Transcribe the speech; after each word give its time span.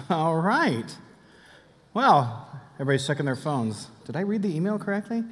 All 0.10 0.36
right. 0.36 0.96
Well, 1.92 2.48
everybody's 2.74 3.06
checking 3.06 3.26
their 3.26 3.36
phones. 3.36 3.88
Did 4.04 4.16
I 4.16 4.20
read 4.20 4.42
the 4.42 4.54
email 4.54 4.78
correctly? 4.78 5.24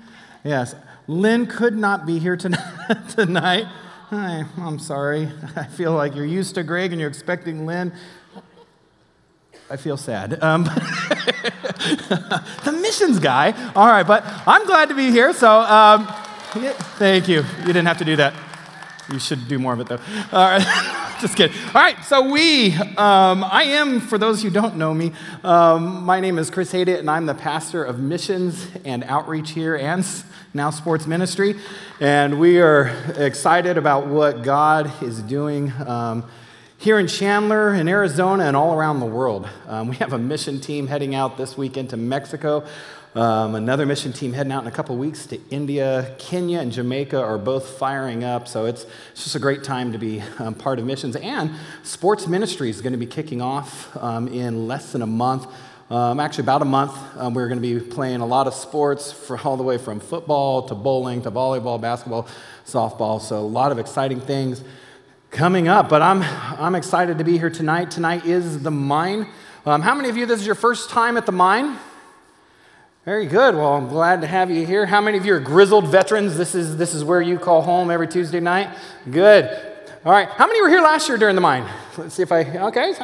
Yes. 0.44 0.74
Lynn 1.06 1.46
could 1.46 1.76
not 1.76 2.06
be 2.06 2.18
here 2.18 2.36
tonight. 2.36 3.66
Hi, 4.10 4.44
I'm 4.58 4.78
sorry. 4.78 5.28
I 5.56 5.64
feel 5.64 5.94
like 5.94 6.14
you're 6.14 6.26
used 6.26 6.54
to 6.56 6.62
Greg 6.62 6.92
and 6.92 7.00
you're 7.00 7.10
expecting 7.10 7.66
Lynn. 7.66 7.92
I 9.70 9.76
feel 9.76 9.96
sad. 9.96 10.42
Um, 10.42 10.64
the 10.64 12.78
missions 12.80 13.18
guy. 13.18 13.52
All 13.74 13.86
right, 13.86 14.06
but 14.06 14.22
I'm 14.46 14.66
glad 14.66 14.90
to 14.90 14.94
be 14.94 15.10
here. 15.10 15.32
So, 15.32 15.60
um, 15.60 16.06
thank 16.98 17.26
you. 17.26 17.42
You 17.60 17.66
didn't 17.66 17.86
have 17.86 17.98
to 17.98 18.04
do 18.04 18.16
that. 18.16 18.34
You 19.10 19.18
should 19.18 19.48
do 19.48 19.58
more 19.58 19.72
of 19.72 19.80
it, 19.80 19.86
though. 19.86 20.00
All 20.30 20.58
right. 20.58 20.98
Just 21.22 21.36
kidding. 21.36 21.56
All 21.68 21.74
right, 21.74 22.02
so 22.02 22.32
we, 22.32 22.74
um, 22.74 23.44
I 23.44 23.62
am, 23.62 24.00
for 24.00 24.18
those 24.18 24.42
who 24.42 24.50
don't 24.50 24.76
know 24.76 24.92
me, 24.92 25.12
um, 25.44 26.02
my 26.02 26.18
name 26.18 26.36
is 26.36 26.50
Chris 26.50 26.72
Hayden, 26.72 26.96
and 26.96 27.08
I'm 27.08 27.26
the 27.26 27.34
pastor 27.34 27.84
of 27.84 28.00
missions 28.00 28.66
and 28.84 29.04
outreach 29.04 29.50
here 29.50 29.76
and 29.76 30.04
now 30.52 30.70
sports 30.70 31.06
ministry. 31.06 31.54
And 32.00 32.40
we 32.40 32.60
are 32.60 32.88
excited 33.16 33.78
about 33.78 34.08
what 34.08 34.42
God 34.42 34.90
is 35.00 35.22
doing 35.22 35.72
um, 35.86 36.28
here 36.76 36.98
in 36.98 37.06
Chandler, 37.06 37.72
in 37.72 37.86
Arizona, 37.86 38.42
and 38.42 38.56
all 38.56 38.74
around 38.74 38.98
the 38.98 39.06
world. 39.06 39.48
Um, 39.68 39.86
we 39.86 39.94
have 39.98 40.12
a 40.12 40.18
mission 40.18 40.60
team 40.60 40.88
heading 40.88 41.14
out 41.14 41.36
this 41.36 41.56
weekend 41.56 41.90
to 41.90 41.96
Mexico. 41.96 42.64
Um, 43.14 43.56
another 43.56 43.84
mission 43.84 44.14
team 44.14 44.32
heading 44.32 44.52
out 44.52 44.62
in 44.62 44.68
a 44.68 44.72
couple 44.72 44.96
weeks 44.96 45.26
to 45.26 45.40
India. 45.50 46.14
Kenya 46.18 46.60
and 46.60 46.72
Jamaica 46.72 47.20
are 47.20 47.36
both 47.36 47.76
firing 47.76 48.24
up, 48.24 48.48
so 48.48 48.64
it's, 48.64 48.86
it's 49.10 49.24
just 49.24 49.36
a 49.36 49.38
great 49.38 49.62
time 49.62 49.92
to 49.92 49.98
be 49.98 50.22
um, 50.38 50.54
part 50.54 50.78
of 50.78 50.86
missions. 50.86 51.14
And 51.16 51.50
sports 51.82 52.26
ministry 52.26 52.70
is 52.70 52.80
going 52.80 52.94
to 52.94 52.98
be 52.98 53.04
kicking 53.04 53.42
off 53.42 53.94
um, 53.98 54.28
in 54.28 54.66
less 54.66 54.92
than 54.92 55.02
a 55.02 55.06
month. 55.06 55.46
Um, 55.90 56.20
actually, 56.20 56.44
about 56.44 56.62
a 56.62 56.64
month, 56.64 56.96
um, 57.18 57.34
we're 57.34 57.48
going 57.48 57.60
to 57.60 57.80
be 57.80 57.86
playing 57.86 58.22
a 58.22 58.26
lot 58.26 58.46
of 58.46 58.54
sports 58.54 59.12
for 59.12 59.38
all 59.38 59.58
the 59.58 59.62
way 59.62 59.76
from 59.76 60.00
football 60.00 60.66
to 60.68 60.74
bowling 60.74 61.20
to 61.24 61.30
volleyball, 61.30 61.78
basketball, 61.78 62.26
softball. 62.64 63.20
So, 63.20 63.40
a 63.40 63.40
lot 63.40 63.72
of 63.72 63.78
exciting 63.78 64.22
things 64.22 64.64
coming 65.30 65.68
up. 65.68 65.90
But 65.90 66.00
I'm, 66.00 66.22
I'm 66.58 66.74
excited 66.74 67.18
to 67.18 67.24
be 67.24 67.36
here 67.36 67.50
tonight. 67.50 67.90
Tonight 67.90 68.24
is 68.24 68.62
the 68.62 68.70
mine. 68.70 69.26
Um, 69.66 69.82
how 69.82 69.94
many 69.94 70.08
of 70.08 70.16
you, 70.16 70.24
this 70.24 70.40
is 70.40 70.46
your 70.46 70.54
first 70.54 70.88
time 70.88 71.18
at 71.18 71.26
the 71.26 71.32
mine? 71.32 71.76
Very 73.04 73.26
good. 73.26 73.56
Well, 73.56 73.72
I'm 73.72 73.88
glad 73.88 74.20
to 74.20 74.28
have 74.28 74.48
you 74.48 74.64
here. 74.64 74.86
How 74.86 75.00
many 75.00 75.18
of 75.18 75.26
you 75.26 75.34
are 75.34 75.40
grizzled 75.40 75.88
veterans? 75.88 76.36
This 76.36 76.54
is, 76.54 76.76
this 76.76 76.94
is 76.94 77.02
where 77.02 77.20
you 77.20 77.36
call 77.36 77.60
home 77.60 77.90
every 77.90 78.06
Tuesday 78.06 78.38
night? 78.38 78.78
Good. 79.10 79.46
All 80.04 80.12
right. 80.12 80.28
How 80.28 80.46
many 80.46 80.62
were 80.62 80.68
here 80.68 80.80
last 80.80 81.08
year 81.08 81.18
during 81.18 81.34
the 81.34 81.40
mine? 81.40 81.68
Let's 81.98 82.14
see 82.14 82.22
if 82.22 82.30
I, 82.30 82.44
okay. 82.68 82.94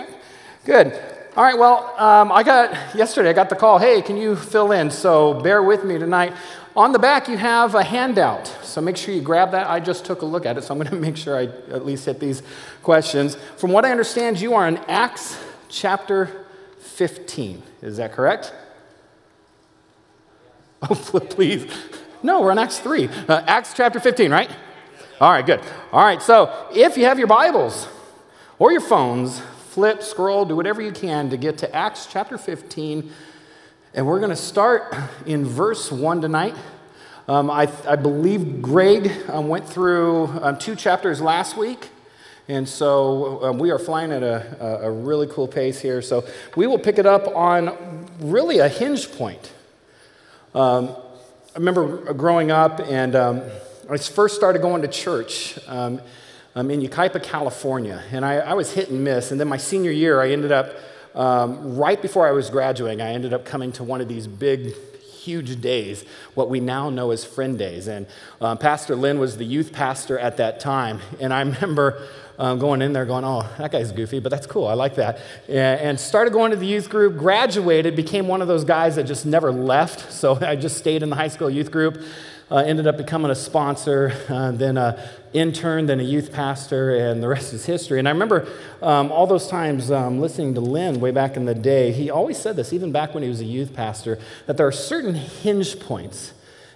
Good. 0.65 0.93
All 1.37 1.43
right. 1.43 1.59
Well, 1.59 1.93
um, 1.99 2.31
I 2.31 2.45
got, 2.45 2.95
yesterday 2.95 3.31
I 3.31 3.33
got 3.33 3.49
the 3.49 3.57
call, 3.57 3.81
hey, 3.81 4.01
can 4.01 4.17
you 4.17 4.37
fill 4.37 4.71
in? 4.71 4.89
So 4.93 5.35
bear 5.35 5.65
with 5.65 5.83
me 5.85 5.99
tonight. 5.99 6.33
On 6.77 6.93
the 6.93 7.01
back, 7.01 7.27
you 7.27 7.37
have 7.37 7.75
a 7.75 7.83
handout. 7.83 8.47
So 8.63 8.81
make 8.81 8.97
sure 8.97 9.13
you 9.13 9.21
grab 9.21 9.51
that. 9.51 9.69
I 9.69 9.81
just 9.81 10.05
took 10.05 10.23
a 10.23 10.27
look 10.27 10.47
at 10.47 10.57
it, 10.57 10.63
so 10.63 10.75
I'm 10.75 10.79
going 10.79 10.91
to 10.95 10.97
make 10.97 11.17
sure 11.17 11.37
I 11.37 11.47
at 11.75 11.85
least 11.85 12.05
hit 12.05 12.21
these 12.21 12.45
questions. 12.85 13.37
From 13.57 13.73
what 13.73 13.85
I 13.85 13.91
understand, 13.91 14.41
you 14.41 14.55
are 14.55 14.69
in 14.69 14.77
Acts 14.87 15.43
chapter 15.69 16.47
15. 16.79 17.65
Is 17.83 17.97
that 17.97 18.13
correct? 18.13 18.53
Oh, 20.91 20.95
please. 20.95 21.67
No, 22.23 22.41
we're 22.41 22.53
in 22.53 22.59
Acts 22.59 22.79
3. 22.79 23.09
Uh, 23.29 23.43
Acts 23.47 23.75
chapter 23.75 24.01
15, 24.01 24.31
right? 24.31 24.51
All 25.21 25.31
right, 25.31 25.45
good. 25.45 25.61
All 25.93 26.05
right, 26.05 26.23
so 26.23 26.69
if 26.73 26.97
you 26.97 27.05
have 27.05 27.19
your 27.19 27.27
Bibles 27.27 27.89
or 28.59 28.71
your 28.71 28.81
phones, 28.81 29.41
flip, 29.71 30.03
scroll, 30.03 30.45
do 30.45 30.55
whatever 30.55 30.81
you 30.81 30.93
can 30.93 31.31
to 31.31 31.37
get 31.37 31.59
to 31.59 31.75
Acts 31.75 32.07
chapter 32.07 32.39
15. 32.39 33.11
And 33.95 34.07
we're 34.07 34.19
going 34.19 34.31
to 34.31 34.37
start 34.37 34.95
in 35.27 35.45
verse 35.45 35.91
1 35.91 36.21
tonight. 36.21 36.55
Um, 37.27 37.51
I, 37.51 37.71
I, 37.87 37.97
believe 37.97 38.63
Greg 38.63 39.13
um, 39.29 39.49
went 39.49 39.69
through 39.69 40.27
um, 40.41 40.59
two 40.59 40.75
chapters 40.75 41.21
last 41.21 41.57
week. 41.57 41.91
And 42.49 42.67
so 42.67 43.45
um, 43.45 43.59
we 43.59 43.71
are 43.71 43.79
flying 43.79 44.13
at 44.13 44.23
a, 44.23 44.81
a, 44.85 44.91
really 44.91 45.27
cool 45.27 45.47
pace 45.47 45.79
here. 45.79 46.01
So 46.01 46.25
we 46.57 46.67
will 46.67 46.79
pick 46.79 46.99
it 46.99 47.05
up 47.05 47.29
on 47.37 48.07
really 48.21 48.61
a 48.61 48.69
hinge 48.69 49.13
point. 49.13 49.53
Um, 50.55 50.97
I 51.55 51.59
remember 51.59 52.15
growing 52.15 52.51
up, 52.51 52.81
and 52.81 53.15
um, 53.15 53.43
I 53.91 53.99
first 53.99 54.35
started 54.35 54.63
going 54.63 54.81
to 54.83 54.89
church 54.89 55.59
um, 55.69 56.01
um, 56.55 56.71
in 56.71 56.81
Yucaipa, 56.81 57.23
California, 57.23 58.03
and 58.13 58.25
I, 58.25 58.37
I, 58.37 58.55
was 58.55 58.73
hit 58.73 58.89
and 58.89 59.05
miss. 59.05 59.31
And 59.31 59.39
then 59.39 59.47
my 59.47 59.59
senior 59.59 59.91
year, 59.91 60.23
I 60.23 60.31
ended 60.31 60.51
up, 60.51 60.75
um, 61.15 61.77
right 61.77 62.01
before 62.01 62.27
I 62.27 62.31
was 62.31 62.49
graduating, 62.49 63.03
I 63.03 63.13
ended 63.13 63.35
up 63.35 63.45
coming 63.45 63.73
to 63.73 63.85
one 63.85 64.01
of 64.01 64.09
these 64.09 64.27
big 64.27 64.75
huge 65.03 65.61
days, 65.61 66.05
what 66.35 66.49
we 66.49 66.61
now 66.61 66.89
know 66.89 67.11
as 67.11 67.25
Friend 67.25 67.59
Days. 67.59 67.87
And 67.87 68.07
um, 68.41 68.57
Pastor 68.57 68.97
Lynn 68.97 69.19
was 69.19 69.37
the 69.37 69.45
youth 69.45 69.73
pastor 69.73 70.19
at 70.19 70.39
that 70.39 70.61
time. 70.61 71.01
And 71.21 71.35
I 71.35 71.41
remember 71.43 72.09
um, 72.39 72.59
going 72.59 72.83
in 72.83 72.93
there 72.93 73.05
going, 73.05 73.25
oh, 73.25 73.49
that 73.59 73.73
guy's 73.73 73.91
goofy, 73.91 74.21
but 74.21 74.31
that's 74.31 74.47
cool. 74.47 74.67
I 74.67 74.75
like 74.75 74.95
that. 74.95 75.21
And 75.49 75.99
started 75.99 76.33
going 76.33 76.53
to 76.53 76.57
the 76.57 76.67
youth 76.67 76.89
group, 76.89 77.17
graduated, 77.17 77.97
became 77.97 78.29
one 78.29 78.41
of 78.41 78.49
those 78.49 78.65
guys 78.65 78.97
that 78.97 79.05
just 79.05 79.27
never 79.27 79.53
left. 79.53 80.13
So 80.19 80.37
I 80.45 80.57
just 80.57 80.77
stayed 80.77 81.05
in 81.05 81.11
the 81.11 81.17
high 81.17 81.29
school 81.29 81.49
youth 81.49 81.71
group. 81.71 82.03
Uh, 82.51 82.57
ended 82.57 82.87
up 82.87 82.97
becoming 82.97 83.31
a 83.31 83.35
sponsor, 83.35 84.13
uh, 84.29 84.51
then 84.51 84.77
an 84.77 84.99
intern, 85.33 85.87
then 85.87 86.01
a 86.01 86.03
youth 86.03 86.33
pastor, 86.33 86.97
and 86.97 87.23
the 87.23 87.29
rest 87.29 87.53
is 87.53 87.67
history. 87.67 87.99
And 87.99 88.09
I 88.09 88.11
remember 88.11 88.49
um, 88.83 89.13
all 89.13 89.27
those 89.27 89.49
times 89.49 89.91
um, 89.91 90.19
listening 90.21 90.55
to 90.55 90.61
Lynn 90.61 90.99
way 90.99 91.11
back 91.13 91.37
in 91.37 91.45
the 91.45 91.55
day, 91.55 91.93
he 91.93 92.11
always 92.11 92.37
said 92.37 92.57
this, 92.57 92.73
even 92.73 92.91
back 92.91 93.15
when 93.15 93.23
he 93.23 93.29
was 93.29 93.41
a 93.41 93.45
youth 93.45 93.75
pastor, 93.75 94.19
that 94.47 94.57
there 94.57 94.67
are 94.67 94.73
certain 94.73 95.15
hinge 95.15 95.79
points 95.79 96.33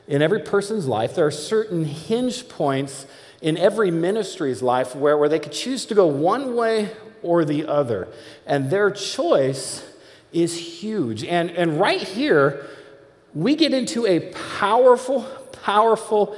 in 0.07 0.23
every 0.23 0.41
person's 0.41 0.87
life. 0.87 1.15
There 1.15 1.27
are 1.27 1.33
certain 1.33 1.85
hinge 1.85 2.49
points 2.49 3.07
in 3.43 3.59
every 3.59 3.91
ministry's 3.91 4.63
life 4.63 4.95
where, 4.95 5.19
where 5.19 5.29
they 5.29 5.41
could 5.41 5.53
choose 5.53 5.85
to 5.87 5.95
go 5.95 6.07
one 6.07 6.55
way 6.55 6.91
or 7.23 7.45
the 7.45 7.67
other. 7.67 8.09
And 8.47 8.71
their 8.71 8.91
choice 8.91 9.85
is 10.33 10.57
huge. 10.57 11.25
And, 11.25 11.51
and 11.51 11.79
right 11.79 12.01
here, 12.01 12.65
we 13.35 13.57
get 13.57 13.75
into 13.75 14.07
a 14.07 14.33
powerful, 14.59 15.23
powerful 15.63 16.37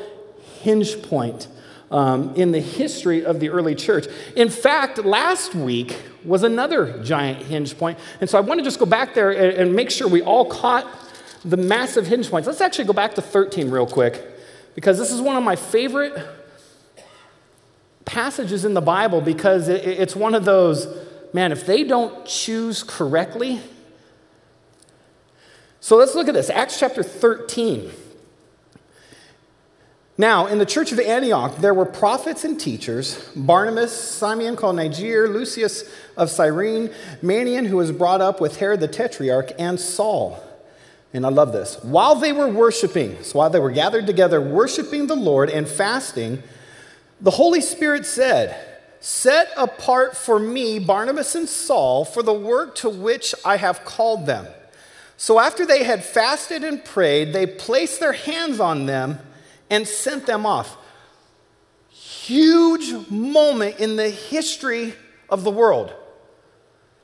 hinge 0.63 1.03
point 1.03 1.47
um, 1.91 2.35
in 2.35 2.53
the 2.53 2.61
history 2.61 3.25
of 3.25 3.39
the 3.39 3.51
early 3.51 3.75
church. 3.75 4.07
In 4.35 4.49
fact, 4.49 4.99
last 4.99 5.55
week 5.55 5.97
was 6.25 6.43
another 6.43 7.03
giant 7.03 7.43
hinge 7.43 7.77
point. 7.79 7.99
And 8.21 8.29
so 8.29 8.39
I 8.39 8.41
want 8.41 8.59
to 8.61 8.65
just 8.65 8.79
go 8.79 8.87
back 8.87 9.15
there 9.15 9.31
and, 9.31 9.59
and 9.59 9.77
make 9.77 9.91
sure 9.91 10.09
we 10.09 10.23
all 10.23 10.47
caught 10.47 10.87
the 11.45 11.59
massive 11.59 12.07
hinge 12.07 12.31
points. 12.31 12.47
Let's 12.47 12.63
actually 12.63 12.87
go 12.87 12.95
back 12.95 13.15
to 13.17 13.23
13 13.23 13.71
real 13.71 13.87
quick, 13.87 14.25
because 14.75 14.99
this 14.99 15.13
is 15.13 15.21
one 15.21 15.37
of 15.37 15.43
my 15.43 15.57
favorite 15.57 16.17
passages 18.05 18.65
in 18.65 18.75
the 18.75 18.81
Bible 18.81 19.21
because 19.21 19.69
it's 19.69 20.15
one 20.15 20.35
of 20.35 20.45
those, 20.45 20.87
man, 21.33 21.53
if 21.53 21.67
they 21.67 21.85
don't 21.85 22.27
choose 22.27 22.83
correctly. 22.83 23.61
So 25.81 25.97
let's 25.97 26.15
look 26.15 26.29
at 26.29 26.35
this 26.35 26.51
Acts 26.51 26.79
chapter 26.79 27.03
13. 27.03 27.91
Now, 30.17 30.47
in 30.47 30.59
the 30.59 30.67
church 30.67 30.93
of 30.93 31.01
Antioch, 31.01 31.57
there 31.57 31.75
were 31.75 31.85
prophets 31.87 32.45
and 32.45 32.59
teachers 32.59 33.29
Barnabas, 33.35 33.93
Simeon 33.93 34.55
called 34.55 34.77
Niger, 34.77 35.29
Lucius 35.29 35.93
of 36.17 36.31
Cyrene, 36.31 36.91
Manaen, 37.21 37.67
who 37.67 37.77
was 37.79 37.91
brought 37.91 38.21
up 38.21 38.41
with 38.41 38.59
Herod 38.59 38.81
the 38.81 38.89
Tetrarch, 38.89 39.53
and 39.59 39.79
Saul. 39.81 40.41
And 41.13 41.27
I 41.27 41.31
love 41.31 41.53
this. 41.53 41.83
While 41.83 42.15
they 42.17 42.33
were 42.33 42.49
worshiping, 42.49 43.23
so 43.23 43.39
while 43.39 43.51
they 43.51 43.61
were 43.61 43.71
gathered 43.71 44.07
together, 44.07 44.41
worshiping 44.41 45.09
the 45.09 45.17
Lord 45.17 45.51
and 45.51 45.67
fasting, 45.67 46.43
the 47.21 47.31
Holy 47.31 47.61
Spirit 47.61 48.07
said, 48.07 48.75
Set 49.01 49.51
apart 49.57 50.17
for 50.17 50.39
me 50.39 50.79
Barnabas 50.79 51.35
and 51.35 51.49
Saul 51.49 52.07
for 52.07 52.23
the 52.23 52.33
work 52.33 52.75
to 52.77 52.89
which 52.89 53.35
I 53.45 53.59
have 53.59 53.85
called 53.85 54.25
them. 54.25 54.47
So 55.17 55.39
after 55.39 55.67
they 55.67 55.85
had 55.85 56.03
fasted 56.03 56.65
and 56.65 56.85
prayed, 56.85 57.33
they 57.33 57.47
placed 57.47 58.01
their 58.01 58.13
hands 58.13 58.61
on 58.61 58.87
them 58.87 59.19
and 59.69 59.87
sent 59.87 60.27
them 60.27 60.47
off. 60.47 60.77
Huge 61.91 63.11
moment 63.11 63.79
in 63.79 63.97
the 63.97 64.09
history 64.09 64.95
of 65.29 65.45
the 65.45 65.51
world. 65.51 65.93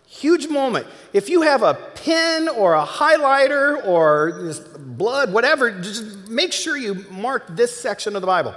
Huge 0.07 0.49
moment. 0.49 0.87
If 1.13 1.29
you 1.29 1.43
have 1.43 1.63
a 1.63 1.75
pen 1.75 2.49
or 2.49 2.75
a 2.75 2.85
highlighter 2.85 3.87
or 3.87 4.55
blood, 4.79 5.33
whatever, 5.33 5.71
just 5.71 6.29
make 6.29 6.53
sure 6.53 6.77
you 6.77 7.07
mark 7.11 7.47
this 7.51 7.79
section 7.79 8.17
of 8.17 8.23
the 8.23 8.27
Bible. 8.27 8.55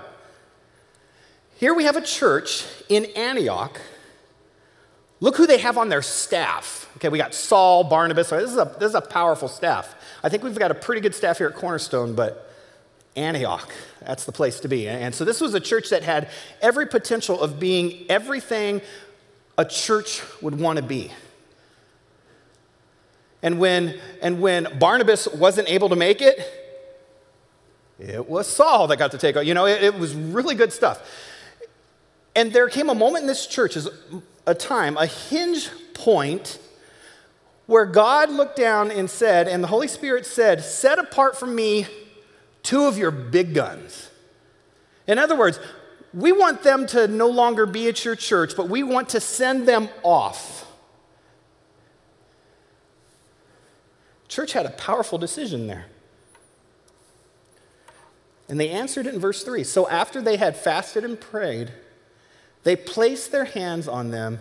Here 1.64 1.74
we 1.74 1.86
have 1.86 1.96
a 1.96 2.02
church 2.02 2.66
in 2.90 3.06
Antioch. 3.16 3.80
Look 5.22 5.38
who 5.38 5.48
they 5.48 5.60
have 5.60 5.78
on 5.78 5.88
their 5.88 6.02
staff. 6.02 6.92
Okay, 6.98 7.08
we 7.08 7.18
got 7.18 7.34
Saul, 7.34 7.86
Barnabas. 7.86 8.32
This 8.32 8.52
is 8.52 8.58
a, 8.58 8.76
this 8.80 8.90
is 8.90 8.96
a 8.96 9.00
powerful 9.00 9.48
staff. 9.48 9.96
I 10.22 10.28
think 10.28 10.44
we've 10.44 10.60
got 10.60 10.72
a 10.72 10.76
pretty 10.76 11.00
good 11.00 11.16
staff 11.16 11.38
here 11.38 11.48
at 11.48 11.56
Cornerstone, 11.56 12.16
but 12.16 12.54
Antioch. 13.16 13.72
That's 14.02 14.26
the 14.26 14.34
place 14.34 14.60
to 14.60 14.68
be. 14.68 14.90
And 14.90 15.16
so 15.16 15.24
this 15.24 15.40
was 15.40 15.54
a 15.54 15.62
church 15.62 15.90
that 15.92 16.04
had 16.04 16.30
every 16.62 16.86
potential 16.86 17.40
of 17.40 17.62
being 17.62 18.08
everything 18.10 18.82
a 19.58 19.64
church 19.64 20.22
would 20.42 20.60
want 20.60 20.80
to 20.80 20.84
be. 20.84 21.14
And 23.42 23.58
when, 23.58 23.98
and 24.22 24.42
when 24.42 24.68
Barnabas 24.80 25.30
wasn't 25.30 25.70
able 25.70 25.88
to 25.88 25.96
make 25.96 26.22
it, 26.22 26.42
it 28.00 28.28
was 28.28 28.48
Saul 28.48 28.88
that 28.88 28.98
got 28.98 29.12
to 29.12 29.18
take 29.18 29.38
over. 29.38 29.46
You 29.46 29.54
know, 29.54 29.66
it, 29.66 29.82
it 29.82 29.98
was 29.98 30.14
really 30.14 30.56
good 30.56 30.74
stuff. 30.74 31.30
And 32.36 32.52
there 32.52 32.68
came 32.70 32.90
a 32.90 32.96
moment 32.96 33.24
in 33.24 33.28
this 33.28 33.46
church, 33.46 33.78
a 34.48 34.56
time, 34.56 34.98
a 34.98 35.06
hinge 35.06 35.70
point, 35.94 36.60
where 37.66 37.86
God 37.86 38.30
looked 38.30 38.56
down 38.56 38.92
and 38.92 39.10
said, 39.10 39.48
and 39.48 39.64
the 39.64 39.68
Holy 39.68 39.88
Spirit 39.88 40.26
said, 40.26 40.64
Set 40.64 41.00
apart 41.00 41.38
from 41.38 41.56
me 41.56 41.88
two 42.62 42.86
of 42.86 42.98
your 42.98 43.12
big 43.12 43.54
guns. 43.54 44.10
In 45.08 45.20
other 45.20 45.36
words, 45.36 45.60
we 46.14 46.32
want 46.32 46.64
them 46.64 46.86
to 46.88 47.08
no 47.08 47.28
longer 47.28 47.66
be 47.66 47.88
at 47.88 48.04
your 48.06 48.16
church, 48.16 48.56
but 48.56 48.70
we 48.70 48.84
want 48.84 49.10
to 49.10 49.20
send 49.20 49.68
them 49.68 49.90
off. 50.04 50.72
Church 54.28 54.54
had 54.54 54.66
a 54.66 54.72
powerful 54.72 55.18
decision 55.18 55.68
there. 55.68 55.86
And 58.50 58.60
they 58.60 58.70
answered 58.70 59.08
it 59.08 59.14
in 59.14 59.20
verse 59.20 59.44
3. 59.44 59.64
So 59.64 59.88
after 59.88 60.22
they 60.22 60.38
had 60.38 60.56
fasted 60.56 61.04
and 61.04 61.20
prayed, 61.20 61.72
they 62.64 62.76
placed 62.76 63.32
their 63.32 63.46
hands 63.46 63.88
on 63.88 64.12
them 64.12 64.40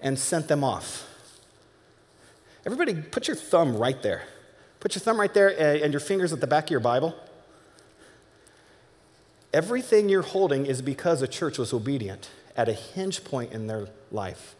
and 0.00 0.18
sent 0.18 0.48
them 0.48 0.64
off. 0.64 1.06
Everybody, 2.64 2.94
put 2.94 3.26
your 3.26 3.36
thumb 3.36 3.76
right 3.76 4.00
there. 4.02 4.24
Put 4.80 4.94
your 4.94 5.00
thumb 5.00 5.20
right 5.20 5.32
there 5.32 5.82
and 5.82 5.92
your 5.92 6.00
fingers 6.00 6.32
at 6.32 6.40
the 6.40 6.46
back 6.46 6.64
of 6.64 6.70
your 6.70 6.80
Bible. 6.80 7.14
Everything 9.52 10.08
you're 10.08 10.22
holding 10.22 10.64
is 10.66 10.80
because 10.80 11.22
a 11.22 11.28
church 11.28 11.58
was 11.58 11.72
obedient 11.72 12.30
at 12.56 12.68
a 12.68 12.72
hinge 12.72 13.24
point 13.24 13.52
in 13.52 13.66
their 13.66 13.88
life. 14.12 14.54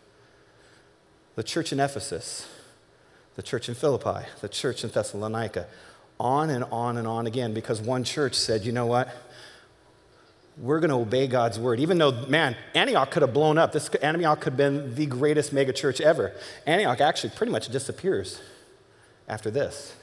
The 1.37 1.42
church 1.42 1.72
in 1.72 1.78
Ephesus, 1.78 2.48
the 3.37 3.42
church 3.42 3.69
in 3.69 3.75
Philippi, 3.75 4.26
the 4.40 4.48
church 4.48 4.82
in 4.82 4.90
Thessalonica, 4.90 5.66
on 6.19 6.50
and 6.50 6.64
on 6.64 6.96
and 6.96 7.06
on 7.06 7.26
again 7.26 7.54
because 7.54 7.81
one 7.81 8.04
church 8.04 8.34
said, 8.34 8.64
you 8.64 8.72
know 8.72 8.87
what? 8.87 9.08
We're 10.61 10.81
going 10.81 10.91
to 10.91 10.97
obey 10.97 11.27
God's 11.27 11.59
word. 11.59 11.81
Even 11.81 11.97
though, 11.97 12.12
man, 12.27 12.55
Antioch 12.75 13.11
could 13.11 13.23
have 13.23 13.33
blown 13.33 13.57
up. 13.57 13.73
This 13.73 13.89
Antioch 13.89 14.41
could 14.41 14.53
have 14.53 14.59
been 14.59 14.95
the 14.95 15.07
greatest 15.07 15.55
megachurch 15.55 16.03
ever. 16.03 16.33
Antioch 16.67 17.01
actually 17.01 17.31
pretty 17.31 17.51
much 17.51 17.69
disappears 17.69 18.41
after 19.27 19.51
this. 19.51 19.97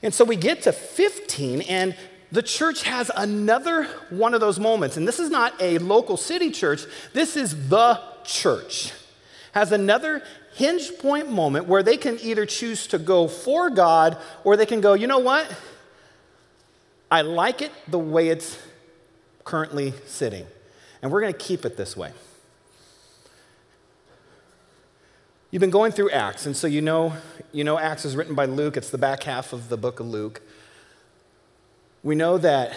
And 0.00 0.14
so 0.14 0.24
we 0.24 0.36
get 0.36 0.62
to 0.62 0.72
15, 0.72 1.62
and 1.62 1.96
the 2.30 2.42
church 2.42 2.84
has 2.84 3.10
another 3.16 3.84
one 4.10 4.34
of 4.34 4.40
those 4.40 4.60
moments. 4.60 4.96
And 4.96 5.08
this 5.08 5.18
is 5.18 5.30
not 5.30 5.60
a 5.60 5.78
local 5.78 6.16
city 6.16 6.50
church, 6.50 6.82
this 7.12 7.36
is 7.36 7.68
the 7.68 8.00
church. 8.22 8.92
Has 9.52 9.72
another 9.72 10.22
hinge 10.54 10.98
point 10.98 11.30
moment 11.30 11.66
where 11.66 11.82
they 11.82 11.96
can 11.96 12.18
either 12.20 12.46
choose 12.46 12.86
to 12.88 12.98
go 12.98 13.26
for 13.26 13.70
God 13.70 14.18
or 14.44 14.56
they 14.56 14.66
can 14.66 14.80
go, 14.80 14.94
you 14.94 15.06
know 15.06 15.18
what? 15.18 15.52
I 17.10 17.22
like 17.22 17.62
it 17.62 17.72
the 17.88 17.98
way 17.98 18.28
it's 18.28 18.58
currently 19.44 19.94
sitting. 20.06 20.46
And 21.02 21.12
we're 21.12 21.20
going 21.20 21.32
to 21.32 21.38
keep 21.38 21.64
it 21.64 21.76
this 21.76 21.96
way. 21.96 22.12
You've 25.50 25.60
been 25.60 25.70
going 25.70 25.92
through 25.92 26.10
Acts, 26.10 26.46
and 26.46 26.56
so 26.56 26.66
you 26.66 26.80
know, 26.80 27.12
you 27.52 27.62
know 27.62 27.78
Acts 27.78 28.04
is 28.04 28.16
written 28.16 28.34
by 28.34 28.46
Luke. 28.46 28.76
It's 28.76 28.90
the 28.90 28.98
back 28.98 29.22
half 29.22 29.52
of 29.52 29.68
the 29.68 29.76
book 29.76 30.00
of 30.00 30.06
Luke 30.06 30.42
we 32.04 32.14
know 32.14 32.36
that 32.36 32.76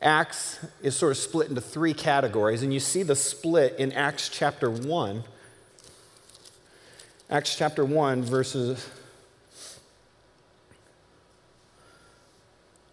Acts 0.00 0.58
is 0.82 0.96
sort 0.96 1.12
of 1.12 1.18
split 1.18 1.48
into 1.50 1.60
three 1.60 1.92
categories, 1.92 2.62
and 2.62 2.72
you 2.72 2.80
see 2.80 3.02
the 3.02 3.14
split 3.14 3.76
in 3.78 3.92
Acts 3.92 4.30
chapter 4.30 4.70
1. 4.70 5.22
Acts 7.30 7.54
chapter 7.54 7.84
1, 7.84 8.22
verses. 8.22 8.88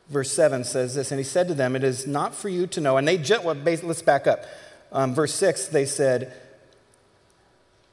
Verse 0.09 0.31
7 0.31 0.63
says 0.63 0.95
this, 0.95 1.11
and 1.11 1.19
he 1.19 1.23
said 1.23 1.47
to 1.47 1.53
them, 1.53 1.75
It 1.75 1.83
is 1.83 2.05
not 2.05 2.35
for 2.35 2.49
you 2.49 2.67
to 2.67 2.81
know. 2.81 2.97
And 2.97 3.07
they, 3.07 3.17
let's 3.17 4.01
back 4.01 4.27
up. 4.27 4.45
Um, 4.91 5.15
verse 5.15 5.33
6, 5.33 5.67
they 5.67 5.85
said, 5.85 6.33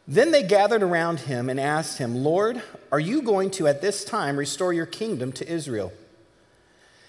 Then 0.06 0.30
they 0.30 0.42
gathered 0.42 0.82
around 0.82 1.20
him 1.20 1.48
and 1.48 1.58
asked 1.58 1.98
him, 1.98 2.22
Lord, 2.22 2.62
are 2.90 3.00
you 3.00 3.22
going 3.22 3.50
to 3.52 3.66
at 3.66 3.80
this 3.80 4.04
time 4.04 4.36
restore 4.36 4.74
your 4.74 4.86
kingdom 4.86 5.32
to 5.32 5.50
Israel? 5.50 5.92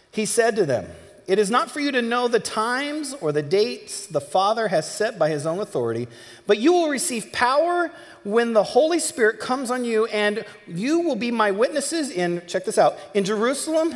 He 0.10 0.26
said 0.26 0.56
to 0.56 0.66
them, 0.66 0.88
It 1.28 1.38
is 1.38 1.52
not 1.52 1.70
for 1.70 1.82
you 1.82 1.92
to 1.92 2.02
know 2.02 2.30
the 2.30 2.40
times 2.40 3.14
or 3.20 3.34
the 3.34 3.42
dates 3.42 4.08
the 4.08 4.22
Father 4.22 4.70
has 4.70 4.90
set 4.90 5.20
by 5.20 5.30
his 5.30 5.46
own 5.46 5.60
authority, 5.60 6.08
but 6.48 6.60
you 6.60 6.72
will 6.72 6.88
receive 6.88 7.34
power 7.34 7.92
when 8.24 8.54
the 8.54 8.64
Holy 8.64 9.00
Spirit 9.00 9.42
comes 9.42 9.70
on 9.70 9.84
you, 9.84 10.06
and 10.06 10.46
you 10.66 11.02
will 11.02 11.18
be 11.18 11.30
my 11.30 11.52
witnesses 11.52 12.10
in, 12.10 12.42
check 12.48 12.64
this 12.64 12.78
out, 12.78 12.98
in 13.14 13.26
Jerusalem 13.26 13.96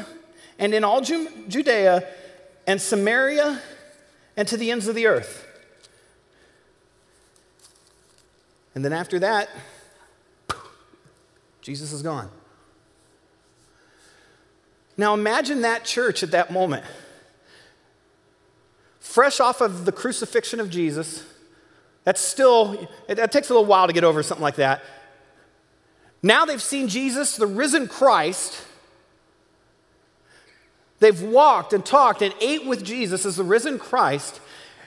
and 0.60 0.74
in 0.74 0.84
all 0.84 1.02
Judea 1.02 2.08
and 2.66 2.82
Samaria 2.82 3.62
and 4.36 4.48
to 4.48 4.58
the 4.58 4.72
ends 4.72 4.88
of 4.88 4.96
the 4.96 5.08
earth. 5.08 5.46
And 8.76 8.86
then 8.86 8.94
after 8.94 9.20
that, 9.20 9.50
Jesus 11.62 11.92
is 11.92 12.02
gone. 12.02 12.30
Now 14.98 15.14
imagine 15.14 15.62
that 15.62 15.84
church 15.84 16.24
at 16.24 16.32
that 16.32 16.52
moment. 16.52 16.86
Fresh 19.00 19.40
off 19.40 19.62
of 19.62 19.86
the 19.86 19.92
crucifixion 19.92 20.60
of 20.60 20.70
Jesus, 20.70 21.24
that's 22.04 22.22
still, 22.22 22.88
it, 23.08 23.32
takes 23.32 23.50
a 23.50 23.54
little 23.54 23.66
while 23.66 23.88
to 23.88 23.94
get 23.94 24.04
over 24.04 24.22
something 24.22 24.44
like 24.44 24.56
that. 24.56 24.84
Now 26.22 26.46
they've 26.46 26.62
seen 26.62 26.88
Jesus, 26.88 27.36
the 27.36 27.48
risen 27.48 27.88
Christ. 27.88 28.64
They've 31.00 31.22
walked 31.22 31.74
and 31.74 31.86
talked 31.86 32.22
and 32.22 32.34
ate 32.42 32.66
with 32.66 32.84
Jesus 32.84 33.26
as 33.26 33.36
the 33.36 33.44
risen 33.44 33.78
Christ. 33.78 34.40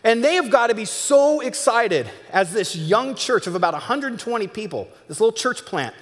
And 0.02 0.24
they 0.24 0.34
have 0.34 0.50
got 0.50 0.68
to 0.68 0.74
be 0.74 0.86
so 0.86 1.40
excited 1.40 2.10
as 2.32 2.52
this 2.52 2.74
young 2.74 3.14
church 3.14 3.46
of 3.46 3.54
about 3.54 3.74
120 3.74 4.46
people, 4.48 4.88
this 5.08 5.20
little 5.20 5.32
church 5.32 5.64
plant. 5.64 5.94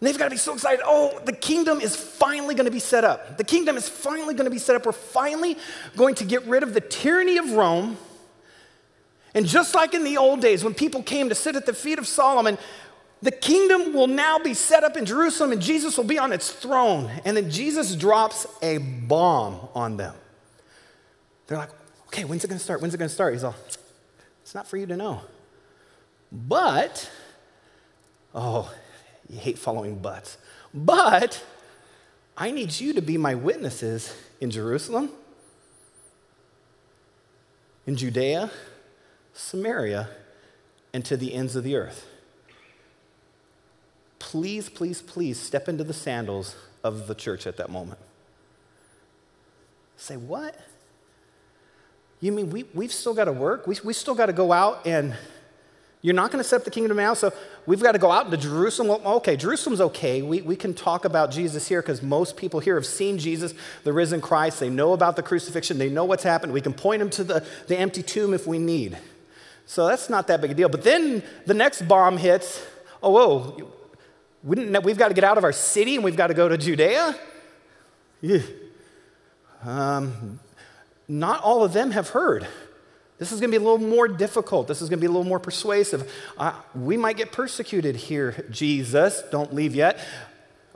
And 0.00 0.06
they've 0.06 0.16
got 0.16 0.26
to 0.26 0.30
be 0.30 0.36
so 0.36 0.54
excited. 0.54 0.80
Oh, 0.84 1.20
the 1.24 1.32
kingdom 1.32 1.80
is 1.80 1.96
finally 1.96 2.54
going 2.54 2.66
to 2.66 2.70
be 2.70 2.78
set 2.78 3.02
up. 3.02 3.36
The 3.36 3.44
kingdom 3.44 3.76
is 3.76 3.88
finally 3.88 4.34
going 4.34 4.44
to 4.44 4.50
be 4.50 4.58
set 4.58 4.76
up. 4.76 4.86
We're 4.86 4.92
finally 4.92 5.58
going 5.96 6.14
to 6.16 6.24
get 6.24 6.44
rid 6.46 6.62
of 6.62 6.72
the 6.72 6.80
tyranny 6.80 7.38
of 7.38 7.50
Rome. 7.50 7.96
And 9.34 9.44
just 9.44 9.74
like 9.74 9.94
in 9.94 10.04
the 10.04 10.16
old 10.16 10.40
days 10.40 10.62
when 10.62 10.74
people 10.74 11.02
came 11.02 11.28
to 11.28 11.34
sit 11.34 11.56
at 11.56 11.66
the 11.66 11.74
feet 11.74 11.98
of 11.98 12.06
Solomon, 12.06 12.58
the 13.20 13.32
kingdom 13.32 13.92
will 13.94 14.06
now 14.06 14.38
be 14.38 14.54
set 14.54 14.84
up 14.84 14.96
in 14.96 15.04
Jerusalem 15.04 15.52
and 15.52 15.60
Jesus 15.60 15.96
will 15.96 16.04
be 16.04 16.18
on 16.18 16.32
its 16.32 16.50
throne. 16.50 17.10
And 17.24 17.36
then 17.36 17.50
Jesus 17.50 17.96
drops 17.96 18.46
a 18.62 18.78
bomb 18.78 19.68
on 19.74 19.96
them. 19.96 20.14
They're 21.46 21.58
like, 21.58 21.70
okay, 22.08 22.24
when's 22.24 22.44
it 22.44 22.48
to 22.48 22.58
start? 22.58 22.80
When's 22.80 22.94
it 22.94 22.98
to 22.98 23.08
start? 23.08 23.32
He's 23.32 23.44
all, 23.44 23.56
it's 24.42 24.54
not 24.54 24.68
for 24.68 24.76
you 24.76 24.86
to 24.86 24.96
know. 24.96 25.22
But, 26.30 27.10
oh, 28.34 28.72
you 29.28 29.38
hate 29.38 29.58
following 29.58 29.98
buts. 29.98 30.38
But 30.72 31.42
I 32.36 32.50
need 32.50 32.78
you 32.78 32.92
to 32.92 33.02
be 33.02 33.16
my 33.16 33.34
witnesses 33.34 34.14
in 34.40 34.50
Jerusalem, 34.50 35.10
in 37.86 37.96
Judea, 37.96 38.50
Samaria, 39.32 40.08
and 40.92 41.04
to 41.06 41.16
the 41.16 41.34
ends 41.34 41.56
of 41.56 41.64
the 41.64 41.74
earth. 41.74 42.06
Please, 44.18 44.68
please, 44.68 45.00
please 45.02 45.38
step 45.38 45.68
into 45.68 45.84
the 45.84 45.92
sandals 45.92 46.56
of 46.82 47.06
the 47.06 47.14
church 47.14 47.46
at 47.46 47.56
that 47.56 47.70
moment. 47.70 48.00
Say, 49.96 50.16
what? 50.16 50.58
You 52.20 52.32
mean 52.32 52.50
we, 52.50 52.64
we've 52.74 52.92
still 52.92 53.14
got 53.14 53.26
to 53.26 53.32
work? 53.32 53.66
We, 53.66 53.76
we 53.84 53.92
still 53.92 54.14
got 54.14 54.26
to 54.26 54.32
go 54.32 54.52
out 54.52 54.86
and 54.86 55.16
you're 56.00 56.14
not 56.14 56.30
going 56.30 56.42
to 56.42 56.48
set 56.48 56.64
the 56.64 56.70
kingdom 56.70 56.96
now, 56.96 57.14
so 57.14 57.32
we've 57.66 57.82
got 57.82 57.92
to 57.92 57.98
go 57.98 58.12
out 58.12 58.26
into 58.26 58.36
Jerusalem. 58.36 59.04
Okay, 59.04 59.36
Jerusalem's 59.36 59.80
okay. 59.80 60.22
We, 60.22 60.42
we 60.42 60.54
can 60.54 60.72
talk 60.72 61.04
about 61.04 61.32
Jesus 61.32 61.66
here 61.66 61.82
because 61.82 62.02
most 62.02 62.36
people 62.36 62.60
here 62.60 62.76
have 62.76 62.86
seen 62.86 63.18
Jesus, 63.18 63.52
the 63.82 63.92
risen 63.92 64.20
Christ. 64.20 64.60
They 64.60 64.70
know 64.70 64.92
about 64.92 65.16
the 65.16 65.24
crucifixion, 65.24 65.78
they 65.78 65.90
know 65.90 66.04
what's 66.04 66.22
happened. 66.22 66.52
We 66.52 66.60
can 66.60 66.72
point 66.72 67.00
them 67.00 67.10
to 67.10 67.24
the, 67.24 67.46
the 67.66 67.76
empty 67.76 68.02
tomb 68.02 68.32
if 68.32 68.46
we 68.46 68.58
need. 68.58 68.96
So 69.66 69.86
that's 69.88 70.08
not 70.08 70.28
that 70.28 70.40
big 70.40 70.52
a 70.52 70.54
deal. 70.54 70.68
But 70.68 70.84
then 70.84 71.22
the 71.46 71.54
next 71.54 71.82
bomb 71.82 72.16
hits 72.16 72.64
oh, 73.02 73.10
whoa, 73.10 73.72
we've 74.42 74.98
got 74.98 75.08
to 75.08 75.14
get 75.14 75.24
out 75.24 75.38
of 75.38 75.44
our 75.44 75.52
city 75.52 75.96
and 75.96 76.04
we've 76.04 76.16
got 76.16 76.28
to 76.28 76.34
go 76.34 76.48
to 76.48 76.56
Judea? 76.56 77.16
Yeah. 78.20 78.40
Um, 79.64 80.40
not 81.08 81.42
all 81.42 81.64
of 81.64 81.72
them 81.72 81.90
have 81.90 82.10
heard. 82.10 82.46
This 83.18 83.32
is 83.32 83.40
going 83.40 83.50
to 83.50 83.58
be 83.58 83.62
a 83.62 83.66
little 83.68 83.84
more 83.84 84.06
difficult. 84.06 84.68
This 84.68 84.80
is 84.80 84.88
going 84.88 84.98
to 84.98 85.00
be 85.00 85.06
a 85.06 85.10
little 85.10 85.24
more 85.24 85.40
persuasive. 85.40 86.12
Uh, 86.36 86.52
we 86.74 86.96
might 86.96 87.16
get 87.16 87.32
persecuted 87.32 87.96
here, 87.96 88.46
Jesus. 88.50 89.22
Don't 89.32 89.52
leave 89.52 89.74
yet. 89.74 89.98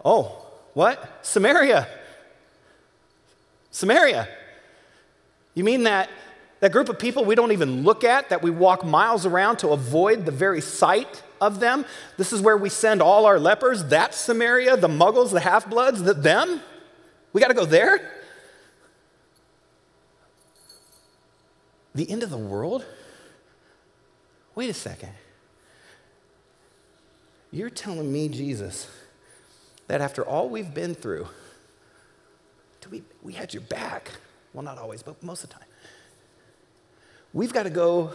Oh, 0.05 0.45
what? 0.75 1.21
Samaria. 1.23 1.87
Samaria. 3.71 4.29
You 5.55 5.63
mean 5.63 5.85
that, 5.85 6.11
that 6.61 6.73
group 6.73 6.89
of 6.89 6.99
people 6.99 7.25
we 7.25 7.37
don't 7.37 7.53
even 7.53 7.85
look 7.85 8.03
at, 8.03 8.31
that 8.31 8.43
we 8.43 8.51
walk 8.51 8.85
miles 8.85 9.25
around 9.25 9.59
to 9.59 9.69
avoid 9.69 10.27
the 10.27 10.33
very 10.33 10.61
sight 10.61 11.23
of 11.43 11.61
them. 11.61 11.85
This 12.17 12.33
is 12.33 12.41
where 12.41 12.57
we 12.57 12.69
send 12.69 13.03
all 13.03 13.27
our 13.27 13.39
lepers. 13.39 13.85
That's 13.85 14.17
Samaria, 14.17 14.77
the 14.77 14.89
muggles, 14.89 15.33
the 15.33 15.41
half 15.41 15.69
bloods, 15.69 16.03
the, 16.03 16.15
them. 16.15 16.61
We 17.33 17.41
got 17.41 17.49
to 17.49 17.55
go 17.55 17.67
there? 17.67 18.11
The 21.95 22.09
end 22.09 22.23
of 22.23 22.31
the 22.31 22.39
world? 22.39 22.87
Wait 24.55 24.71
a 24.71 24.75
second. 24.75 25.13
You're 27.51 27.71
telling 27.71 28.11
me, 28.11 28.29
Jesus, 28.29 28.89
that 29.89 30.01
after 30.01 30.25
all 30.25 30.49
we've 30.49 30.73
been 30.73 30.95
through, 30.95 31.27
we, 32.91 33.03
we 33.23 33.33
had 33.33 33.53
your 33.53 33.63
back. 33.63 34.13
Well, 34.55 34.63
not 34.63 34.79
always, 34.79 35.03
but 35.03 35.23
most 35.23 35.45
of 35.45 35.51
the 35.51 35.57
time. 35.57 35.69
We've 37.33 37.53
got 37.53 37.65
to 37.65 37.71
go 37.71 38.13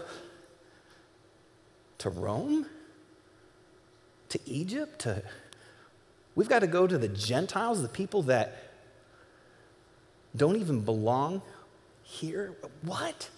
to 1.99 2.09
Rome, 2.09 2.67
to 4.29 4.39
Egypt, 4.45 4.99
to 4.99 5.23
we've 6.35 6.49
got 6.49 6.59
to 6.59 6.67
go 6.67 6.87
to 6.87 6.97
the 6.97 7.07
Gentiles, 7.07 7.81
the 7.81 7.87
people 7.87 8.23
that 8.23 8.63
don't 10.35 10.57
even 10.57 10.81
belong 10.81 11.41
here. 12.03 12.53
What? 12.81 13.29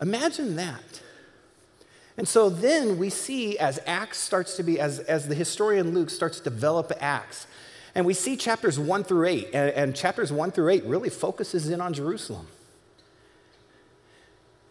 Imagine 0.00 0.56
that. 0.56 1.02
And 2.16 2.28
so 2.28 2.50
then 2.50 2.98
we 2.98 3.10
see 3.10 3.58
as 3.58 3.80
Acts 3.86 4.18
starts 4.18 4.56
to 4.56 4.62
be, 4.62 4.78
as, 4.78 4.98
as 5.00 5.28
the 5.28 5.34
historian 5.34 5.94
Luke 5.94 6.10
starts 6.10 6.38
to 6.38 6.44
develop 6.44 6.92
Acts, 7.00 7.46
and 7.94 8.06
we 8.06 8.14
see 8.14 8.36
chapters 8.36 8.78
one 8.78 9.04
through 9.04 9.26
eight, 9.26 9.48
and, 9.52 9.70
and 9.70 9.96
chapters 9.96 10.32
one 10.32 10.50
through 10.50 10.68
eight 10.68 10.84
really 10.84 11.10
focuses 11.10 11.68
in 11.68 11.80
on 11.80 11.92
Jerusalem. 11.92 12.46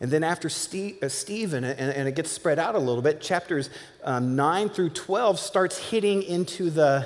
And 0.01 0.10
then 0.10 0.24
after 0.24 0.48
Steve, 0.48 0.98
uh, 1.03 1.10
Stephen, 1.10 1.63
and, 1.63 1.77
and, 1.77 2.08
it 2.08 2.15
gets 2.15 2.32
spread 2.32 2.58
out 2.58 2.75
a 2.75 2.79
little 2.79 3.01
bit, 3.01 3.20
chapters 3.20 3.70
um, 4.03 4.36
9 4.36 4.70
through 4.70 4.91
12 4.91 5.38
starts 5.39 5.77
hitting 5.77 6.24
into 6.24 6.70
the, 6.70 7.06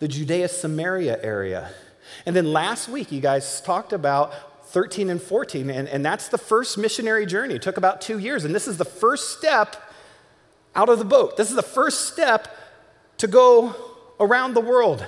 the 0.00 0.08
Judea 0.08 0.48
Samaria 0.48 1.22
area. 1.22 1.70
And 2.24 2.34
then 2.34 2.52
last 2.52 2.88
week, 2.88 3.12
you 3.12 3.20
guys 3.20 3.60
talked 3.60 3.92
about 3.92 4.66
13 4.70 5.08
and 5.10 5.22
14, 5.22 5.70
and, 5.70 5.88
and 5.88 6.04
that's 6.04 6.28
the 6.28 6.38
first 6.38 6.76
missionary 6.76 7.26
journey. 7.26 7.54
It 7.54 7.62
took 7.62 7.76
about 7.76 8.00
two 8.00 8.18
years, 8.18 8.44
and 8.44 8.52
this 8.52 8.66
is 8.66 8.76
the 8.76 8.84
first 8.84 9.38
step 9.38 9.76
out 10.74 10.88
of 10.88 10.98
the 10.98 11.04
boat. 11.04 11.36
This 11.36 11.50
is 11.50 11.56
the 11.56 11.62
first 11.62 12.12
step 12.12 12.48
to 13.18 13.28
go 13.28 13.74
around 14.18 14.54
the 14.54 14.60
world. 14.60 15.06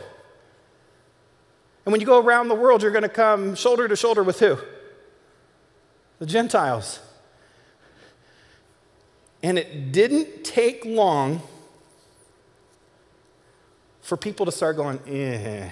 And 1.84 1.92
when 1.92 2.00
you 2.00 2.06
go 2.06 2.20
around 2.20 2.48
the 2.48 2.54
world, 2.54 2.82
you're 2.82 2.92
going 2.92 3.02
to 3.02 3.08
come 3.08 3.56
shoulder 3.56 3.88
to 3.88 3.96
shoulder 3.96 4.22
with 4.22 4.38
who? 4.38 4.58
The 6.20 6.26
Gentiles. 6.26 7.00
And 9.42 9.59
it 9.59 9.92
didn't 9.92 10.45
take 10.45 10.85
long 10.85 11.42
for 14.00 14.16
people 14.16 14.47
to 14.47 14.52
start 14.52 14.76
going, 14.76 15.00
eh. 15.07 15.68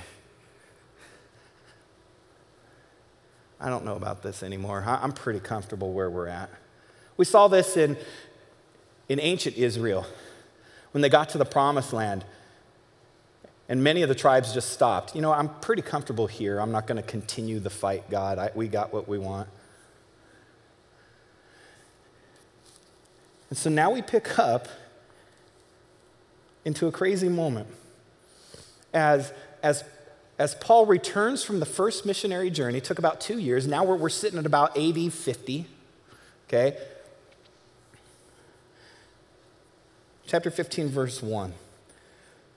I 3.58 3.68
don't 3.68 3.84
know 3.84 3.96
about 3.96 4.22
this 4.22 4.42
anymore. 4.42 4.84
I'm 4.86 5.12
pretty 5.12 5.40
comfortable 5.40 5.92
where 5.92 6.10
we're 6.10 6.28
at. 6.28 6.50
We 7.16 7.24
saw 7.24 7.48
this 7.48 7.76
in, 7.76 7.96
in 9.08 9.18
ancient 9.18 9.56
Israel 9.56 10.06
when 10.92 11.00
they 11.00 11.08
got 11.08 11.30
to 11.30 11.38
the 11.38 11.46
promised 11.46 11.92
land. 11.92 12.24
And 13.68 13.82
many 13.82 14.02
of 14.02 14.08
the 14.08 14.14
tribes 14.14 14.52
just 14.52 14.70
stopped. 14.70 15.16
You 15.16 15.22
know, 15.22 15.32
I'm 15.32 15.48
pretty 15.48 15.82
comfortable 15.82 16.26
here. 16.26 16.60
I'm 16.60 16.70
not 16.70 16.86
going 16.86 17.02
to 17.02 17.08
continue 17.08 17.58
the 17.58 17.70
fight, 17.70 18.08
God. 18.10 18.38
I, 18.38 18.50
we 18.54 18.68
got 18.68 18.92
what 18.92 19.08
we 19.08 19.18
want. 19.18 19.48
And 23.48 23.58
so 23.58 23.70
now 23.70 23.90
we 23.90 24.02
pick 24.02 24.38
up 24.38 24.68
into 26.64 26.86
a 26.86 26.92
crazy 26.92 27.28
moment 27.28 27.68
as, 28.92 29.32
as 29.62 29.84
as 30.38 30.54
Paul 30.56 30.86
returns 30.86 31.42
from 31.42 31.60
the 31.60 31.66
first 31.66 32.04
missionary 32.04 32.50
journey, 32.50 32.80
took 32.80 32.98
about 32.98 33.20
two 33.20 33.38
years. 33.38 33.66
Now 33.66 33.84
we're, 33.84 33.96
we're 33.96 34.08
sitting 34.10 34.38
at 34.38 34.46
about 34.46 34.76
AD 34.76 35.12
50. 35.12 35.66
Okay? 36.46 36.76
Chapter 40.26 40.50
15, 40.50 40.88
verse 40.88 41.22
1. 41.22 41.54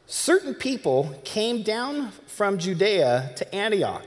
Certain 0.07 0.53
people 0.53 1.15
came 1.23 1.61
down 1.61 2.11
from 2.27 2.57
Judea 2.57 3.31
to 3.37 3.55
Antioch 3.55 4.05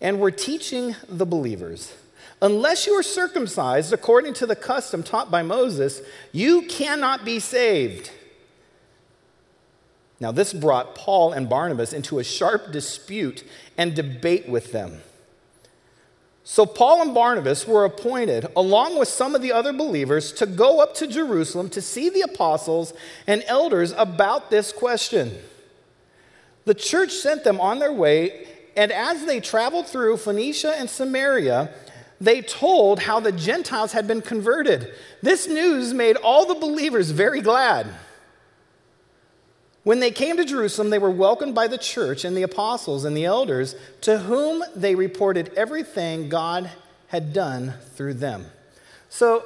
and 0.00 0.20
were 0.20 0.32
teaching 0.32 0.96
the 1.08 1.24
believers 1.24 1.94
Unless 2.42 2.86
you 2.86 2.92
are 2.94 3.02
circumcised 3.02 3.92
according 3.92 4.34
to 4.34 4.46
the 4.46 4.56
custom 4.56 5.02
taught 5.02 5.30
by 5.30 5.42
Moses, 5.42 6.02
you 6.32 6.62
cannot 6.62 7.24
be 7.24 7.40
saved. 7.40 8.10
Now, 10.20 10.32
this 10.32 10.52
brought 10.52 10.94
Paul 10.94 11.32
and 11.32 11.48
Barnabas 11.48 11.92
into 11.92 12.18
a 12.18 12.24
sharp 12.24 12.72
dispute 12.72 13.44
and 13.76 13.94
debate 13.94 14.48
with 14.48 14.72
them. 14.72 15.00
So, 16.44 16.66
Paul 16.66 17.02
and 17.02 17.14
Barnabas 17.14 17.66
were 17.66 17.86
appointed, 17.86 18.46
along 18.54 18.98
with 18.98 19.08
some 19.08 19.34
of 19.34 19.40
the 19.40 19.52
other 19.52 19.72
believers, 19.72 20.30
to 20.32 20.46
go 20.46 20.80
up 20.80 20.94
to 20.96 21.06
Jerusalem 21.06 21.70
to 21.70 21.80
see 21.80 22.10
the 22.10 22.20
apostles 22.20 22.92
and 23.26 23.42
elders 23.46 23.92
about 23.96 24.50
this 24.50 24.70
question. 24.70 25.38
The 26.66 26.74
church 26.74 27.12
sent 27.12 27.44
them 27.44 27.60
on 27.60 27.78
their 27.78 27.92
way, 27.92 28.46
and 28.76 28.92
as 28.92 29.24
they 29.24 29.40
traveled 29.40 29.86
through 29.86 30.18
Phoenicia 30.18 30.74
and 30.76 30.88
Samaria, 30.88 31.72
they 32.24 32.40
told 32.40 33.00
how 33.00 33.20
the 33.20 33.32
Gentiles 33.32 33.92
had 33.92 34.06
been 34.06 34.22
converted. 34.22 34.92
This 35.22 35.46
news 35.46 35.92
made 35.92 36.16
all 36.16 36.46
the 36.46 36.54
believers 36.54 37.10
very 37.10 37.40
glad. 37.40 37.86
When 39.82 40.00
they 40.00 40.10
came 40.10 40.38
to 40.38 40.44
Jerusalem, 40.44 40.88
they 40.88 40.98
were 40.98 41.10
welcomed 41.10 41.54
by 41.54 41.68
the 41.68 41.76
church 41.76 42.24
and 42.24 42.34
the 42.34 42.42
apostles 42.42 43.04
and 43.04 43.14
the 43.14 43.26
elders, 43.26 43.76
to 44.00 44.18
whom 44.18 44.64
they 44.74 44.94
reported 44.94 45.52
everything 45.56 46.30
God 46.30 46.70
had 47.08 47.34
done 47.34 47.74
through 47.94 48.14
them. 48.14 48.46
So, 49.10 49.44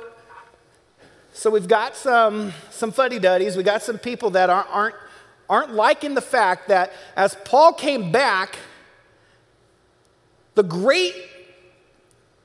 so 1.32 1.50
we've 1.50 1.68
got 1.68 1.97
some, 1.97 2.52
some 2.70 2.92
fuddy 2.92 3.18
duddies, 3.18 3.56
we 3.56 3.64
got 3.64 3.82
some 3.82 3.99
people 3.99 4.30
that 4.30 4.49
aren't, 4.49 4.68
aren't, 4.70 4.94
aren't 5.50 5.75
liking 5.75 6.14
the 6.14 6.20
fact 6.20 6.68
that 6.68 6.92
as 7.16 7.37
Paul 7.44 7.73
came 7.73 8.12
back, 8.12 8.56
the 10.54 10.62
great 10.62 11.14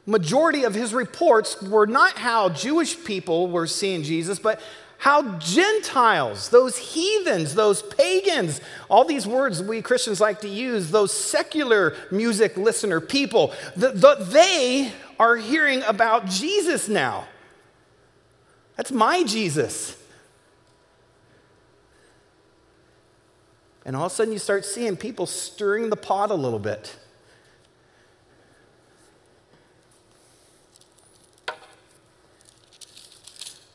majority 0.05 0.63
of 0.63 0.73
his 0.73 0.93
reports 0.93 1.61
were 1.61 1.87
not 1.87 2.17
how 2.17 2.49
Jewish 2.49 3.03
people 3.03 3.47
were 3.49 3.67
seeing 3.67 4.03
Jesus, 4.03 4.39
but 4.39 4.61
how 4.97 5.37
Gentiles, 5.37 6.49
those 6.49 6.77
heathens, 6.77 7.55
those 7.55 7.81
pagans, 7.81 8.61
all 8.89 9.03
these 9.03 9.27
words 9.27 9.61
we 9.61 9.81
Christians 9.81 10.21
like 10.21 10.39
to 10.41 10.47
use, 10.47 10.91
those 10.91 11.13
secular 11.13 11.95
music 12.09 12.55
listener 12.55 13.01
people, 13.01 13.53
the, 13.75 13.91
the, 13.91 14.15
they 14.15 14.93
are 15.19 15.35
hearing 15.35 15.81
about 15.83 16.27
Jesus 16.27 16.87
now. 16.87 17.27
That's 18.77 18.91
my 18.91 19.23
Jesus. 19.23 19.97
And 23.85 23.95
all 23.95 24.05
of 24.05 24.11
a 24.11 24.15
sudden, 24.15 24.31
you 24.31 24.39
start 24.39 24.63
seeing 24.63 24.95
people 24.95 25.25
stirring 25.25 25.89
the 25.89 25.97
pot 25.97 26.31
a 26.31 26.35
little 26.35 26.59
bit. 26.59 26.95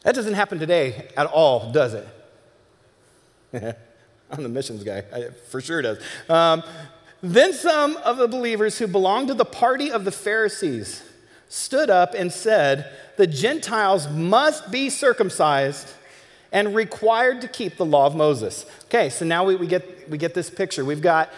That 0.03 0.15
doesn't 0.15 0.35
happen 0.35 0.59
today 0.59 1.09
at 1.17 1.27
all, 1.27 1.73
does 1.73 1.95
it? 1.95 2.07
I'm 4.31 4.43
the 4.43 4.49
missions 4.49 4.85
guy, 4.85 5.05
I, 5.13 5.29
for 5.51 5.61
sure 5.61 5.83
does. 5.83 5.99
Um, 6.29 6.63
then 7.23 7.53
some 7.53 7.97
of 7.99 8.17
the 8.17 8.29
believers 8.29 8.79
who 8.79 8.87
belonged 8.87 9.29
to 9.29 9.35
the 9.35 9.45
party 9.45 9.91
of 9.91 10.05
the 10.05 10.13
Pharisees 10.13 11.03
stood 11.49 11.91
up 11.91 12.15
and 12.15 12.33
said, 12.33 12.93
The 13.17 13.27
Gentiles 13.27 14.09
must 14.09 14.71
be 14.71 14.91
circumcised 14.91 15.93
and 16.53 16.75
required 16.75 17.41
to 17.41 17.49
keep 17.49 17.77
the 17.77 17.85
law 17.85 18.07
of 18.07 18.15
Moses. 18.15 18.67
Okay, 18.85 19.11
so 19.11 19.25
now 19.25 19.45
we, 19.45 19.57
we, 19.57 19.67
get, 19.67 20.09
we 20.09 20.17
get 20.17 20.35
this 20.35 20.49
picture. 20.49 20.85
We've 20.85 21.03
got, 21.03 21.31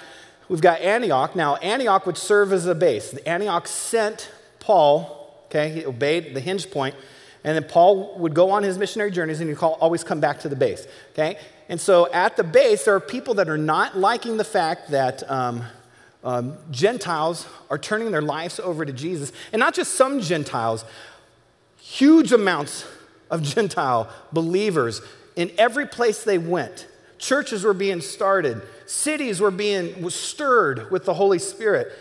we've 0.48 0.60
got 0.60 0.80
Antioch. 0.80 1.34
Now, 1.34 1.56
Antioch 1.56 2.06
would 2.06 2.18
serve 2.18 2.52
as 2.52 2.66
a 2.66 2.74
base. 2.74 3.14
Antioch 3.18 3.66
sent 3.66 4.30
Paul, 4.58 5.42
okay, 5.46 5.70
he 5.70 5.86
obeyed 5.86 6.34
the 6.34 6.40
hinge 6.40 6.70
point 6.70 6.94
and 7.44 7.56
then 7.56 7.64
Paul 7.64 8.18
would 8.18 8.34
go 8.34 8.50
on 8.50 8.62
his 8.62 8.76
missionary 8.76 9.10
journeys 9.10 9.40
and 9.40 9.48
he'd 9.48 9.56
call, 9.56 9.78
always 9.80 10.04
come 10.04 10.20
back 10.20 10.40
to 10.40 10.48
the 10.48 10.56
base. 10.56 10.86
Okay? 11.12 11.38
And 11.68 11.80
so 11.80 12.12
at 12.12 12.36
the 12.36 12.44
base, 12.44 12.84
there 12.84 12.94
are 12.94 13.00
people 13.00 13.34
that 13.34 13.48
are 13.48 13.58
not 13.58 13.96
liking 13.96 14.36
the 14.36 14.44
fact 14.44 14.90
that 14.90 15.28
um, 15.30 15.64
um, 16.22 16.56
Gentiles 16.70 17.46
are 17.70 17.78
turning 17.78 18.10
their 18.10 18.22
lives 18.22 18.60
over 18.60 18.84
to 18.84 18.92
Jesus. 18.92 19.32
And 19.52 19.60
not 19.60 19.74
just 19.74 19.94
some 19.94 20.20
Gentiles, 20.20 20.84
huge 21.78 22.32
amounts 22.32 22.84
of 23.30 23.42
Gentile 23.42 24.10
believers 24.32 25.00
in 25.36 25.50
every 25.56 25.86
place 25.86 26.24
they 26.24 26.38
went. 26.38 26.86
Churches 27.18 27.64
were 27.64 27.74
being 27.74 28.00
started, 28.00 28.62
cities 28.86 29.40
were 29.40 29.50
being 29.50 30.08
stirred 30.10 30.90
with 30.90 31.04
the 31.04 31.14
Holy 31.14 31.38
Spirit. 31.38 31.92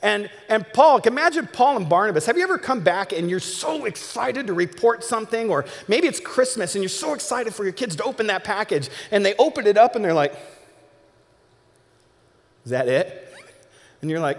And, 0.00 0.30
and 0.48 0.64
Paul, 0.72 0.98
imagine 0.98 1.48
Paul 1.48 1.76
and 1.76 1.88
Barnabas. 1.88 2.26
Have 2.26 2.36
you 2.36 2.44
ever 2.44 2.56
come 2.56 2.80
back 2.80 3.12
and 3.12 3.28
you're 3.28 3.40
so 3.40 3.84
excited 3.84 4.46
to 4.46 4.54
report 4.54 5.02
something? 5.02 5.50
Or 5.50 5.64
maybe 5.88 6.06
it's 6.06 6.20
Christmas 6.20 6.74
and 6.76 6.82
you're 6.82 6.88
so 6.88 7.14
excited 7.14 7.52
for 7.52 7.64
your 7.64 7.72
kids 7.72 7.96
to 7.96 8.04
open 8.04 8.28
that 8.28 8.44
package 8.44 8.90
and 9.10 9.26
they 9.26 9.34
open 9.36 9.66
it 9.66 9.76
up 9.76 9.96
and 9.96 10.04
they're 10.04 10.14
like, 10.14 10.34
Is 12.64 12.70
that 12.70 12.88
it? 12.88 13.24
And 14.00 14.08
you're 14.08 14.20
like, 14.20 14.38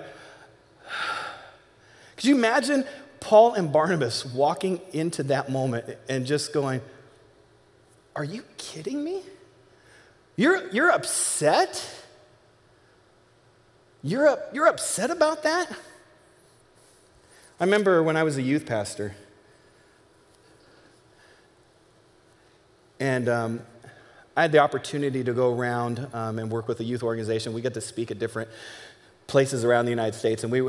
Could 2.15 2.25
you 2.25 2.35
imagine 2.35 2.85
Paul 3.19 3.55
and 3.55 3.73
Barnabas 3.73 4.25
walking 4.25 4.79
into 4.93 5.23
that 5.23 5.51
moment 5.51 5.97
and 6.07 6.25
just 6.25 6.53
going, 6.53 6.79
Are 8.15 8.23
you 8.23 8.43
kidding 8.57 9.03
me? 9.03 9.23
You're, 10.37 10.69
you're 10.69 10.89
upset? 10.89 11.98
You're, 14.01 14.29
up, 14.29 14.51
you're 14.53 14.67
upset 14.67 15.11
about 15.11 15.43
that? 15.43 15.69
I 17.59 17.65
remember 17.65 18.01
when 18.01 18.15
I 18.15 18.23
was 18.23 18.37
a 18.37 18.41
youth 18.41 18.65
pastor, 18.65 19.13
and 22.97 23.27
um, 23.27 23.61
I 24.37 24.43
had 24.43 24.53
the 24.53 24.59
opportunity 24.59 25.21
to 25.25 25.33
go 25.33 25.53
around 25.53 26.07
um, 26.13 26.39
and 26.39 26.49
work 26.49 26.69
with 26.69 26.79
a 26.79 26.83
youth 26.85 27.03
organization. 27.03 27.51
We 27.51 27.59
get 27.59 27.73
to 27.73 27.81
speak 27.81 28.09
at 28.09 28.19
different 28.19 28.49
places 29.27 29.65
around 29.65 29.83
the 29.83 29.91
United 29.91 30.17
States, 30.17 30.43
and 30.43 30.51
we, 30.51 30.61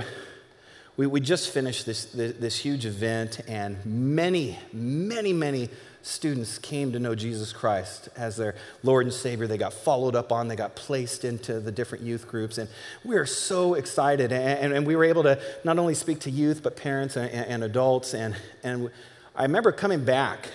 we, 0.96 1.06
we 1.06 1.20
just 1.20 1.50
finished 1.50 1.86
this, 1.86 2.06
this, 2.06 2.32
this 2.32 2.58
huge 2.58 2.84
event, 2.84 3.42
and 3.46 3.86
many, 3.86 4.58
many, 4.72 5.32
many 5.32 5.68
students 6.02 6.58
came 6.58 6.92
to 6.92 6.98
know 6.98 7.14
Jesus 7.14 7.52
Christ 7.52 8.08
as 8.16 8.36
their 8.36 8.54
Lord 8.82 9.06
and 9.06 9.14
Savior. 9.14 9.46
They 9.46 9.58
got 9.58 9.72
followed 9.72 10.16
up 10.16 10.32
on, 10.32 10.48
they 10.48 10.56
got 10.56 10.74
placed 10.74 11.24
into 11.24 11.60
the 11.60 11.72
different 11.72 12.04
youth 12.04 12.28
groups. 12.28 12.58
And 12.58 12.68
we 13.04 13.16
are 13.16 13.26
so 13.26 13.74
excited. 13.74 14.32
And, 14.32 14.72
and 14.72 14.86
we 14.86 14.96
were 14.96 15.04
able 15.04 15.22
to 15.24 15.40
not 15.64 15.78
only 15.78 15.94
speak 15.94 16.20
to 16.20 16.30
youth, 16.30 16.62
but 16.62 16.76
parents 16.76 17.16
and, 17.16 17.30
and 17.30 17.62
adults. 17.62 18.14
And, 18.14 18.36
and 18.62 18.90
I 19.34 19.42
remember 19.42 19.72
coming 19.72 20.04
back. 20.04 20.48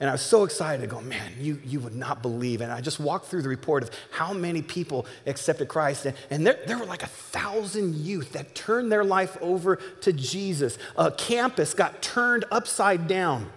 And 0.00 0.10
I 0.10 0.12
was 0.12 0.22
so 0.22 0.42
excited, 0.42 0.82
to 0.82 0.88
go, 0.88 1.00
man, 1.00 1.32
you, 1.38 1.60
you 1.64 1.78
would 1.80 1.94
not 1.94 2.20
believe. 2.20 2.60
And 2.60 2.70
I 2.70 2.80
just 2.80 2.98
walked 2.98 3.26
through 3.26 3.42
the 3.42 3.48
report 3.48 3.84
of 3.84 3.90
how 4.10 4.32
many 4.32 4.60
people 4.60 5.06
accepted 5.24 5.68
Christ. 5.68 6.04
And, 6.04 6.16
and 6.30 6.46
there, 6.46 6.58
there 6.66 6.78
were 6.78 6.84
like 6.84 7.04
a 7.04 7.08
thousand 7.08 7.94
youth 7.94 8.32
that 8.32 8.54
turned 8.54 8.90
their 8.90 9.04
life 9.04 9.36
over 9.40 9.76
to 9.76 10.12
Jesus. 10.12 10.78
A 10.96 11.12
campus 11.12 11.74
got 11.74 12.02
turned 12.02 12.44
upside 12.50 13.06
down. 13.06 13.50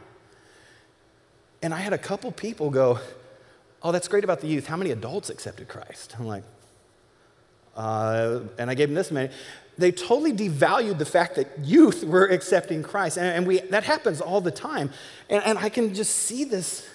And 1.62 1.74
I 1.74 1.80
had 1.80 1.94
a 1.94 1.98
couple 1.98 2.32
people 2.32 2.70
go, 2.70 3.00
Oh, 3.84 3.92
that's 3.92 4.08
great 4.08 4.24
about 4.24 4.42
the 4.42 4.48
youth. 4.48 4.68
How 4.68 4.76
many 4.78 4.92
adults 4.92 5.30
accepted 5.30 5.68
Christ? 5.68 6.16
I'm 6.18 6.26
like, 6.26 6.44
uh, 7.76 8.40
and 8.58 8.70
I 8.72 8.74
gave 8.74 8.90
them 8.90 8.96
this 8.96 9.12
many. 9.12 9.32
They 9.78 9.92
totally 9.92 10.34
devalued 10.34 10.98
the 10.98 11.06
fact 11.06 11.36
that 11.36 11.48
youth 11.60 12.04
were 12.04 12.26
accepting 12.26 12.82
Christ. 12.82 13.18
And, 13.18 13.28
and 13.28 13.48
we, 13.48 13.60
that 13.60 13.84
happens 13.84 14.20
all 14.20 14.42
the 14.42 14.52
time. 14.52 14.90
And, 15.30 15.44
and 15.44 15.58
I 15.60 15.70
can 15.70 15.94
just 15.94 16.16
see 16.16 16.44
this 16.44 16.90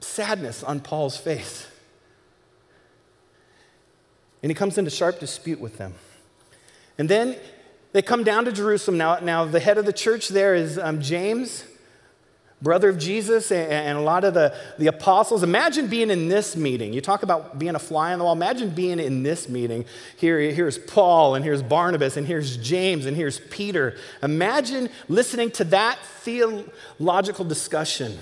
sadness 0.00 0.62
on 0.62 0.80
Paul's 0.80 1.18
face. 1.18 1.66
And 4.42 4.50
he 4.50 4.54
comes 4.54 4.78
into 4.78 4.90
sharp 4.90 5.20
dispute 5.20 5.60
with 5.60 5.76
them. 5.76 5.94
And 6.96 7.08
then 7.08 7.36
they 7.92 8.00
come 8.00 8.24
down 8.24 8.46
to 8.46 8.52
Jerusalem. 8.52 8.96
Now, 8.96 9.18
now 9.18 9.44
the 9.44 9.60
head 9.60 9.76
of 9.76 9.84
the 9.84 9.92
church 9.92 10.28
there 10.28 10.54
is 10.54 10.78
um, 10.78 11.02
James 11.02 11.64
brother 12.62 12.88
of 12.88 12.98
Jesus 12.98 13.50
and, 13.50 13.98
a 13.98 14.00
lot 14.00 14.22
of 14.24 14.34
the, 14.34 14.54
the 14.78 14.86
apostles. 14.86 15.42
Imagine 15.42 15.88
being 15.88 16.10
in 16.10 16.28
this 16.28 16.54
meeting. 16.56 16.92
You 16.92 17.00
talk 17.00 17.24
about 17.24 17.58
being 17.58 17.74
a 17.74 17.78
fly 17.78 18.12
on 18.12 18.20
the 18.20 18.24
wall. 18.24 18.34
Imagine 18.34 18.70
being 18.70 19.00
in 19.00 19.24
this 19.24 19.48
meeting. 19.48 19.84
Here, 20.16 20.38
here's 20.38 20.78
Paul, 20.78 21.34
and 21.34 21.44
here's 21.44 21.62
Barnabas, 21.62 22.16
and 22.16 22.26
here's 22.26 22.56
James, 22.56 23.04
and 23.04 23.16
here's 23.16 23.40
Peter. 23.40 23.96
Imagine 24.22 24.88
listening 25.08 25.50
to 25.52 25.64
that 25.64 25.98
theological 26.20 27.44
discussion. 27.44 28.16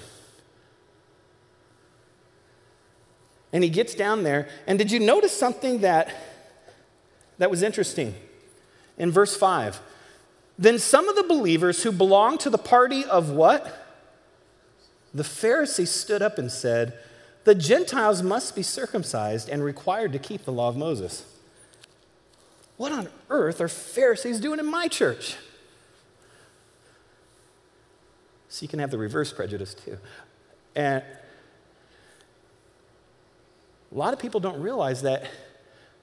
And 3.53 3.63
he 3.63 3.69
gets 3.69 3.95
down 3.95 4.23
there, 4.23 4.49
and 4.67 4.79
did 4.79 4.91
you 4.91 5.01
notice 5.01 5.37
something 5.37 5.81
that, 5.81 6.15
that 7.39 7.51
was 7.51 7.63
interesting? 7.63 8.15
In 8.97 9.11
verse 9.11 9.37
5. 9.37 9.81
Then 10.59 10.79
some 10.79 11.09
of 11.09 11.17
the 11.17 11.23
believers 11.25 11.83
who 11.83 11.91
belonged 11.91 12.41
to 12.41 12.51
the 12.51 12.59
party 12.59 13.05
of 13.05 13.31
what? 13.31 13.90
The 15.13 15.25
Pharisees 15.25 15.91
stood 15.91 16.23
up 16.23 16.39
and 16.39 16.51
said, 16.51 16.95
The 17.45 17.55
Gentiles 17.55 18.23
must 18.23 18.55
be 18.55 18.63
circumcised 18.63 19.49
and 19.49 19.65
required 19.65 20.13
to 20.13 20.19
keep 20.19 20.45
the 20.45 20.53
law 20.53 20.69
of 20.69 20.77
Moses. 20.77 21.25
What 22.77 22.93
on 22.93 23.09
earth 23.29 23.61
are 23.61 23.69
Pharisees 23.69 24.41
doing 24.41 24.59
in 24.59 24.67
my 24.67 24.89
church? 24.89 25.37
So 28.49 28.65
you 28.65 28.69
can 28.69 28.79
have 28.79 28.91
the 28.91 28.99
reverse 28.99 29.33
prejudice 29.33 29.75
too. 29.75 29.99
And 30.75 31.03
a 33.93 33.95
lot 33.95 34.13
of 34.13 34.19
people 34.19 34.41
don't 34.41 34.61
realize 34.61 35.03
that 35.03 35.25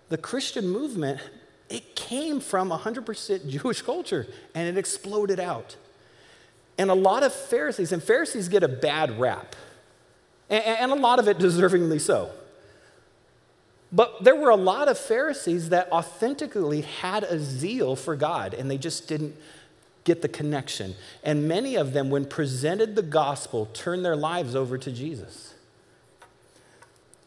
the 0.09 0.17
Christian 0.17 0.67
movement 0.67 1.19
it 1.69 1.95
came 1.95 2.39
from 2.39 2.69
100% 2.69 3.49
Jewish 3.49 3.81
culture 3.81 4.27
and 4.55 4.67
it 4.67 4.79
exploded 4.79 5.39
out. 5.39 5.75
And 6.77 6.91
a 6.91 6.95
lot 6.95 7.23
of 7.23 7.33
Pharisees, 7.33 7.91
and 7.91 8.03
Pharisees 8.03 8.49
get 8.49 8.63
a 8.63 8.67
bad 8.67 9.19
rap, 9.19 9.55
and, 10.49 10.91
a 10.91 10.95
lot 10.95 11.19
of 11.19 11.27
it 11.27 11.37
deservingly 11.39 11.99
so. 11.99 12.31
But 13.91 14.23
there 14.23 14.35
were 14.35 14.49
a 14.49 14.55
lot 14.55 14.87
of 14.87 14.97
Pharisees 14.97 15.69
that 15.69 15.91
authentically 15.91 16.81
had 16.81 17.23
a 17.23 17.39
zeal 17.39 17.95
for 17.95 18.15
God, 18.15 18.53
and 18.53 18.69
they 18.69 18.77
just 18.77 19.07
didn't 19.07 19.35
get 20.03 20.21
the 20.21 20.29
connection. 20.29 20.95
And 21.23 21.47
many 21.47 21.75
of 21.75 21.93
them, 21.93 22.09
when 22.09 22.25
presented 22.25 22.95
the 22.95 23.01
gospel, 23.01 23.65
turned 23.73 24.05
their 24.05 24.15
lives 24.15 24.55
over 24.55 24.77
to 24.77 24.91
Jesus. 24.91 25.53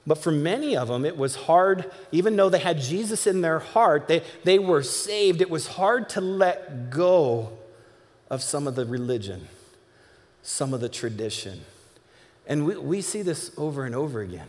But 0.07 0.17
for 0.17 0.33
many 0.33 0.77
of 0.77 0.89
them, 0.89 1.05
it 1.05 1.17
was 1.17 1.37
hard, 1.37 1.91
even 2.11 2.37
though 2.37 2.49
they 2.49 2.59
had 2.59 2.79
Jesus 2.79 3.27
in 3.27 3.43
their 3.43 3.59
heart, 3.59 4.09
they, 4.09 4.23
they 4.45 4.59
were 4.59 4.83
saved, 4.83 5.43
it 5.43 5.51
was 5.51 5.67
hard 5.67 6.09
to 6.11 6.21
let 6.23 6.91
go 6.91 7.53
of 8.31 8.43
some 8.43 8.66
of 8.66 8.77
the 8.77 8.87
religion, 8.87 9.49
some 10.43 10.73
of 10.73 10.81
the 10.81 10.88
tradition. 10.88 11.61
And 12.47 12.64
we, 12.64 12.77
we 12.77 13.01
see 13.03 13.23
this 13.23 13.51
over 13.59 13.85
and 13.85 13.95
over 13.95 14.21
again. 14.21 14.49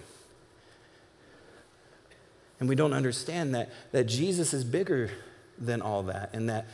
And 2.60 2.70
we 2.70 2.76
don't 2.76 2.94
understand 2.94 3.56
that, 3.56 3.70
that 3.92 4.06
Jesus 4.06 4.54
is 4.54 4.64
bigger 4.64 5.10
than 5.58 5.82
all 5.82 6.04
that 6.04 6.30
and 6.34 6.48
that 6.50 6.68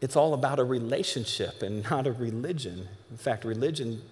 it's 0.00 0.16
all 0.16 0.34
about 0.34 0.58
a 0.58 0.64
relationship 0.64 1.62
and 1.62 1.88
not 1.90 2.06
a 2.06 2.12
religion. 2.12 2.88
In 3.10 3.16
fact, 3.16 3.44
religion 3.44 4.02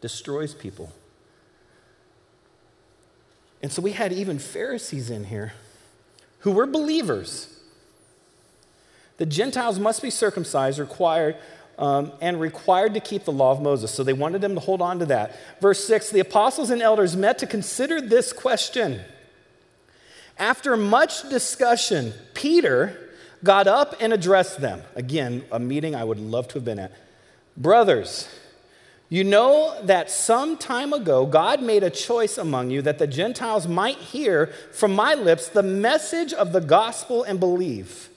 destroys 0.00 0.54
people. 0.54 0.90
And 3.62 3.70
so 3.70 3.82
we 3.82 3.92
had 3.92 4.12
even 4.12 4.38
Pharisees 4.38 5.10
in 5.10 5.24
here 5.24 5.52
who 6.40 6.52
were 6.52 6.66
believers 6.66 7.53
the 9.16 9.26
Gentiles 9.26 9.78
must 9.78 10.02
be 10.02 10.10
circumcised, 10.10 10.78
required, 10.78 11.36
um, 11.78 12.12
and 12.20 12.40
required 12.40 12.94
to 12.94 13.00
keep 13.00 13.24
the 13.24 13.32
law 13.32 13.52
of 13.52 13.60
Moses. 13.60 13.92
So 13.92 14.02
they 14.04 14.12
wanted 14.12 14.40
them 14.40 14.54
to 14.54 14.60
hold 14.60 14.80
on 14.80 14.98
to 15.00 15.06
that. 15.06 15.36
Verse 15.60 15.84
6 15.84 16.10
the 16.10 16.20
apostles 16.20 16.70
and 16.70 16.82
elders 16.82 17.16
met 17.16 17.38
to 17.38 17.46
consider 17.46 18.00
this 18.00 18.32
question. 18.32 19.00
After 20.38 20.76
much 20.76 21.28
discussion, 21.28 22.12
Peter 22.34 22.98
got 23.44 23.66
up 23.66 23.94
and 24.00 24.12
addressed 24.12 24.60
them. 24.60 24.82
Again, 24.96 25.44
a 25.52 25.58
meeting 25.60 25.94
I 25.94 26.02
would 26.02 26.18
love 26.18 26.48
to 26.48 26.54
have 26.54 26.64
been 26.64 26.78
at. 26.78 26.92
Brothers, 27.56 28.28
you 29.08 29.22
know 29.22 29.80
that 29.84 30.10
some 30.10 30.56
time 30.56 30.92
ago 30.92 31.24
God 31.24 31.62
made 31.62 31.84
a 31.84 31.90
choice 31.90 32.36
among 32.36 32.70
you 32.70 32.82
that 32.82 32.98
the 32.98 33.06
Gentiles 33.06 33.68
might 33.68 33.98
hear 33.98 34.46
from 34.72 34.92
my 34.92 35.14
lips 35.14 35.48
the 35.48 35.62
message 35.62 36.32
of 36.32 36.52
the 36.52 36.60
gospel 36.60 37.22
and 37.22 37.38
believe. 37.38 38.08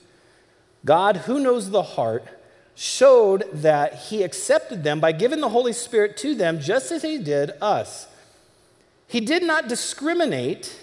God, 0.84 1.18
who 1.18 1.40
knows 1.40 1.70
the 1.70 1.82
heart, 1.82 2.24
showed 2.74 3.44
that 3.52 3.94
he 3.94 4.22
accepted 4.22 4.84
them 4.84 5.00
by 5.00 5.12
giving 5.12 5.40
the 5.40 5.48
Holy 5.48 5.72
Spirit 5.72 6.16
to 6.18 6.34
them 6.34 6.60
just 6.60 6.92
as 6.92 7.02
he 7.02 7.18
did 7.18 7.50
us. 7.60 8.06
He 9.08 9.20
did 9.20 9.42
not 9.42 9.68
discriminate 9.68 10.78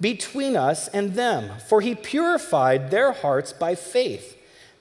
between 0.00 0.56
us 0.56 0.88
and 0.88 1.14
them, 1.14 1.52
for 1.68 1.80
he 1.80 1.94
purified 1.94 2.90
their 2.90 3.12
hearts 3.12 3.52
by 3.52 3.74
faith. 3.74 4.36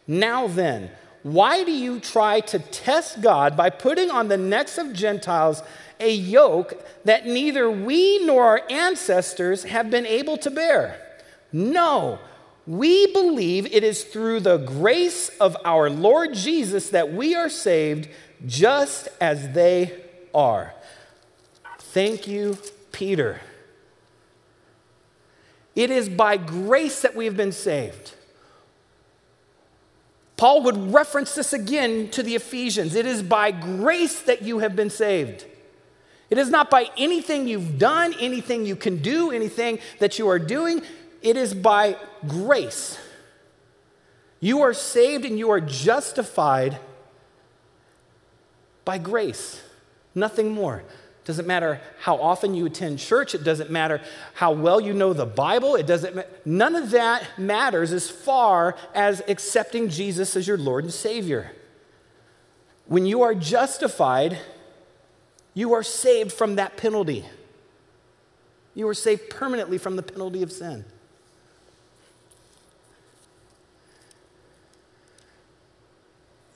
Now 0.08 0.48
then, 0.48 0.90
why 1.24 1.64
do 1.64 1.72
you 1.72 2.00
try 2.00 2.40
to 2.42 2.60
test 2.60 3.22
God 3.22 3.58
by 3.58 3.70
putting 3.70 4.12
on 4.12 4.28
the 4.28 4.38
necks 4.38 4.78
of 4.78 4.94
Gentiles 4.94 5.64
a 6.00 6.14
yoke 6.14 6.74
that 7.06 7.26
neither 7.26 7.70
we 7.70 8.24
nor 8.26 8.44
our 8.44 8.62
ancestors 8.70 9.64
have 9.64 9.90
been 9.90 10.06
able 10.06 10.38
to 10.38 10.52
bear? 10.52 11.00
No. 11.52 12.20
We 12.68 13.12
believe 13.14 13.68
it 13.72 13.84
is 13.84 14.04
through 14.04 14.40
the 14.40 14.58
grace 14.58 15.30
of 15.40 15.56
our 15.64 15.90
Lord 15.90 16.34
Jesus 16.34 16.90
that 16.90 17.14
we 17.14 17.36
are 17.36 17.50
saved 17.50 18.10
just 18.46 19.08
as 19.22 19.52
they 19.52 19.94
are. 20.34 20.74
Thank 21.78 22.28
you, 22.28 22.58
Peter. 22.92 23.40
It 25.76 25.92
is 25.92 26.10
by 26.10 26.38
grace 26.38 27.02
that 27.02 27.16
we 27.16 27.26
have 27.26 27.38
been 27.38 27.52
saved. 27.52 28.14
Paul 30.38 30.64
would 30.64 30.94
reference 30.94 31.36
this 31.36 31.54
again 31.54 32.10
to 32.10 32.24
the 32.24 32.36
Ephesians. 32.36 32.96
It 32.96 33.06
is 33.06 33.24
by 33.24 33.52
grace 33.52 34.22
that 34.22 34.42
you 34.42 34.60
have 34.60 34.76
been 34.76 34.90
saved. 34.90 35.46
It 36.30 36.38
is 36.38 36.50
not 36.50 36.70
by 36.70 36.90
anything 36.98 37.48
you've 37.48 37.78
done, 37.78 38.14
anything 38.20 38.66
you 38.66 38.76
can 38.76 38.98
do, 38.98 39.32
anything 39.32 39.80
that 40.00 40.18
you 40.18 40.28
are 40.28 40.40
doing. 40.40 40.82
It 41.26 41.38
is 41.38 41.56
by 41.56 41.98
grace. 42.28 43.00
You 44.40 44.62
are 44.62 44.76
saved 44.76 45.26
and 45.26 45.40
you 45.40 45.50
are 45.50 45.60
justified 45.60 46.78
by 48.86 49.00
grace, 49.00 49.60
nothing 50.14 50.52
more. 50.52 50.84
Doesn't 51.24 51.48
matter 51.48 51.82
how 52.00 52.18
often 52.18 52.54
you 52.54 52.68
attend 52.68 53.00
church, 53.00 53.34
it 53.34 53.44
doesn't 53.44 53.72
matter 53.72 54.02
how 54.36 54.52
well 54.52 54.80
you 54.80 54.94
know 54.94 55.14
the 55.14 55.26
Bible, 55.26 55.76
it 55.76 55.88
doesn't 55.88 56.28
none 56.46 56.76
of 56.76 56.92
that 56.92 57.28
matters 57.40 57.92
as 57.92 58.08
far 58.08 58.76
as 58.94 59.24
accepting 59.28 59.90
Jesus 59.90 60.36
as 60.36 60.48
your 60.48 60.60
Lord 60.60 60.84
and 60.84 60.94
Savior. 60.94 61.54
When 62.86 63.08
you 63.08 63.24
are 63.24 63.34
justified, 63.34 64.38
you 65.56 65.74
are 65.74 65.82
saved 65.82 66.32
from 66.32 66.58
that 66.58 66.78
penalty. 66.78 67.26
You 68.76 68.88
are 68.88 68.94
saved 68.94 69.32
permanently 69.32 69.80
from 69.80 69.96
the 69.96 70.04
penalty 70.04 70.44
of 70.44 70.52
sin. 70.52 70.86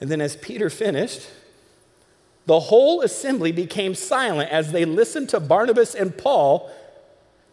And 0.02 0.10
then, 0.10 0.22
as 0.22 0.36
Peter 0.38 0.70
finished, 0.70 1.28
the 2.46 2.60
whole 2.60 3.02
assembly 3.02 3.52
became 3.52 3.94
silent 3.94 4.50
as 4.50 4.72
they 4.72 4.86
listened 4.86 5.30
to 5.30 5.40
Barnabas 5.40 5.94
and 5.94 6.18
Paul 6.18 6.72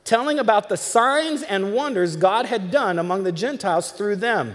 telling 0.05 0.39
about 0.39 0.69
the 0.69 0.77
signs 0.77 1.43
and 1.43 1.75
wonders 1.75 2.17
God 2.17 2.47
had 2.47 2.71
done 2.71 2.99
among 2.99 3.25
the 3.25 3.33
Gentiles 3.33 3.91
through 3.91 4.17
them. 4.17 4.55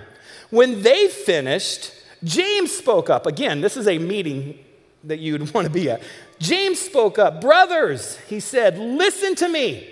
When 0.49 0.81
they 0.81 1.09
finished, 1.09 1.93
James 2.23 2.71
spoke 2.71 3.09
up. 3.09 3.27
Again, 3.27 3.61
this 3.61 3.75
is 3.75 3.87
a 3.87 3.99
meeting 3.99 4.57
that 5.03 5.19
you'd 5.19 5.53
want 5.53 5.67
to 5.67 5.73
be 5.73 5.89
at. 5.89 6.01
James 6.39 6.79
spoke 6.79 7.19
up. 7.19 7.41
Brothers, 7.41 8.17
he 8.27 8.39
said, 8.39 8.79
listen 8.79 9.35
to 9.35 9.49
me. 9.49 9.87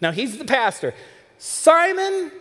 Now, 0.00 0.10
he's 0.10 0.38
the 0.38 0.44
pastor. 0.44 0.94
Simon 1.38 2.32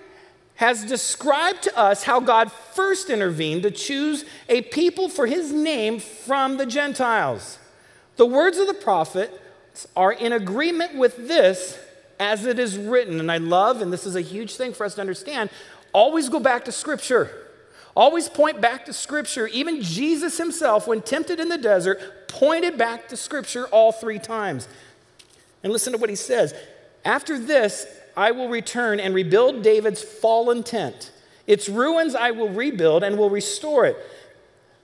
has 0.56 0.86
described 0.86 1.64
to 1.64 1.78
us 1.78 2.04
how 2.04 2.20
God 2.20 2.52
first 2.52 3.10
intervened 3.10 3.64
to 3.64 3.72
choose 3.72 4.26
a 4.48 4.62
people 4.62 5.10
for 5.10 5.26
his 5.26 5.52
name 5.52 6.00
from 6.00 6.58
the 6.58 6.66
Gentiles. 6.66 7.58
The 8.18 8.26
words 8.26 8.58
of 8.58 8.68
the 8.68 8.74
prophet 8.74 9.42
are 9.96 10.12
in 10.12 10.34
agreement 10.34 10.96
with 10.96 11.28
this 11.28 11.80
as 12.20 12.46
it 12.46 12.60
is 12.60 12.78
written. 12.78 13.20
And 13.20 13.32
I 13.32 13.38
love, 13.38 13.82
and 13.82 13.92
this 13.92 14.06
is 14.06 14.16
a 14.16 14.22
huge 14.22 14.56
thing 14.56 14.74
for 14.74 14.86
us 14.86 14.96
to 14.96 15.02
understand, 15.02 15.50
always 15.94 16.30
go 16.30 16.40
back 16.40 16.66
to 16.66 16.72
Scripture. 16.72 17.32
Always 17.96 18.30
point 18.30 18.62
back 18.62 18.86
to 18.86 18.94
Scripture. 18.94 19.48
Even 19.48 19.82
Jesus 19.82 20.38
himself, 20.38 20.88
when 20.88 21.02
tempted 21.02 21.40
in 21.40 21.50
the 21.50 21.58
desert, 21.58 22.28
pointed 22.28 22.78
back 22.78 23.08
to 23.10 23.18
Scripture 23.18 23.68
all 23.68 23.92
three 23.92 24.20
times. 24.20 24.68
And 25.64 25.74
listen 25.74 25.94
to 25.94 26.00
what 26.00 26.10
he 26.10 26.16
says 26.16 26.54
After 27.04 27.40
this, 27.40 27.86
I 28.16 28.32
will 28.32 28.50
return 28.50 29.00
and 29.00 29.14
rebuild 29.14 29.64
David's 29.64 30.02
fallen 30.02 30.64
tent. 30.64 31.12
Its 31.48 31.68
ruins 31.70 32.16
I 32.16 32.32
will 32.32 32.50
rebuild 32.50 33.04
and 33.04 33.18
will 33.18 33.30
restore 33.30 33.86
it, 33.86 33.98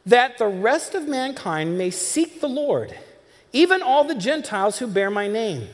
that 0.06 0.38
the 0.38 0.48
rest 0.48 0.96
of 0.96 1.08
mankind 1.08 1.78
may 1.78 1.90
seek 1.90 2.42
the 2.42 2.50
Lord, 2.50 2.98
even 3.54 3.82
all 3.82 4.04
the 4.04 4.16
Gentiles 4.16 4.80
who 4.80 4.88
bear 4.88 5.10
my 5.10 5.28
name, 5.28 5.68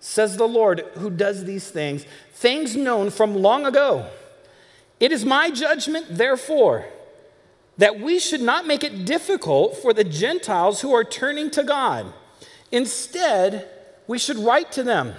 says 0.00 0.36
the 0.36 0.48
Lord 0.48 0.80
who 0.96 1.10
does 1.10 1.44
these 1.44 1.70
things, 1.70 2.04
things 2.32 2.76
known 2.76 3.10
from 3.10 3.34
long 3.34 3.66
ago. 3.66 4.06
It 5.00 5.12
is 5.12 5.24
my 5.24 5.50
judgment, 5.50 6.06
therefore, 6.10 6.86
that 7.76 8.00
we 8.00 8.18
should 8.18 8.42
not 8.42 8.66
make 8.66 8.82
it 8.82 9.04
difficult 9.04 9.76
for 9.76 9.92
the 9.92 10.04
Gentiles 10.04 10.80
who 10.80 10.92
are 10.92 11.04
turning 11.04 11.50
to 11.52 11.62
God. 11.62 12.12
Instead, 12.72 13.68
we 14.06 14.18
should 14.18 14.36
write 14.36 14.72
to 14.72 14.82
them 14.82 15.14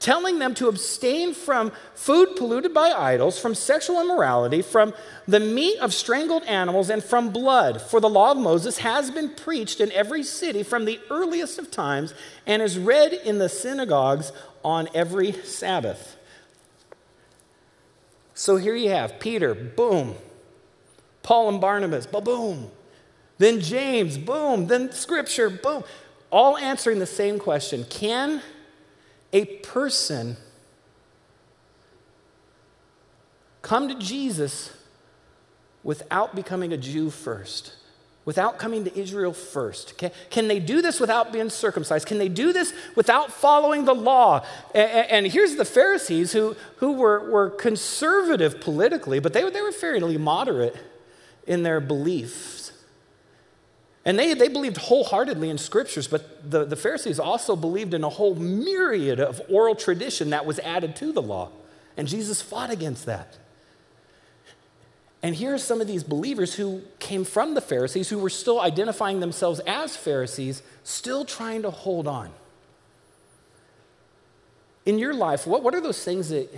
telling 0.00 0.38
them 0.38 0.54
to 0.54 0.66
abstain 0.66 1.34
from 1.34 1.70
food 1.94 2.34
polluted 2.34 2.72
by 2.72 2.90
idols, 2.90 3.38
from 3.38 3.54
sexual 3.54 4.00
immorality, 4.00 4.62
from 4.62 4.94
the 5.28 5.38
meat 5.38 5.78
of 5.78 5.92
strangled 5.92 6.42
animals, 6.44 6.88
and 6.88 7.04
from 7.04 7.28
blood. 7.30 7.80
For 7.80 8.00
the 8.00 8.08
law 8.08 8.32
of 8.32 8.38
Moses 8.38 8.78
has 8.78 9.10
been 9.10 9.28
preached 9.28 9.78
in 9.78 9.92
every 9.92 10.22
city 10.22 10.62
from 10.62 10.86
the 10.86 10.98
earliest 11.10 11.58
of 11.58 11.70
times 11.70 12.14
and 12.46 12.62
is 12.62 12.78
read 12.78 13.12
in 13.12 13.38
the 13.38 13.50
synagogues 13.50 14.32
on 14.64 14.88
every 14.94 15.32
Sabbath. 15.32 16.16
So 18.32 18.56
here 18.56 18.74
you 18.74 18.88
have 18.88 19.20
Peter, 19.20 19.54
boom. 19.54 20.14
Paul 21.22 21.50
and 21.50 21.60
Barnabas, 21.60 22.06
ba 22.06 22.22
boom. 22.22 22.70
Then 23.36 23.60
James, 23.60 24.16
boom. 24.16 24.66
Then 24.66 24.92
Scripture, 24.92 25.50
boom. 25.50 25.84
All 26.30 26.56
answering 26.56 27.00
the 27.00 27.06
same 27.06 27.38
question 27.38 27.84
Can 27.84 28.40
a 29.32 29.44
person 29.44 30.36
come 33.62 33.88
to 33.88 33.94
Jesus 33.94 34.76
without 35.82 36.34
becoming 36.34 36.72
a 36.72 36.76
Jew 36.76 37.10
first? 37.10 37.74
Without 38.24 38.58
coming 38.58 38.84
to 38.84 38.98
Israel 38.98 39.32
first? 39.32 39.96
Can, 39.96 40.10
can 40.28 40.46
they 40.46 40.60
do 40.60 40.82
this 40.82 41.00
without 41.00 41.32
being 41.32 41.48
circumcised? 41.48 42.06
Can 42.06 42.18
they 42.18 42.28
do 42.28 42.52
this 42.52 42.72
without 42.94 43.32
following 43.32 43.86
the 43.86 43.94
law? 43.94 44.44
And, 44.74 45.10
and 45.10 45.26
here's 45.26 45.56
the 45.56 45.64
Pharisees 45.64 46.32
who, 46.32 46.54
who 46.76 46.92
were, 46.92 47.30
were 47.30 47.50
conservative 47.50 48.60
politically, 48.60 49.20
but 49.20 49.32
they, 49.32 49.48
they 49.48 49.62
were 49.62 49.72
fairly 49.72 50.18
moderate 50.18 50.76
in 51.46 51.62
their 51.62 51.80
beliefs. 51.80 52.59
And 54.04 54.18
they, 54.18 54.32
they 54.32 54.48
believed 54.48 54.78
wholeheartedly 54.78 55.50
in 55.50 55.58
scriptures, 55.58 56.08
but 56.08 56.50
the, 56.50 56.64
the 56.64 56.76
Pharisees 56.76 57.20
also 57.20 57.54
believed 57.54 57.92
in 57.92 58.02
a 58.02 58.08
whole 58.08 58.34
myriad 58.34 59.20
of 59.20 59.42
oral 59.50 59.74
tradition 59.74 60.30
that 60.30 60.46
was 60.46 60.58
added 60.60 60.96
to 60.96 61.12
the 61.12 61.20
law. 61.20 61.50
And 61.96 62.08
Jesus 62.08 62.40
fought 62.40 62.70
against 62.70 63.04
that. 63.06 63.36
And 65.22 65.34
here 65.34 65.52
are 65.52 65.58
some 65.58 65.82
of 65.82 65.86
these 65.86 66.02
believers 66.02 66.54
who 66.54 66.80
came 66.98 67.24
from 67.24 67.52
the 67.52 67.60
Pharisees, 67.60 68.08
who 68.08 68.18
were 68.18 68.30
still 68.30 68.58
identifying 68.58 69.20
themselves 69.20 69.60
as 69.66 69.96
Pharisees, 69.96 70.62
still 70.82 71.26
trying 71.26 71.60
to 71.62 71.70
hold 71.70 72.06
on. 72.06 72.30
In 74.86 74.98
your 74.98 75.12
life, 75.12 75.46
what, 75.46 75.62
what 75.62 75.74
are 75.74 75.80
those 75.82 76.02
things 76.02 76.30
that, 76.30 76.48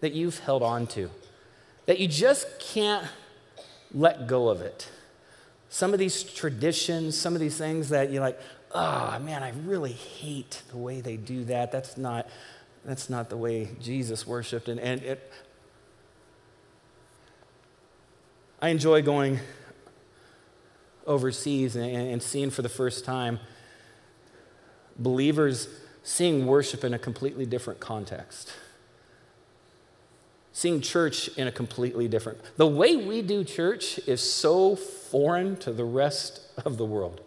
that 0.00 0.12
you've 0.12 0.38
held 0.40 0.62
on 0.62 0.86
to? 0.88 1.10
That 1.86 1.98
you 2.00 2.06
just 2.06 2.46
can't 2.60 3.06
let 3.94 4.26
go 4.26 4.50
of 4.50 4.60
it? 4.60 4.90
Some 5.72 5.94
of 5.94 5.98
these 5.98 6.22
traditions, 6.22 7.16
some 7.16 7.32
of 7.34 7.40
these 7.40 7.56
things 7.56 7.88
that 7.88 8.12
you're 8.12 8.20
like, 8.20 8.38
oh 8.72 9.18
man, 9.20 9.42
I 9.42 9.52
really 9.64 9.92
hate 9.92 10.60
the 10.68 10.76
way 10.76 11.00
they 11.00 11.16
do 11.16 11.44
that. 11.44 11.72
That's 11.72 11.96
not, 11.96 12.28
that's 12.84 13.08
not 13.08 13.30
the 13.30 13.38
way 13.38 13.70
Jesus 13.80 14.26
worshiped. 14.26 14.68
And, 14.68 14.78
and 14.78 15.02
it, 15.02 15.32
I 18.60 18.68
enjoy 18.68 19.00
going 19.00 19.40
overseas 21.06 21.74
and, 21.74 21.86
and 21.86 22.22
seeing 22.22 22.50
for 22.50 22.60
the 22.60 22.68
first 22.68 23.06
time 23.06 23.40
believers 24.98 25.68
seeing 26.02 26.44
worship 26.44 26.84
in 26.84 26.92
a 26.92 26.98
completely 26.98 27.46
different 27.46 27.80
context 27.80 28.52
seeing 30.52 30.80
church 30.80 31.28
in 31.36 31.48
a 31.48 31.52
completely 31.52 32.06
different. 32.06 32.38
The 32.56 32.66
way 32.66 32.96
we 32.96 33.22
do 33.22 33.42
church 33.42 33.98
is 34.06 34.20
so 34.20 34.76
foreign 34.76 35.56
to 35.56 35.72
the 35.72 35.84
rest 35.84 36.40
of 36.64 36.76
the 36.76 36.84
world. 36.84 37.22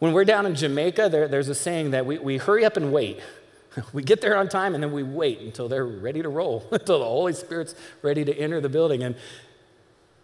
When 0.00 0.12
we're 0.12 0.24
down 0.24 0.46
in 0.46 0.54
Jamaica, 0.54 1.08
there, 1.08 1.28
there's 1.28 1.48
a 1.48 1.54
saying 1.54 1.92
that 1.92 2.06
we, 2.06 2.18
we 2.18 2.36
hurry 2.36 2.64
up 2.64 2.76
and 2.76 2.92
wait. 2.92 3.20
We 3.92 4.02
get 4.02 4.20
there 4.20 4.36
on 4.36 4.48
time 4.48 4.74
and 4.74 4.82
then 4.82 4.90
we 4.90 5.04
wait 5.04 5.40
until 5.40 5.68
they're 5.68 5.86
ready 5.86 6.20
to 6.20 6.28
roll, 6.28 6.66
until 6.72 6.98
the 6.98 7.04
Holy 7.04 7.32
Spirit's 7.32 7.76
ready 8.02 8.24
to 8.24 8.36
enter 8.36 8.60
the 8.60 8.68
building. 8.68 9.04
And, 9.04 9.14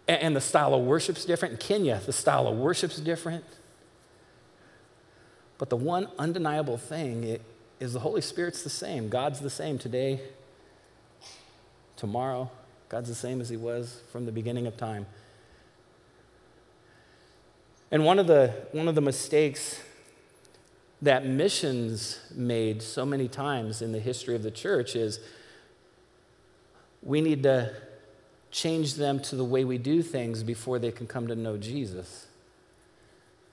and 0.09 0.35
the 0.35 0.41
style 0.41 0.73
of 0.73 0.83
worship's 0.83 1.23
different. 1.23 1.53
In 1.53 1.57
Kenya, 1.59 2.01
the 2.05 2.11
style 2.11 2.47
of 2.47 2.57
worship's 2.57 2.97
different. 2.97 3.45
But 5.57 5.69
the 5.69 5.77
one 5.77 6.09
undeniable 6.19 6.77
thing, 6.77 7.23
it, 7.23 7.41
is 7.79 7.93
the 7.93 7.99
Holy 7.99 8.21
Spirit's 8.21 8.63
the 8.63 8.69
same. 8.69 9.09
God's 9.09 9.39
the 9.39 9.49
same 9.49 9.77
today, 9.77 10.21
tomorrow. 11.95 12.49
God's 12.89 13.09
the 13.09 13.15
same 13.15 13.41
as 13.41 13.49
He 13.49 13.57
was 13.57 14.01
from 14.11 14.25
the 14.25 14.31
beginning 14.31 14.67
of 14.67 14.77
time. 14.77 15.05
And 17.91 18.05
one 18.05 18.19
of 18.19 18.27
the, 18.27 18.53
one 18.71 18.87
of 18.87 18.95
the 18.95 19.01
mistakes 19.01 19.81
that 21.01 21.25
missions 21.25 22.19
made 22.33 22.81
so 22.81 23.05
many 23.05 23.27
times 23.27 23.81
in 23.81 23.91
the 23.91 23.99
history 23.99 24.35
of 24.35 24.43
the 24.43 24.51
church 24.51 24.95
is 24.95 25.19
we 27.03 27.21
need 27.21 27.43
to 27.43 27.73
change 28.49 28.95
them 28.95 29.19
to 29.19 29.35
the 29.35 29.43
way 29.43 29.63
we 29.63 29.77
do 29.77 30.01
things 30.01 30.41
before 30.41 30.79
they 30.79 30.91
can 30.91 31.05
come 31.05 31.27
to 31.27 31.35
know 31.35 31.57
Jesus. 31.57 32.27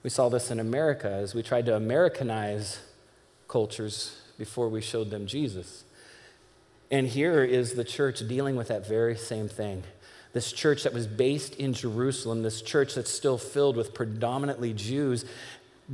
We 0.01 0.09
saw 0.09 0.29
this 0.29 0.49
in 0.49 0.59
America 0.59 1.09
as 1.09 1.35
we 1.35 1.43
tried 1.43 1.65
to 1.67 1.75
Americanize 1.75 2.79
cultures 3.53 4.19
before 4.39 4.67
we 4.67 4.81
showed 4.81 5.11
them 5.11 5.27
Jesus. 5.27 5.83
And 6.89 7.07
here 7.07 7.43
is 7.43 7.75
the 7.75 7.83
church 7.83 8.27
dealing 8.27 8.55
with 8.55 8.67
that 8.69 8.85
very 8.87 9.15
same 9.15 9.47
thing. 9.47 9.83
this 10.33 10.51
church 10.51 10.83
that 10.83 10.93
was 10.93 11.07
based 11.07 11.55
in 11.55 11.73
Jerusalem, 11.73 12.41
this 12.41 12.61
church 12.61 12.95
that's 12.95 13.11
still 13.11 13.37
filled 13.37 13.77
with 13.77 13.93
predominantly 13.93 14.73
Jews, 14.73 15.25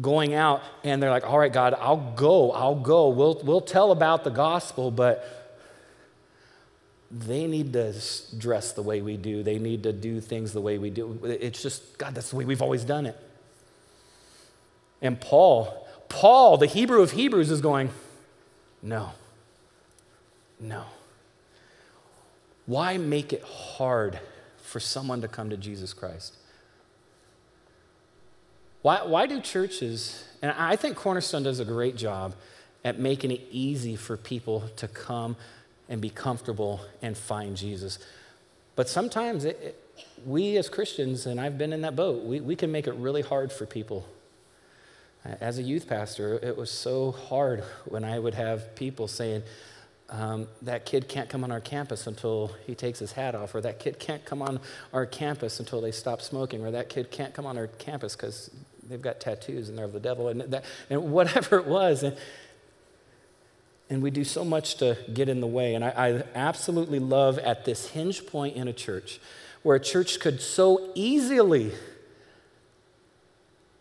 going 0.02 0.34
out 0.34 0.64
and 0.84 1.04
they're 1.04 1.10
like, 1.10 1.26
all 1.26 1.38
right, 1.38 1.52
God, 1.52 1.76
I'll 1.78 2.14
go, 2.16 2.52
I'll 2.52 2.76
go. 2.76 3.10
We'll, 3.10 3.42
we'll 3.44 3.62
tell 3.62 3.92
about 3.92 4.24
the 4.24 4.30
gospel, 4.30 4.92
but 4.92 5.36
they 7.12 7.48
need 7.48 7.74
to 7.74 7.94
dress 8.38 8.72
the 8.72 8.82
way 8.82 9.02
we 9.02 9.18
do. 9.18 9.44
They 9.44 9.60
need 9.60 9.84
to 9.84 9.92
do 9.92 10.22
things 10.22 10.54
the 10.54 10.62
way 10.62 10.78
we 10.78 10.90
do. 10.90 11.20
It's 11.24 11.62
just, 11.62 11.98
God, 11.98 12.16
that's 12.16 12.30
the 12.30 12.38
way 12.38 12.46
we've 12.46 12.62
always 12.62 12.86
done 12.86 13.06
it. 13.06 13.18
And 15.02 15.20
Paul, 15.20 15.88
Paul, 16.10 16.58
the 16.58 16.66
Hebrew 16.66 17.02
of 17.02 17.12
Hebrews, 17.12 17.50
is 17.50 17.62
going, 17.62 17.90
no, 18.82 19.12
no. 20.60 20.84
Why 22.66 22.98
make 22.98 23.32
it 23.32 23.44
hard 23.44 24.20
for 24.58 24.80
someone 24.80 25.22
to 25.22 25.28
come 25.28 25.50
to 25.50 25.58
Jesus 25.58 25.94
Christ? 25.94 26.36
Why, 28.82 29.04
why 29.04 29.26
do 29.26 29.42
churches, 29.42 30.24
and 30.42 30.52
I 30.52 30.76
think 30.76 30.96
Cornerstone 30.96 31.44
does 31.44 31.60
a 31.60 31.66
great 31.66 31.96
job 31.96 32.36
at 32.84 33.00
making 33.00 33.32
it 33.32 33.42
easy 33.52 33.96
for 33.96 34.16
people 34.16 34.70
to 34.78 34.88
come 34.88 35.36
and 35.90 36.00
be 36.00 36.10
comfortable 36.10 36.82
and 37.02 37.18
find 37.18 37.58
Jesus. 37.58 38.00
But 38.76 38.88
sometimes 38.88 39.44
it, 39.44 39.60
it, 39.62 39.84
we 40.26 40.56
as 40.58 40.70
Christians, 40.70 41.26
and 41.26 41.42
I've 41.42 41.58
been 41.58 41.74
in 41.74 41.82
that 41.82 41.96
boat, 41.96 42.24
we, 42.24 42.40
we 42.40 42.56
can 42.56 42.72
make 42.72 42.88
it 42.88 42.94
really 42.94 43.22
hard 43.22 43.52
for 43.52 43.66
people. 43.66 44.06
As 45.26 45.60
a 45.60 45.64
youth 45.64 45.88
pastor, 45.88 46.40
it 46.42 46.56
was 46.56 46.72
so 46.72 47.12
hard 47.12 47.64
when 47.86 48.04
I 48.06 48.20
would 48.20 48.36
have 48.36 48.76
people 48.76 49.08
saying, 49.08 49.44
um, 50.10 50.48
that 50.64 50.86
kid 50.86 51.08
can't 51.08 51.30
come 51.30 51.44
on 51.44 51.52
our 51.52 51.60
campus 51.60 52.08
until 52.08 52.52
he 52.66 52.74
takes 52.74 53.00
his 53.00 53.12
hat 53.12 53.36
off, 53.36 53.54
or 53.54 53.62
that 53.62 53.80
kid 53.80 54.00
can't 54.00 54.26
come 54.26 54.42
on 54.42 54.60
our 54.94 55.06
campus 55.06 55.60
until 55.60 55.82
they 55.82 55.92
stop 55.92 56.22
smoking, 56.22 56.66
or 56.66 56.72
that 56.72 56.90
kid 56.90 57.12
can't 57.12 57.34
come 57.34 57.46
on 57.46 57.58
our 57.58 57.68
campus 57.68 58.16
because 58.16 58.50
they've 58.88 59.02
got 59.02 59.20
tattoos 59.20 59.70
and 59.70 59.78
they're 59.78 59.86
of 59.86 59.94
the 59.94 60.00
devil, 60.00 60.30
and, 60.30 60.42
that, 60.42 60.64
and 60.90 61.12
whatever 61.12 61.60
it 61.60 61.68
was. 61.68 62.02
And, 62.02 62.18
and 63.90 64.02
we 64.02 64.10
do 64.10 64.24
so 64.24 64.44
much 64.44 64.76
to 64.76 64.98
get 65.14 65.30
in 65.30 65.42
the 65.42 65.48
way. 65.48 65.76
And 65.76 65.84
I, 65.84 65.90
I 65.90 66.24
absolutely 66.34 67.00
love 67.00 67.38
at 67.38 67.66
this 67.66 67.90
hinge 67.90 68.26
point 68.26 68.56
in 68.56 68.68
a 68.68 68.74
church 68.74 69.20
where 69.64 69.76
a 69.76 69.80
church 69.80 70.20
could 70.20 70.42
so 70.42 70.92
easily 70.96 71.74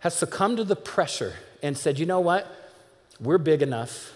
have 0.01 0.13
succumbed 0.13 0.59
to 0.59 0.65
the 0.65 0.77
pressure 0.77 1.35
and 1.63 1.77
said, 1.77 1.99
you 1.99 2.07
know 2.07 2.21
what? 2.21 2.47
We're 3.21 3.39
big 3.39 3.63
enough. 3.63 4.13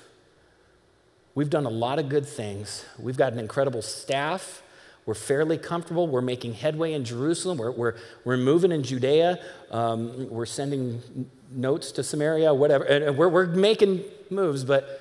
We've 1.35 1.51
done 1.51 1.65
a 1.65 1.71
lot 1.71 1.99
of 1.99 2.09
good 2.09 2.27
things. 2.27 2.85
We've 2.99 3.17
got 3.17 3.33
an 3.33 3.39
incredible 3.39 3.83
staff. 3.83 4.63
We're 5.07 5.15
fairly 5.15 5.59
comfortable. 5.59 6.07
We're 6.07 6.21
making 6.21 6.55
headway 6.55 6.93
in 6.93 7.05
Jerusalem. 7.05 7.59
We're, 7.59 7.73
we're, 7.73 7.95
we're 8.25 8.37
moving 8.37 8.71
in 8.71 8.85
Judea. 8.85 9.41
Um, 9.71 10.29
we're 10.31 10.47
sending 10.47 11.29
notes 11.51 11.91
to 11.93 12.05
Samaria, 12.05 12.55
whatever. 12.55 12.85
And 12.85 13.17
we're, 13.17 13.29
we're 13.29 13.47
making 13.47 14.05
moves, 14.31 14.65
but 14.65 15.01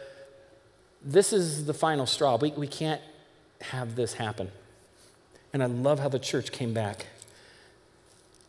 this 1.04 1.34
is 1.34 1.65
the 1.65 1.74
final 1.74 2.06
straw. 2.06 2.38
We, 2.38 2.52
we 2.52 2.67
can't 2.67 3.02
have 3.62 3.96
this 3.96 4.13
happen. 4.13 4.50
And 5.54 5.62
I 5.62 5.67
love 5.67 6.00
how 6.00 6.10
the 6.10 6.20
church 6.20 6.52
came 6.52 6.74
back. 6.74 7.08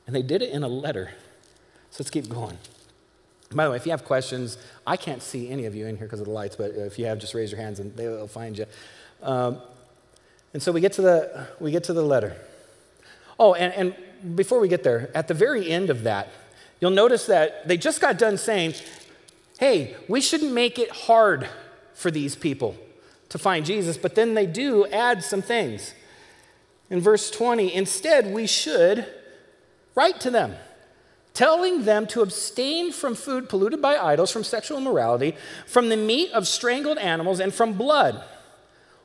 And 0.06 0.16
they 0.16 0.22
did 0.22 0.40
it 0.40 0.50
in 0.50 0.62
a 0.62 0.68
letter. 0.68 1.10
So 1.92 1.98
let's 2.00 2.10
keep 2.10 2.28
going. 2.28 2.56
By 3.54 3.66
the 3.66 3.70
way, 3.70 3.76
if 3.76 3.84
you 3.84 3.92
have 3.92 4.04
questions, 4.04 4.56
I 4.86 4.96
can't 4.96 5.22
see 5.22 5.50
any 5.50 5.66
of 5.66 5.74
you 5.74 5.86
in 5.86 5.98
here 5.98 6.06
because 6.06 6.20
of 6.20 6.26
the 6.26 6.32
lights, 6.32 6.56
but 6.56 6.70
if 6.70 6.98
you 6.98 7.04
have, 7.04 7.18
just 7.18 7.34
raise 7.34 7.52
your 7.52 7.60
hands 7.60 7.80
and 7.80 7.94
they'll 7.94 8.26
find 8.26 8.56
you. 8.56 8.64
Um, 9.22 9.58
and 10.54 10.62
so 10.62 10.72
we 10.72 10.80
get 10.80 10.94
to 10.94 11.02
the 11.02 11.48
we 11.60 11.70
get 11.70 11.84
to 11.84 11.92
the 11.92 12.02
letter. 12.02 12.34
Oh, 13.38 13.52
and, 13.52 13.74
and 13.74 14.36
before 14.36 14.58
we 14.58 14.68
get 14.68 14.84
there, 14.84 15.10
at 15.14 15.28
the 15.28 15.34
very 15.34 15.70
end 15.70 15.90
of 15.90 16.04
that, 16.04 16.28
you'll 16.80 16.92
notice 16.92 17.26
that 17.26 17.68
they 17.68 17.76
just 17.76 18.00
got 18.00 18.18
done 18.18 18.38
saying, 18.38 18.72
"Hey, 19.58 19.94
we 20.08 20.22
shouldn't 20.22 20.52
make 20.52 20.78
it 20.78 20.90
hard 20.90 21.46
for 21.92 22.10
these 22.10 22.34
people 22.34 22.74
to 23.28 23.38
find 23.38 23.66
Jesus, 23.66 23.98
but 23.98 24.14
then 24.14 24.32
they 24.32 24.46
do 24.46 24.86
add 24.86 25.22
some 25.22 25.42
things. 25.42 25.94
In 26.88 27.00
verse 27.00 27.30
20, 27.30 27.72
instead, 27.72 28.32
we 28.32 28.46
should 28.46 29.06
write 29.94 30.20
to 30.20 30.30
them, 30.30 30.54
telling 31.34 31.84
them 31.84 32.06
to 32.06 32.20
abstain 32.20 32.92
from 32.92 33.14
food 33.14 33.48
polluted 33.48 33.80
by 33.80 33.96
idols, 33.96 34.30
from 34.30 34.44
sexual 34.44 34.78
immorality, 34.78 35.34
from 35.66 35.88
the 35.88 35.96
meat 35.96 36.30
of 36.32 36.46
strangled 36.46 36.98
animals, 36.98 37.40
and 37.40 37.54
from 37.54 37.72
blood. 37.72 38.22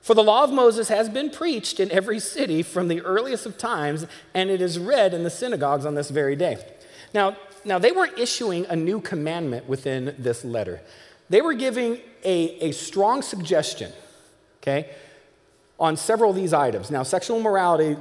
For 0.01 0.13
the 0.13 0.23
law 0.23 0.43
of 0.43 0.51
Moses 0.51 0.87
has 0.89 1.09
been 1.09 1.29
preached 1.29 1.79
in 1.79 1.91
every 1.91 2.19
city 2.19 2.63
from 2.63 2.87
the 2.87 3.01
earliest 3.01 3.45
of 3.45 3.57
times, 3.57 4.05
and 4.33 4.49
it 4.49 4.61
is 4.61 4.79
read 4.79 5.13
in 5.13 5.23
the 5.23 5.29
synagogues 5.29 5.85
on 5.85 5.95
this 5.95 6.09
very 6.09 6.35
day. 6.35 6.57
Now, 7.13 7.37
now 7.65 7.79
they 7.79 7.91
weren't 7.91 8.17
issuing 8.17 8.65
a 8.67 8.75
new 8.75 9.01
commandment 9.01 9.67
within 9.67 10.15
this 10.17 10.45
letter. 10.45 10.81
They 11.29 11.41
were 11.41 11.53
giving 11.53 11.99
a, 12.23 12.69
a 12.69 12.71
strong 12.71 13.21
suggestion, 13.21 13.91
okay, 14.61 14.89
on 15.79 15.97
several 15.97 16.29
of 16.29 16.35
these 16.35 16.53
items. 16.53 16.89
Now, 16.89 17.03
sexual 17.03 17.39
morality 17.41 17.95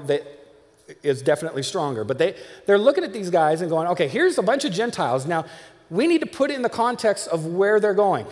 is 1.03 1.22
definitely 1.22 1.62
stronger, 1.62 2.05
but 2.05 2.18
they, 2.18 2.37
they're 2.66 2.79
looking 2.79 3.05
at 3.05 3.12
these 3.12 3.31
guys 3.31 3.61
and 3.61 3.70
going, 3.70 3.88
okay, 3.88 4.09
here's 4.09 4.38
a 4.38 4.42
bunch 4.42 4.64
of 4.64 4.72
Gentiles. 4.72 5.27
Now, 5.27 5.44
we 5.90 6.07
need 6.07 6.20
to 6.20 6.27
put 6.27 6.51
it 6.51 6.55
in 6.55 6.62
the 6.62 6.68
context 6.68 7.29
of 7.29 7.46
where 7.46 7.81
they're 7.81 7.94
going. 7.94 8.27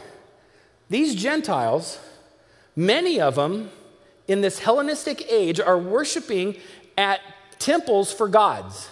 These 0.88 1.14
Gentiles, 1.14 1.98
many 2.76 3.20
of 3.20 3.36
them 3.36 3.70
in 4.26 4.40
this 4.40 4.60
Hellenistic 4.60 5.30
age, 5.30 5.60
are 5.60 5.78
worshiping 5.78 6.56
at 6.96 7.20
temples 7.58 8.12
for 8.12 8.28
gods 8.28 8.88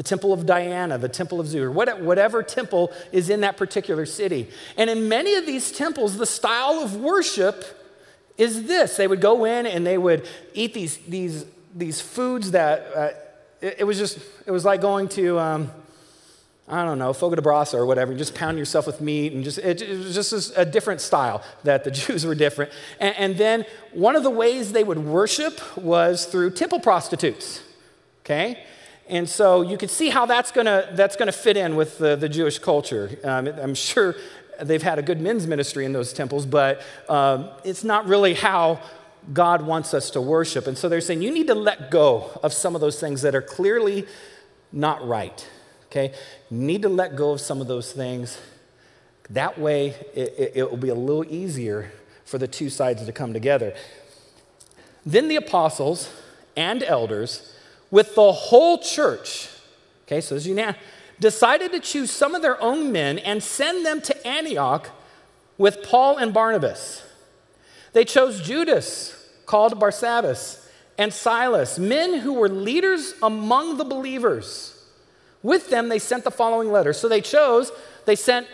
the 0.00 0.04
temple 0.04 0.32
of 0.32 0.46
Diana, 0.46 0.96
the 0.96 1.10
temple 1.10 1.40
of 1.40 1.46
Zeus, 1.46 1.74
whatever 1.74 2.42
temple 2.42 2.90
is 3.12 3.28
in 3.28 3.42
that 3.42 3.58
particular 3.58 4.06
city. 4.06 4.48
And 4.78 4.88
in 4.88 5.10
many 5.10 5.34
of 5.34 5.44
these 5.44 5.70
temples, 5.70 6.16
the 6.16 6.24
style 6.24 6.80
of 6.80 6.96
worship 6.96 7.66
is 8.38 8.62
this 8.62 8.96
they 8.96 9.06
would 9.06 9.20
go 9.20 9.44
in 9.44 9.66
and 9.66 9.86
they 9.86 9.98
would 9.98 10.26
eat 10.54 10.72
these, 10.72 10.96
these, 11.06 11.44
these 11.74 12.00
foods 12.00 12.50
that 12.52 12.86
uh, 12.94 13.10
it, 13.60 13.76
it, 13.80 13.84
was 13.84 13.98
just, 13.98 14.18
it 14.46 14.50
was 14.50 14.64
like 14.64 14.80
going 14.80 15.08
to, 15.10 15.38
um, 15.38 15.70
I 16.68 16.84
don't 16.84 16.98
know, 16.98 17.12
fogo 17.12 17.36
de 17.36 17.42
brasa 17.42 17.74
or 17.74 17.86
whatever, 17.86 18.12
and 18.12 18.18
just 18.18 18.34
pound 18.34 18.58
yourself 18.58 18.86
with 18.86 19.00
meat 19.00 19.32
and 19.32 19.44
just, 19.44 19.58
it, 19.58 19.82
it 19.82 19.98
was 19.98 20.14
just 20.14 20.52
a 20.56 20.64
different 20.64 21.00
style 21.00 21.42
that 21.64 21.84
the 21.84 21.90
Jews 21.90 22.24
were 22.24 22.34
different. 22.34 22.72
And, 22.98 23.16
and 23.16 23.36
then 23.36 23.64
one 23.92 24.16
of 24.16 24.22
the 24.22 24.30
ways 24.30 24.72
they 24.72 24.84
would 24.84 24.98
worship 24.98 25.76
was 25.76 26.26
through 26.26 26.50
temple 26.52 26.80
prostitutes, 26.80 27.62
okay? 28.24 28.64
And 29.08 29.28
so 29.28 29.62
you 29.62 29.76
can 29.76 29.88
see 29.88 30.08
how 30.08 30.24
that's 30.24 30.52
to 30.52 30.88
that's 30.92 31.16
gonna 31.16 31.32
fit 31.32 31.56
in 31.56 31.74
with 31.74 31.98
the, 31.98 32.14
the 32.14 32.28
Jewish 32.28 32.60
culture. 32.60 33.10
Um, 33.24 33.48
I'm 33.48 33.74
sure 33.74 34.14
they've 34.62 34.82
had 34.82 35.00
a 35.00 35.02
good 35.02 35.20
men's 35.20 35.48
ministry 35.48 35.84
in 35.84 35.92
those 35.92 36.12
temples, 36.12 36.46
but 36.46 36.80
um, 37.08 37.48
it's 37.64 37.82
not 37.82 38.06
really 38.06 38.34
how 38.34 38.80
God 39.32 39.62
wants 39.62 39.94
us 39.94 40.10
to 40.10 40.20
worship. 40.20 40.66
And 40.66 40.76
so 40.76 40.88
they're 40.88 41.00
saying 41.00 41.22
you 41.22 41.32
need 41.32 41.46
to 41.48 41.54
let 41.54 41.90
go 41.90 42.38
of 42.42 42.52
some 42.52 42.74
of 42.74 42.80
those 42.80 42.98
things 42.98 43.22
that 43.22 43.34
are 43.34 43.42
clearly 43.42 44.06
not 44.72 45.06
right. 45.06 45.48
Okay? 45.86 46.14
You 46.50 46.58
need 46.58 46.82
to 46.82 46.88
let 46.88 47.16
go 47.16 47.32
of 47.32 47.40
some 47.40 47.60
of 47.60 47.66
those 47.66 47.92
things. 47.92 48.38
That 49.28 49.58
way, 49.58 49.88
it, 50.14 50.34
it, 50.38 50.52
it 50.56 50.70
will 50.70 50.76
be 50.76 50.88
a 50.88 50.94
little 50.94 51.24
easier 51.24 51.92
for 52.24 52.38
the 52.38 52.48
two 52.48 52.70
sides 52.70 53.04
to 53.04 53.12
come 53.12 53.32
together. 53.32 53.74
Then 55.04 55.28
the 55.28 55.36
apostles 55.36 56.10
and 56.56 56.82
elders 56.82 57.54
with 57.90 58.14
the 58.14 58.32
whole 58.32 58.78
church, 58.78 59.48
okay, 60.06 60.20
so 60.20 60.36
as 60.36 60.46
you 60.46 60.54
now, 60.54 60.74
decided 61.18 61.72
to 61.72 61.80
choose 61.80 62.10
some 62.10 62.34
of 62.34 62.42
their 62.42 62.60
own 62.62 62.92
men 62.92 63.18
and 63.18 63.42
send 63.42 63.84
them 63.84 64.00
to 64.00 64.26
Antioch 64.26 64.90
with 65.58 65.82
Paul 65.82 66.16
and 66.16 66.32
Barnabas. 66.32 67.02
They 67.92 68.04
chose 68.04 68.40
Judas, 68.40 69.16
called 69.46 69.78
Barsabbas, 69.80 70.66
and 70.96 71.12
Silas, 71.12 71.78
men 71.78 72.18
who 72.18 72.34
were 72.34 72.48
leaders 72.48 73.14
among 73.22 73.78
the 73.78 73.84
believers. 73.84 74.76
With 75.42 75.70
them, 75.70 75.88
they 75.88 75.98
sent 75.98 76.24
the 76.24 76.30
following 76.30 76.70
letter. 76.70 76.92
So 76.92 77.08
they 77.08 77.20
chose, 77.20 77.72
they 78.04 78.16
sent, 78.16 78.46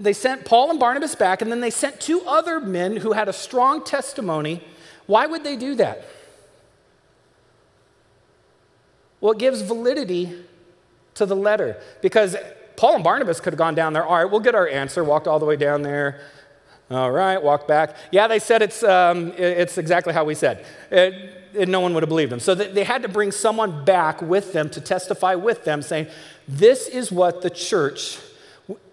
they 0.00 0.12
sent 0.12 0.44
Paul 0.44 0.70
and 0.70 0.80
Barnabas 0.80 1.14
back, 1.14 1.42
and 1.42 1.50
then 1.50 1.60
they 1.60 1.70
sent 1.70 2.00
two 2.00 2.22
other 2.22 2.60
men 2.60 2.96
who 2.96 3.12
had 3.12 3.28
a 3.28 3.32
strong 3.32 3.84
testimony. 3.84 4.62
Why 5.06 5.26
would 5.26 5.44
they 5.44 5.56
do 5.56 5.76
that? 5.76 6.04
Well, 9.20 9.32
it 9.32 9.38
gives 9.38 9.62
validity 9.62 10.34
to 11.14 11.26
the 11.26 11.36
letter 11.36 11.80
because 12.00 12.36
Paul 12.76 12.96
and 12.96 13.04
Barnabas 13.04 13.38
could 13.38 13.52
have 13.52 13.58
gone 13.58 13.76
down 13.76 13.92
there. 13.92 14.04
All 14.04 14.16
right, 14.16 14.28
we'll 14.28 14.40
get 14.40 14.56
our 14.56 14.66
answer. 14.66 15.04
Walked 15.04 15.28
all 15.28 15.38
the 15.38 15.46
way 15.46 15.54
down 15.56 15.82
there. 15.82 16.20
All 16.92 17.10
right, 17.10 17.42
walk 17.42 17.66
back. 17.66 17.96
Yeah, 18.10 18.28
they 18.28 18.38
said 18.38 18.62
it's, 18.62 18.82
um, 18.82 19.32
it's 19.36 19.78
exactly 19.78 20.12
how 20.12 20.24
we 20.24 20.34
said. 20.34 20.64
It, 20.90 21.38
and 21.56 21.70
no 21.70 21.80
one 21.80 21.94
would 21.94 22.02
have 22.02 22.08
believed 22.08 22.32
them. 22.32 22.40
So 22.40 22.54
they 22.54 22.84
had 22.84 23.02
to 23.02 23.08
bring 23.08 23.30
someone 23.30 23.84
back 23.84 24.22
with 24.22 24.52
them 24.52 24.70
to 24.70 24.80
testify 24.80 25.34
with 25.34 25.64
them, 25.64 25.82
saying, 25.82 26.06
This 26.48 26.88
is 26.88 27.12
what 27.12 27.42
the 27.42 27.50
church, 27.50 28.18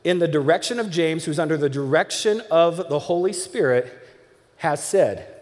in 0.03 0.19
the 0.19 0.27
direction 0.27 0.79
of 0.79 0.89
James, 0.89 1.25
who's 1.25 1.39
under 1.39 1.57
the 1.57 1.69
direction 1.69 2.41
of 2.51 2.89
the 2.89 2.99
Holy 2.99 3.33
Spirit, 3.33 3.93
has 4.57 4.83
said. 4.83 5.41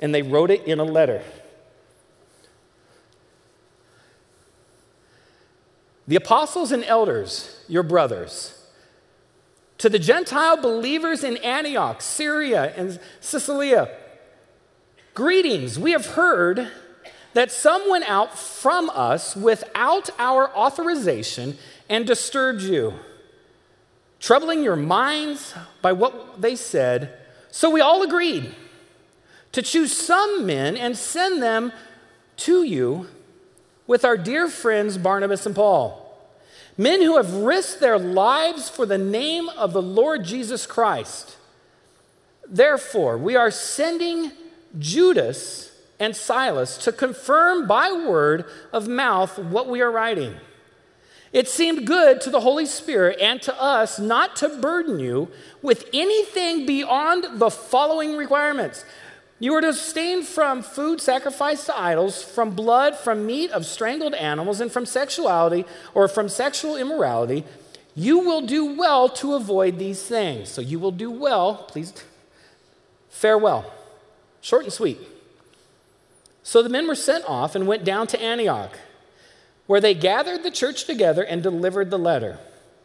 And 0.00 0.14
they 0.14 0.22
wrote 0.22 0.50
it 0.50 0.64
in 0.64 0.80
a 0.80 0.84
letter. 0.84 1.22
the 6.06 6.16
apostles 6.16 6.72
and 6.72 6.84
elders, 6.84 7.64
your 7.68 7.82
brothers, 7.82 8.61
to 9.78 9.88
the 9.88 9.98
Gentile 9.98 10.56
believers 10.56 11.24
in 11.24 11.36
Antioch, 11.38 12.00
Syria, 12.00 12.72
and 12.76 13.00
Cilicia, 13.20 13.90
greetings. 15.14 15.78
We 15.78 15.92
have 15.92 16.06
heard 16.06 16.68
that 17.34 17.50
some 17.50 17.88
went 17.90 18.08
out 18.08 18.38
from 18.38 18.90
us 18.90 19.34
without 19.34 20.10
our 20.18 20.54
authorization 20.54 21.56
and 21.88 22.06
disturbed 22.06 22.62
you, 22.62 22.94
troubling 24.20 24.62
your 24.62 24.76
minds 24.76 25.54
by 25.80 25.92
what 25.92 26.40
they 26.40 26.56
said. 26.56 27.18
So 27.50 27.70
we 27.70 27.80
all 27.80 28.02
agreed 28.02 28.54
to 29.52 29.62
choose 29.62 29.92
some 29.96 30.46
men 30.46 30.76
and 30.76 30.96
send 30.96 31.42
them 31.42 31.72
to 32.36 32.62
you 32.62 33.08
with 33.86 34.04
our 34.04 34.16
dear 34.16 34.48
friends 34.48 34.96
Barnabas 34.98 35.46
and 35.46 35.54
Paul. 35.54 36.01
Men 36.82 37.00
who 37.00 37.16
have 37.16 37.32
risked 37.32 37.78
their 37.78 37.96
lives 37.96 38.68
for 38.68 38.86
the 38.86 38.98
name 38.98 39.48
of 39.50 39.72
the 39.72 39.80
Lord 39.80 40.24
Jesus 40.24 40.66
Christ. 40.66 41.36
Therefore, 42.48 43.16
we 43.16 43.36
are 43.36 43.52
sending 43.52 44.32
Judas 44.76 45.70
and 46.00 46.16
Silas 46.16 46.76
to 46.78 46.90
confirm 46.90 47.68
by 47.68 47.92
word 47.92 48.46
of 48.72 48.88
mouth 48.88 49.38
what 49.38 49.68
we 49.68 49.80
are 49.80 49.92
writing. 49.92 50.34
It 51.32 51.48
seemed 51.48 51.86
good 51.86 52.20
to 52.22 52.30
the 52.30 52.40
Holy 52.40 52.66
Spirit 52.66 53.20
and 53.20 53.40
to 53.42 53.62
us 53.62 54.00
not 54.00 54.34
to 54.36 54.48
burden 54.48 54.98
you 54.98 55.28
with 55.62 55.88
anything 55.92 56.66
beyond 56.66 57.38
the 57.38 57.48
following 57.48 58.16
requirements. 58.16 58.84
You 59.42 59.52
are 59.54 59.60
to 59.60 59.70
abstain 59.70 60.22
from 60.22 60.62
food 60.62 61.00
sacrificed 61.00 61.66
to 61.66 61.76
idols, 61.76 62.22
from 62.22 62.50
blood, 62.50 62.94
from 62.94 63.26
meat 63.26 63.50
of 63.50 63.66
strangled 63.66 64.14
animals, 64.14 64.60
and 64.60 64.70
from 64.70 64.86
sexuality 64.86 65.64
or 65.94 66.06
from 66.06 66.28
sexual 66.28 66.76
immorality. 66.76 67.42
You 67.96 68.20
will 68.20 68.42
do 68.42 68.76
well 68.76 69.08
to 69.08 69.34
avoid 69.34 69.80
these 69.80 70.00
things. 70.00 70.48
So 70.48 70.60
you 70.60 70.78
will 70.78 70.92
do 70.92 71.10
well, 71.10 71.56
please. 71.66 71.92
Farewell. 73.10 73.68
Short 74.42 74.62
and 74.62 74.72
sweet. 74.72 75.00
So 76.44 76.62
the 76.62 76.68
men 76.68 76.86
were 76.86 76.94
sent 76.94 77.24
off 77.28 77.56
and 77.56 77.66
went 77.66 77.82
down 77.82 78.06
to 78.06 78.22
Antioch, 78.22 78.78
where 79.66 79.80
they 79.80 79.92
gathered 79.92 80.44
the 80.44 80.52
church 80.52 80.84
together 80.84 81.24
and 81.24 81.42
delivered 81.42 81.90
the 81.90 81.98
letter. 81.98 82.38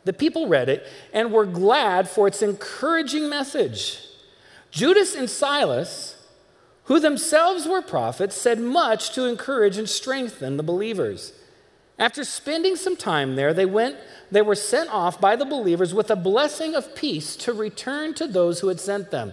The 0.06 0.14
people 0.14 0.48
read 0.48 0.70
it 0.70 0.88
and 1.14 1.32
were 1.32 1.46
glad 1.46 2.10
for 2.10 2.28
its 2.28 2.42
encouraging 2.42 3.30
message. 3.30 4.00
Judas 4.72 5.14
and 5.14 5.30
Silas, 5.30 6.16
who 6.88 7.00
themselves 7.00 7.68
were 7.68 7.82
prophets, 7.82 8.36
said 8.36 8.60
much 8.60 9.12
to 9.12 9.26
encourage 9.26 9.78
and 9.78 9.88
strengthen 9.88 10.58
the 10.58 10.64
believers. 10.64 11.34
After 12.00 12.24
spending 12.24 12.76
some 12.76 12.96
time 12.96 13.36
there, 13.36 13.54
they 13.54 13.66
went 13.66 13.98
they 14.30 14.42
were 14.42 14.56
sent 14.56 14.90
off 14.90 15.22
by 15.22 15.38
the 15.38 15.46
believers 15.46 15.94
with 15.94 16.12
a 16.12 16.16
blessing 16.16 16.76
of 16.76 16.96
peace 16.96 17.38
to 17.38 17.54
return 17.54 18.14
to 18.16 18.28
those 18.28 18.60
who 18.60 18.68
had 18.68 18.80
sent 18.80 19.10
them. 19.10 19.32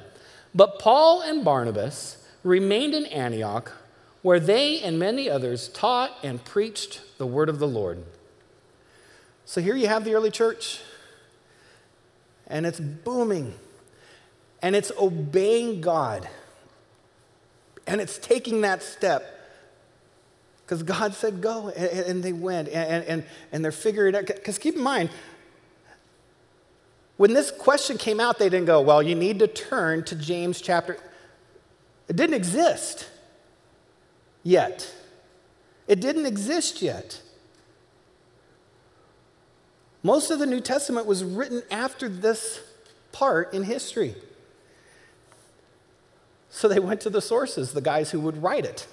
But 0.55 0.79
Paul 0.79 1.21
and 1.21 1.45
Barnabas 1.45 2.25
remained 2.45 2.95
in 2.95 3.07
Antioch 3.07 3.73
where 4.23 4.41
they 4.41 4.81
and 4.81 4.99
many 4.99 5.29
others 5.29 5.69
taught 5.69 6.17
and 6.23 6.43
preached 6.45 7.03
the 7.19 7.27
word 7.27 7.51
of 7.51 7.59
the 7.59 7.69
Lord. 7.69 8.03
So 9.45 9.61
here 9.61 9.77
you 9.77 9.87
have 9.87 10.05
the 10.05 10.15
early 10.15 10.31
church, 10.31 10.81
and 12.47 12.65
it's 12.65 12.81
booming, 12.81 13.53
and 14.63 14.75
it's 14.75 14.91
obeying 14.99 15.83
God, 15.83 16.27
and 17.87 18.01
it's 18.01 18.19
taking 18.19 18.63
that 18.63 18.83
step. 18.83 19.31
Because 20.65 20.83
God 20.83 21.15
said 21.15 21.41
go, 21.41 21.69
and, 21.69 22.07
and 22.07 22.23
they 22.23 22.33
went, 22.33 22.69
and, 22.69 23.05
and, 23.05 23.25
and 23.53 23.65
they're 23.65 23.73
figuring 23.73 24.15
it 24.15 24.19
out. 24.19 24.27
Because 24.27 24.59
keep 24.59 24.77
in 24.77 24.83
mind, 24.83 25.11
when 27.17 27.33
this 27.33 27.51
question 27.51 27.99
came 27.99 28.19
out, 28.19 28.39
they 28.39 28.49
didn't 28.49 28.67
go, 28.67 28.81
well, 28.81 29.03
you 29.03 29.15
need 29.15 29.39
to 29.41 29.47
turn 29.47 30.05
to 30.05 30.17
James 30.17 30.61
chapter. 30.61 30.99
It 32.09 32.17
didn't 32.17 32.35
exist 32.35 33.09
yet. 34.43 34.93
It 35.87 36.01
didn't 36.01 36.27
exist 36.27 36.83
yet. 36.83 37.21
Most 40.03 40.31
of 40.31 40.39
the 40.39 40.47
New 40.47 40.61
Testament 40.61 41.07
was 41.07 41.23
written 41.23 41.63
after 41.71 42.09
this 42.09 42.61
part 43.13 43.55
in 43.55 43.63
history. 43.63 44.15
So 46.55 46.69
they 46.69 46.79
went 46.79 47.01
to 47.01 47.11
the 47.11 47.21
sources, 47.21 47.73
the 47.73 47.81
guys 47.81 48.13
who 48.13 48.21
would 48.21 48.41
write 48.41 48.65
it, 48.65 48.87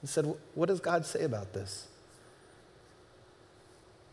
and 0.00 0.08
said, 0.08 0.34
What 0.54 0.70
does 0.70 0.80
God 0.80 1.04
say 1.04 1.22
about 1.22 1.52
this? 1.52 1.88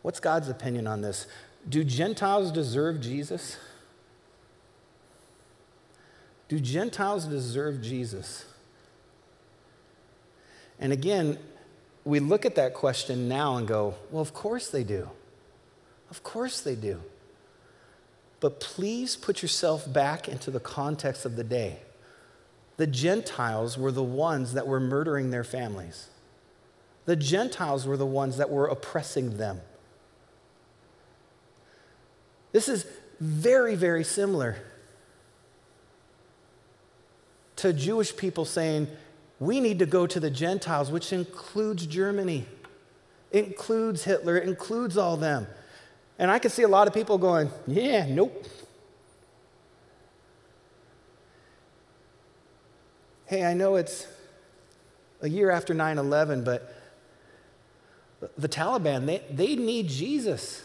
What's 0.02 0.20
God's 0.20 0.50
opinion 0.50 0.86
on 0.86 1.00
this? 1.00 1.28
Do 1.70 1.86
Gentiles 1.86 2.52
deserve 2.52 3.00
Jesus? 3.00 3.56
Do 6.50 6.60
Gentiles 6.60 7.24
deserve 7.24 7.82
Jesus? 7.82 8.44
And 10.78 10.92
again, 10.92 11.40
we 12.04 12.20
look 12.20 12.46
at 12.46 12.56
that 12.56 12.74
question 12.74 13.30
now 13.30 13.56
and 13.56 13.66
go, 13.66 13.96
well, 14.10 14.22
of 14.22 14.34
course 14.34 14.68
they 14.68 14.84
do. 14.84 15.10
Of 16.10 16.22
course 16.22 16.60
they 16.60 16.76
do. 16.76 17.02
But 18.42 18.60
please 18.60 19.16
put 19.16 19.42
yourself 19.42 19.92
back 19.92 20.28
into 20.28 20.52
the 20.52 20.60
context 20.60 21.24
of 21.24 21.38
the 21.38 21.46
day. 21.46 21.80
The 22.82 22.88
Gentiles 22.88 23.78
were 23.78 23.92
the 23.92 24.02
ones 24.02 24.54
that 24.54 24.66
were 24.66 24.80
murdering 24.80 25.30
their 25.30 25.44
families. 25.44 26.08
The 27.06 27.16
Gentiles 27.16 27.86
were 27.86 27.96
the 27.96 28.08
ones 28.08 28.38
that 28.38 28.50
were 28.50 28.66
oppressing 28.66 29.38
them. 29.38 29.62
This 32.54 32.68
is 32.68 32.88
very, 33.20 33.76
very 33.76 34.04
similar 34.04 34.56
to 37.58 37.72
Jewish 37.72 38.18
people 38.18 38.46
saying, 38.46 38.88
we 39.40 39.60
need 39.60 39.78
to 39.78 39.86
go 39.86 40.08
to 40.08 40.20
the 40.20 40.32
Gentiles, 40.32 40.90
which 40.90 41.14
includes 41.14 41.86
Germany, 41.86 42.48
includes 43.32 44.06
Hitler, 44.06 44.40
includes 44.40 44.98
all 44.98 45.18
them. 45.18 45.46
And 46.18 46.32
I 46.32 46.40
can 46.40 46.50
see 46.50 46.64
a 46.64 46.68
lot 46.68 46.88
of 46.88 46.96
people 46.96 47.20
going, 47.20 47.52
yeah, 47.68 48.08
nope. 48.10 48.44
Hey, 53.32 53.46
I 53.46 53.54
know 53.54 53.78
it's 53.78 54.08
a 55.22 55.30
year 55.30 55.52
after 55.52 55.74
9 55.74 55.98
11, 55.98 56.44
but 56.44 56.76
the 58.38 58.50
Taliban, 58.50 59.06
they, 59.06 59.24
they 59.32 59.56
need 59.56 59.88
Jesus. 59.88 60.62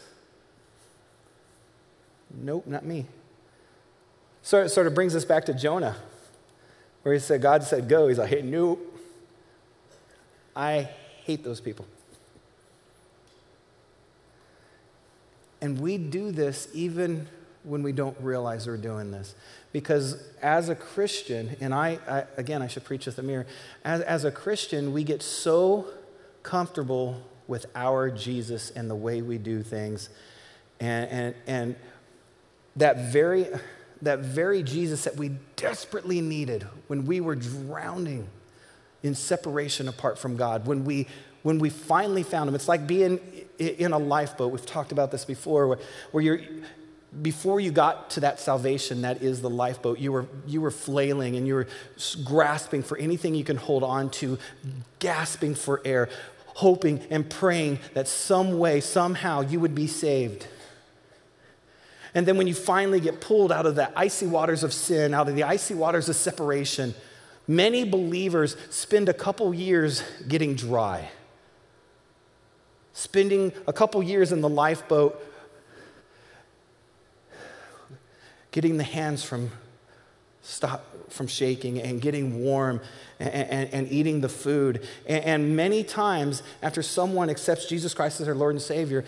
Nope, 2.34 2.66
not 2.66 2.84
me. 2.84 3.06
So 4.42 4.62
it 4.62 4.70
sort 4.70 4.88
of 4.88 4.96
brings 4.96 5.14
us 5.14 5.24
back 5.24 5.44
to 5.44 5.54
Jonah 5.54 5.94
where 7.04 7.14
he 7.14 7.20
said, 7.20 7.40
God 7.40 7.62
said, 7.62 7.88
go. 7.88 8.08
He's 8.08 8.18
like, 8.18 8.30
hey, 8.30 8.42
nope. 8.42 8.80
I 10.56 10.88
hate 11.22 11.44
those 11.44 11.60
people. 11.60 11.86
And 15.60 15.78
we 15.78 15.98
do 15.98 16.32
this 16.32 16.66
even 16.74 17.28
when 17.62 17.84
we 17.84 17.92
don't 17.92 18.16
realize 18.20 18.66
we're 18.66 18.76
doing 18.76 19.12
this. 19.12 19.36
Because 19.76 20.16
as 20.40 20.70
a 20.70 20.74
Christian, 20.74 21.54
and 21.60 21.74
I, 21.74 21.98
I 22.08 22.24
again, 22.38 22.62
I 22.62 22.66
should 22.66 22.84
preach 22.84 23.04
with 23.04 23.16
the 23.16 23.22
mirror, 23.22 23.44
as, 23.84 24.00
as 24.00 24.24
a 24.24 24.30
Christian, 24.30 24.94
we 24.94 25.04
get 25.04 25.22
so 25.22 25.88
comfortable 26.42 27.20
with 27.46 27.66
our 27.74 28.08
Jesus 28.08 28.70
and 28.70 28.88
the 28.88 28.94
way 28.94 29.20
we 29.20 29.36
do 29.36 29.62
things. 29.62 30.08
And, 30.80 31.10
and, 31.10 31.34
and 31.46 31.76
that 32.76 33.12
very, 33.12 33.48
that 34.00 34.20
very 34.20 34.62
Jesus 34.62 35.04
that 35.04 35.16
we 35.16 35.32
desperately 35.56 36.22
needed 36.22 36.66
when 36.86 37.04
we 37.04 37.20
were 37.20 37.36
drowning 37.36 38.28
in 39.02 39.14
separation 39.14 39.88
apart 39.88 40.18
from 40.18 40.38
God, 40.38 40.66
when 40.66 40.86
we, 40.86 41.06
when 41.42 41.58
we 41.58 41.68
finally 41.68 42.22
found 42.22 42.48
Him. 42.48 42.54
It's 42.54 42.66
like 42.66 42.86
being 42.86 43.20
in 43.58 43.92
a 43.92 43.98
lifeboat. 43.98 44.52
We've 44.52 44.64
talked 44.64 44.92
about 44.92 45.10
this 45.10 45.26
before, 45.26 45.68
where, 45.68 45.78
where 46.12 46.24
you're, 46.24 46.40
before 47.22 47.60
you 47.60 47.70
got 47.70 48.10
to 48.10 48.20
that 48.20 48.40
salvation 48.40 49.02
that 49.02 49.22
is 49.22 49.40
the 49.40 49.50
lifeboat, 49.50 49.98
you 49.98 50.12
were, 50.12 50.26
you 50.46 50.60
were 50.60 50.70
flailing 50.70 51.36
and 51.36 51.46
you 51.46 51.54
were 51.54 51.68
grasping 52.24 52.82
for 52.82 52.98
anything 52.98 53.34
you 53.34 53.44
can 53.44 53.56
hold 53.56 53.82
on 53.82 54.10
to, 54.10 54.38
gasping 54.98 55.54
for 55.54 55.80
air, 55.84 56.08
hoping 56.46 57.00
and 57.10 57.28
praying 57.28 57.78
that 57.94 58.08
some 58.08 58.58
way, 58.58 58.80
somehow, 58.80 59.40
you 59.40 59.60
would 59.60 59.74
be 59.74 59.86
saved. 59.86 60.46
And 62.14 62.26
then 62.26 62.38
when 62.38 62.46
you 62.46 62.54
finally 62.54 63.00
get 63.00 63.20
pulled 63.20 63.52
out 63.52 63.66
of 63.66 63.74
the 63.74 63.90
icy 63.98 64.26
waters 64.26 64.62
of 64.62 64.72
sin, 64.72 65.12
out 65.12 65.28
of 65.28 65.36
the 65.36 65.42
icy 65.42 65.74
waters 65.74 66.08
of 66.08 66.16
separation, 66.16 66.94
many 67.46 67.84
believers 67.84 68.56
spend 68.70 69.08
a 69.08 69.14
couple 69.14 69.52
years 69.52 70.02
getting 70.26 70.54
dry, 70.54 71.10
spending 72.94 73.52
a 73.66 73.72
couple 73.72 74.02
years 74.02 74.32
in 74.32 74.40
the 74.40 74.48
lifeboat, 74.48 75.22
getting 78.56 78.78
the 78.78 78.84
hands 78.84 79.22
from 79.22 79.50
stop 80.40 80.82
from 81.10 81.26
shaking 81.26 81.78
and 81.78 82.00
getting 82.00 82.42
warm 82.42 82.80
and, 83.20 83.28
and, 83.30 83.74
and 83.74 83.92
eating 83.92 84.22
the 84.22 84.30
food. 84.30 84.88
And, 85.06 85.24
and 85.24 85.56
many 85.56 85.84
times, 85.84 86.42
after 86.62 86.82
someone 86.82 87.28
accepts 87.28 87.66
Jesus 87.66 87.92
Christ 87.92 88.18
as 88.18 88.24
their 88.24 88.34
Lord 88.34 88.54
and 88.54 88.62
Savior, 88.62 89.04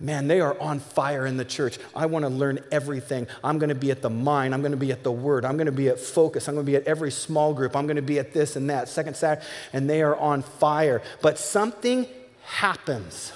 man, 0.00 0.28
they 0.28 0.40
are 0.40 0.58
on 0.58 0.80
fire 0.80 1.26
in 1.26 1.36
the 1.36 1.44
church. 1.44 1.78
I 1.94 2.06
want 2.06 2.24
to 2.24 2.30
learn 2.30 2.60
everything. 2.72 3.26
I'm 3.44 3.58
going 3.58 3.68
to 3.68 3.74
be 3.74 3.90
at 3.90 4.00
the 4.00 4.08
mind. 4.08 4.54
I'm 4.54 4.62
going 4.62 4.72
to 4.72 4.78
be 4.78 4.92
at 4.92 5.02
the 5.02 5.12
word. 5.12 5.44
I'm 5.44 5.58
going 5.58 5.66
to 5.66 5.72
be 5.72 5.90
at 5.90 6.00
focus. 6.00 6.48
I'm 6.48 6.54
going 6.54 6.64
to 6.64 6.72
be 6.72 6.76
at 6.76 6.84
every 6.84 7.10
small 7.10 7.52
group. 7.52 7.76
I'm 7.76 7.86
going 7.86 7.96
to 7.96 8.02
be 8.02 8.18
at 8.18 8.32
this 8.32 8.56
and 8.56 8.70
that, 8.70 8.88
second 8.88 9.14
Saturday, 9.14 9.46
and 9.74 9.90
they 9.90 10.00
are 10.00 10.16
on 10.16 10.40
fire. 10.40 11.02
But 11.20 11.38
something 11.38 12.06
happens 12.44 13.34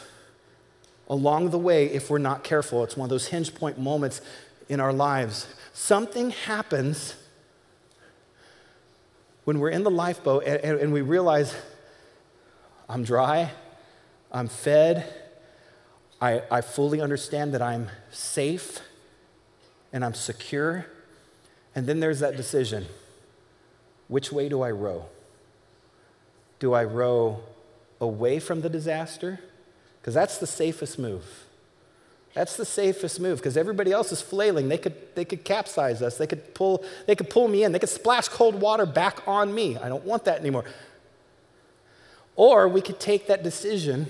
along 1.06 1.50
the 1.50 1.58
way 1.58 1.84
if 1.86 2.08
we're 2.08 2.16
not 2.16 2.44
careful. 2.44 2.82
It's 2.82 2.96
one 2.96 3.04
of 3.04 3.11
those 3.11 3.26
hinge 3.26 3.54
point 3.54 3.78
moments 3.78 4.22
in 4.70 4.78
our 4.78 4.92
lives. 4.92 5.48
Something 5.74 6.30
happens 6.30 7.16
when 9.44 9.58
we're 9.58 9.70
in 9.70 9.82
the 9.82 9.90
lifeboat 9.90 10.44
and, 10.44 10.78
and 10.78 10.92
we 10.92 11.00
realize 11.00 11.54
I'm 12.88 13.02
dry, 13.02 13.50
I'm 14.30 14.46
fed, 14.46 15.12
I, 16.20 16.42
I 16.50 16.60
fully 16.60 17.00
understand 17.00 17.52
that 17.54 17.62
I'm 17.62 17.88
safe 18.12 18.80
and 19.92 20.04
I'm 20.04 20.14
secure. 20.14 20.86
And 21.74 21.86
then 21.86 21.98
there's 22.00 22.20
that 22.20 22.36
decision 22.36 22.86
which 24.06 24.32
way 24.32 24.48
do 24.48 24.62
I 24.62 24.70
row? 24.70 25.06
Do 26.58 26.74
I 26.74 26.84
row 26.84 27.40
away 28.00 28.38
from 28.38 28.60
the 28.60 28.68
disaster? 28.68 29.40
Because 30.00 30.14
that's 30.14 30.38
the 30.38 30.46
safest 30.46 30.98
move. 30.98 31.46
That's 32.35 32.57
the 32.57 32.64
safest 32.64 33.20
move 33.20 33.39
because 33.39 33.57
everybody 33.57 33.91
else 33.91 34.12
is 34.12 34.20
flailing. 34.20 34.68
They 34.68 34.78
could, 34.78 34.95
they 35.14 35.24
could 35.24 35.45
capsize 35.45 36.01
us. 36.01 36.16
They 36.16 36.26
could, 36.26 36.55
pull, 36.55 36.85
they 37.07 37.16
could 37.16 37.28
pull 37.28 37.49
me 37.49 37.64
in. 37.64 37.72
They 37.72 37.78
could 37.81 37.89
splash 37.89 38.28
cold 38.28 38.61
water 38.61 38.87
back 38.87 39.26
on 39.26 39.53
me. 39.53 39.76
I 39.76 39.89
don't 39.89 40.05
want 40.05 40.24
that 40.26 40.39
anymore. 40.39 40.64
Or 42.37 42.68
we 42.68 42.81
could 42.81 43.01
take 43.01 43.26
that 43.26 43.43
decision 43.43 44.07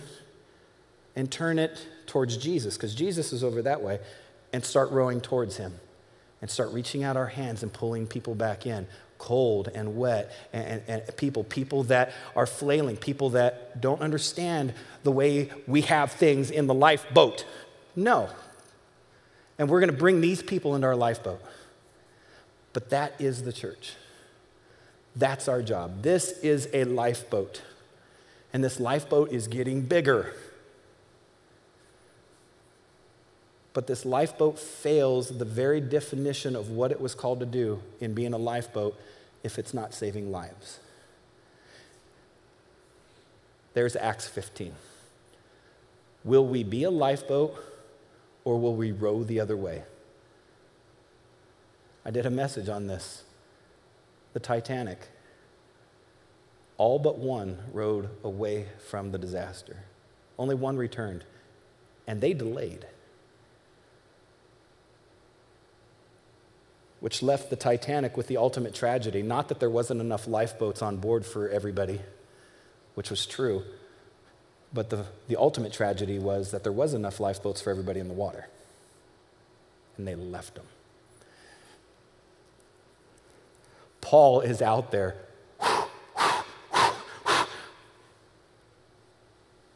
and 1.16 1.31
turn 1.31 1.59
it 1.59 1.87
towards 2.07 2.37
Jesus 2.37 2.77
because 2.77 2.95
Jesus 2.95 3.33
is 3.33 3.43
over 3.43 3.62
that 3.62 3.81
way 3.83 4.01
and 4.53 4.64
start 4.64 4.91
rowing 4.91 5.21
towards 5.21 5.57
him 5.57 5.75
and 6.43 6.51
start 6.51 6.73
reaching 6.73 7.03
out 7.03 7.16
our 7.16 7.27
hands 7.27 7.62
and 7.62 7.73
pulling 7.73 8.07
people 8.07 8.35
back 8.35 8.66
in 8.66 8.87
cold 9.18 9.68
and 9.75 9.97
wet 9.97 10.33
and, 10.53 10.83
and, 10.87 11.03
and, 11.03 11.16
people 11.16 11.45
people 11.45 11.83
that 11.85 12.11
are 12.35 12.47
flailing 12.47 12.97
people 12.97 13.29
that 13.31 13.79
don't 13.79 14.01
understand 14.01 14.73
the 15.03 15.12
way 15.12 15.51
we 15.66 15.83
have 15.83 16.12
things 16.12 16.51
in 16.51 16.66
the 16.66 16.73
lifeboat 16.73 17.45
no. 17.97 18.28
And 19.59 19.68
we're 19.68 19.80
going 19.80 19.93
to 19.93 19.97
bring 19.97 20.20
these 20.20 20.43
people 20.43 20.74
into 20.74 20.86
our 20.86 20.97
lifeboat. 20.97 21.43
But 22.72 22.91
that 22.91 23.14
is 23.18 23.43
the 23.43 23.53
church. 23.53 23.95
That's 25.16 25.49
our 25.49 25.62
job. 25.62 26.03
This 26.03 26.32
is 26.38 26.68
a 26.72 26.84
lifeboat. 26.84 27.62
And 28.53 28.64
this 28.64 28.80
lifeboat 28.80 29.32
is 29.32 29.49
getting 29.49 29.82
bigger. 29.82 30.34
But 33.72 33.86
this 33.86 34.05
lifeboat 34.05 34.59
fails 34.59 35.38
the 35.38 35.45
very 35.45 35.80
definition 35.80 36.57
of 36.57 36.70
what 36.70 36.91
it 36.91 37.01
was 37.01 37.14
called 37.14 37.41
to 37.41 37.47
do 37.47 37.80
in 38.01 38.14
being 38.14 38.32
a 38.32 38.38
lifeboat 38.38 38.99
if 39.43 39.59
it's 39.59 39.72
not 39.72 39.95
saving 39.95 40.32
lives. 40.32 40.80
There's 43.74 43.95
Acts 43.95 44.26
15. 44.26 44.72
Will 46.24 46.47
we 46.47 46.64
be 46.64 46.82
a 46.84 46.91
lifeboat 46.91 47.70
or 48.45 48.59
will 48.59 48.74
we 48.74 48.93
row 48.93 49.22
the 49.22 49.41
other 49.41 49.57
way? 49.57 49.84
I 52.05 52.11
did 52.11 52.26
a 52.26 52.30
message 52.30 52.68
on 52.68 52.86
this. 52.86 53.24
The 54.32 54.41
Titanic. 54.41 54.99
All 56.76 56.99
but 56.99 57.18
one 57.18 57.59
rowed 57.72 58.09
away 58.24 58.68
from 58.88 59.12
the 59.12 59.18
disaster. 59.18 59.84
Only 60.38 60.55
one 60.55 60.76
returned, 60.76 61.24
and 62.07 62.20
they 62.20 62.32
delayed. 62.32 62.86
Which 67.01 67.22
left 67.22 67.51
the 67.51 67.57
Titanic 67.57 68.16
with 68.16 68.28
the 68.28 68.38
ultimate 68.38 68.74
tragedy. 68.74 69.22
Not 69.22 69.49
that 69.49 69.61
there 69.61 69.70
wasn't 69.70 70.01
enough 70.01 70.26
lifeboats 70.26 70.80
on 70.80 70.97
board 70.97 71.26
for 71.26 71.49
everybody, 71.49 72.01
which 72.95 73.11
was 73.11 73.26
true, 73.26 73.64
but 74.73 74.91
the, 74.91 75.07
the 75.29 75.37
ultimate 75.37 75.73
tragedy 75.73 76.18
was 76.18 76.53
that 76.53 76.62
there 76.62 76.73
was 76.73 76.95
enough 76.95 77.18
lifeboats 77.18 77.61
for 77.61 77.71
everybody 77.71 77.99
in 78.01 78.09
the 78.09 78.14
water. 78.14 78.47
And 79.97 80.07
they 80.07 80.14
left 80.14 80.55
them. 80.55 80.66
Paul 84.01 84.41
is 84.41 84.62
out 84.62 84.91
there 84.91 85.16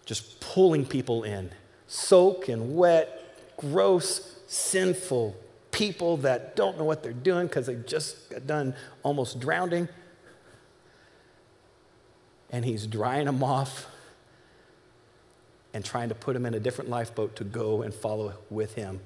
just 0.06 0.40
pulling 0.40 0.86
people 0.86 1.24
in, 1.24 1.50
soak 1.86 2.48
and 2.48 2.76
wet, 2.76 3.36
gross, 3.56 4.36
sinful 4.46 5.36
people 5.70 6.18
that 6.18 6.54
don't 6.54 6.78
know 6.78 6.84
what 6.84 7.02
they're 7.02 7.12
doing 7.12 7.46
because 7.46 7.66
they 7.66 7.74
just 7.74 8.30
got 8.30 8.46
done 8.46 8.74
almost 9.02 9.40
drowning. 9.40 9.88
And 12.50 12.64
he's 12.64 12.86
drying 12.86 13.26
them 13.26 13.42
off 13.42 13.88
and 15.74 15.84
trying 15.84 16.08
to 16.08 16.14
put 16.14 16.36
him 16.36 16.46
in 16.46 16.54
a 16.54 16.60
different 16.60 16.88
lifeboat 16.88 17.34
to 17.36 17.44
go 17.44 17.82
and 17.82 17.92
follow 17.92 18.32
with 18.48 18.76
him. 18.76 19.00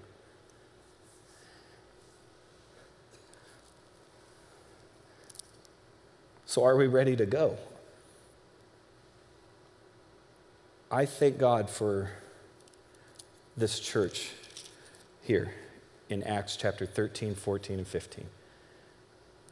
So, 6.44 6.64
are 6.64 6.76
we 6.76 6.86
ready 6.86 7.16
to 7.16 7.26
go? 7.26 7.58
I 10.90 11.04
thank 11.04 11.38
God 11.38 11.68
for 11.68 12.10
this 13.56 13.80
church 13.80 14.30
here 15.22 15.52
in 16.08 16.22
Acts 16.22 16.56
chapter 16.56 16.86
13, 16.86 17.34
14, 17.34 17.78
and 17.78 17.86
15. 17.86 18.24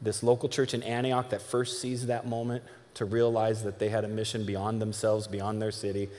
This 0.01 0.23
local 0.23 0.49
church 0.49 0.73
in 0.73 0.81
Antioch 0.83 1.29
that 1.29 1.41
first 1.41 1.81
sees 1.81 2.07
that 2.07 2.27
moment 2.27 2.63
to 2.95 3.05
realize 3.05 3.63
that 3.63 3.77
they 3.77 3.89
had 3.89 4.03
a 4.03 4.07
mission 4.07 4.43
beyond 4.43 4.81
themselves, 4.81 5.27
beyond 5.27 5.61
their 5.61 5.71
city, 5.71 6.09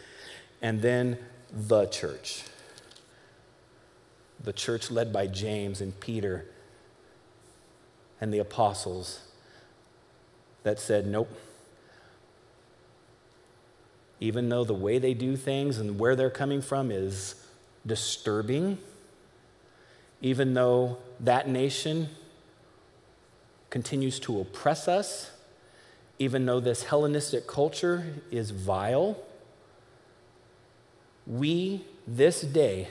and 0.61 0.83
then 0.83 1.19
the 1.53 1.87
church. 1.87 2.45
The 4.43 4.53
church 4.53 4.91
led 4.91 5.13
by 5.13 5.27
James 5.27 5.81
and 5.81 5.99
Peter 5.99 6.47
and 8.21 8.33
the 8.33 8.39
apostles 8.39 9.21
that 10.63 10.79
said, 10.79 11.07
Nope. 11.07 11.31
Even 14.21 14.49
though 14.49 14.65
the 14.65 14.75
way 14.75 14.99
they 14.99 15.15
do 15.15 15.37
things 15.37 15.79
and 15.79 15.99
where 15.99 16.17
they're 16.17 16.31
coming 16.31 16.61
from 16.61 16.91
is 16.91 17.37
disturbing, 17.87 18.79
even 20.21 20.55
though 20.55 20.99
that 21.21 21.49
nation 21.49 22.09
continues 23.71 24.19
to 24.21 24.41
oppress 24.41 24.89
us, 24.89 25.31
even 26.19 26.47
though 26.47 26.59
this 26.59 26.85
Hellenistic 26.85 27.47
culture 27.47 28.05
is 28.33 28.51
vile, 28.51 29.17
we, 31.29 31.85
this 32.07 32.41
day, 32.41 32.89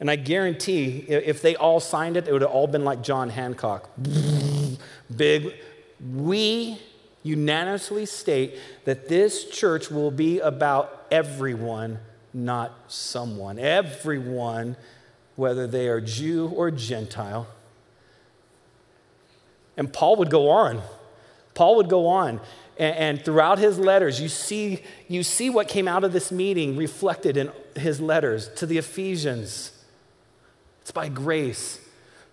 and 0.00 0.10
I 0.10 0.16
guarantee 0.16 1.04
if 1.08 1.42
they 1.42 1.54
all 1.54 1.78
signed 1.78 2.16
it, 2.16 2.26
it 2.26 2.32
would 2.32 2.42
have 2.42 2.50
all 2.50 2.66
been 2.66 2.84
like 2.84 3.02
John 3.02 3.30
Hancock. 3.30 3.88
Big. 5.16 5.54
We 6.12 6.80
unanimously 7.22 8.06
state 8.06 8.58
that 8.84 9.08
this 9.08 9.48
church 9.48 9.92
will 9.92 10.10
be 10.10 10.40
about 10.40 11.06
everyone, 11.12 12.00
not 12.34 12.72
someone. 12.88 13.60
Everyone, 13.60 14.76
whether 15.36 15.68
they 15.68 15.86
are 15.86 16.00
Jew 16.00 16.48
or 16.48 16.72
Gentile. 16.72 17.46
And 19.76 19.92
Paul 19.92 20.16
would 20.16 20.30
go 20.30 20.50
on. 20.50 20.82
Paul 21.54 21.76
would 21.76 21.88
go 21.88 22.08
on. 22.08 22.40
And, 22.78 22.96
and 22.96 23.24
throughout 23.24 23.58
his 23.58 23.78
letters, 23.78 24.20
you 24.20 24.28
see, 24.28 24.82
you 25.08 25.22
see 25.22 25.50
what 25.50 25.68
came 25.68 25.88
out 25.88 26.04
of 26.04 26.12
this 26.12 26.32
meeting 26.32 26.76
reflected 26.76 27.36
in 27.36 27.52
his 27.76 28.00
letters 28.00 28.48
to 28.56 28.66
the 28.66 28.78
Ephesians. 28.78 29.72
It's 30.80 30.90
by 30.90 31.08
grace. 31.08 31.78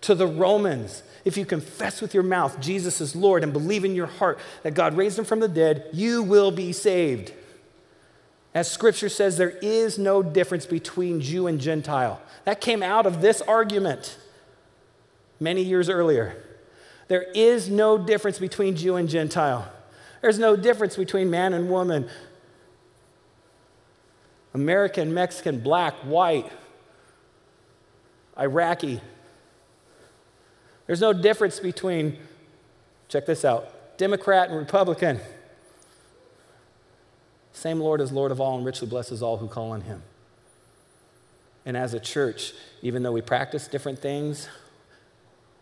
To 0.02 0.16
the 0.16 0.28
Romans, 0.28 1.04
if 1.26 1.36
you 1.38 1.46
confess 1.46 2.02
with 2.02 2.14
your 2.14 2.24
mouth 2.24 2.60
Jesus 2.62 3.02
is 3.02 3.16
Lord 3.16 3.44
and 3.44 3.52
believe 3.52 3.84
in 3.84 3.96
your 3.96 4.08
heart 4.08 4.40
that 4.64 4.74
God 4.74 4.96
raised 4.96 5.20
him 5.20 5.26
from 5.26 5.42
the 5.42 5.48
dead, 5.48 5.90
you 5.92 6.24
will 6.24 6.52
be 6.52 6.72
saved. 6.72 7.34
As 8.54 8.72
scripture 8.72 9.10
says, 9.10 9.38
there 9.38 9.58
is 9.62 10.00
no 10.00 10.24
difference 10.24 10.66
between 10.66 11.22
Jew 11.22 11.48
and 11.48 11.60
Gentile. 11.60 12.22
That 12.46 12.62
came 12.62 12.82
out 12.82 13.06
of 13.06 13.22
this 13.22 13.42
argument 13.42 14.18
many 15.40 15.62
years 15.62 15.90
earlier. 15.90 16.36
There 17.10 17.24
is 17.36 17.70
no 17.70 17.98
difference 17.98 18.40
between 18.40 18.76
Jew 18.76 18.96
and 18.96 19.08
Gentile. 19.08 19.72
There's 20.22 20.40
no 20.40 20.56
difference 20.56 20.96
between 20.96 21.30
man 21.30 21.54
and 21.54 21.70
woman, 21.70 22.10
American, 24.54 25.14
Mexican, 25.14 25.60
black, 25.60 25.94
white, 26.04 26.52
Iraqi. 28.38 29.02
There's 30.88 31.02
no 31.02 31.14
difference 31.14 31.60
between 31.60 32.18
Check 33.10 33.26
this 33.26 33.44
out 33.44 33.98
Democrat 33.98 34.50
and 34.50 34.58
Republican. 34.58 35.20
Same 37.52 37.82
Lord 37.82 38.00
is 38.00 38.14
Lord 38.14 38.32
of 38.32 38.40
all 38.40 38.56
and 38.56 38.66
richly 38.66 38.88
blesses 38.88 39.22
all 39.22 39.38
who 39.38 39.48
call 39.48 39.72
on 39.72 39.82
him. 39.82 40.02
And 41.66 41.76
as 41.76 41.94
a 41.94 42.00
church, 42.00 42.54
even 42.82 43.04
though 43.04 43.12
we 43.12 43.22
practice 43.22 43.68
different 43.68 44.00
things, 44.00 44.48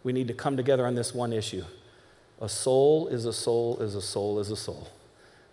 we 0.03 0.13
need 0.13 0.27
to 0.27 0.33
come 0.35 0.55
together 0.55 0.85
on 0.85 0.93
this 0.93 1.15
one 1.15 1.33
issue. 1.33 1.63
A 2.41 2.49
soul 2.49 3.07
is 3.07 3.25
a 3.25 3.33
soul 3.33 3.77
is 3.79 3.95
a 3.95 4.01
soul 4.01 4.39
is 4.39 4.51
a 4.51 4.55
soul. 4.55 4.89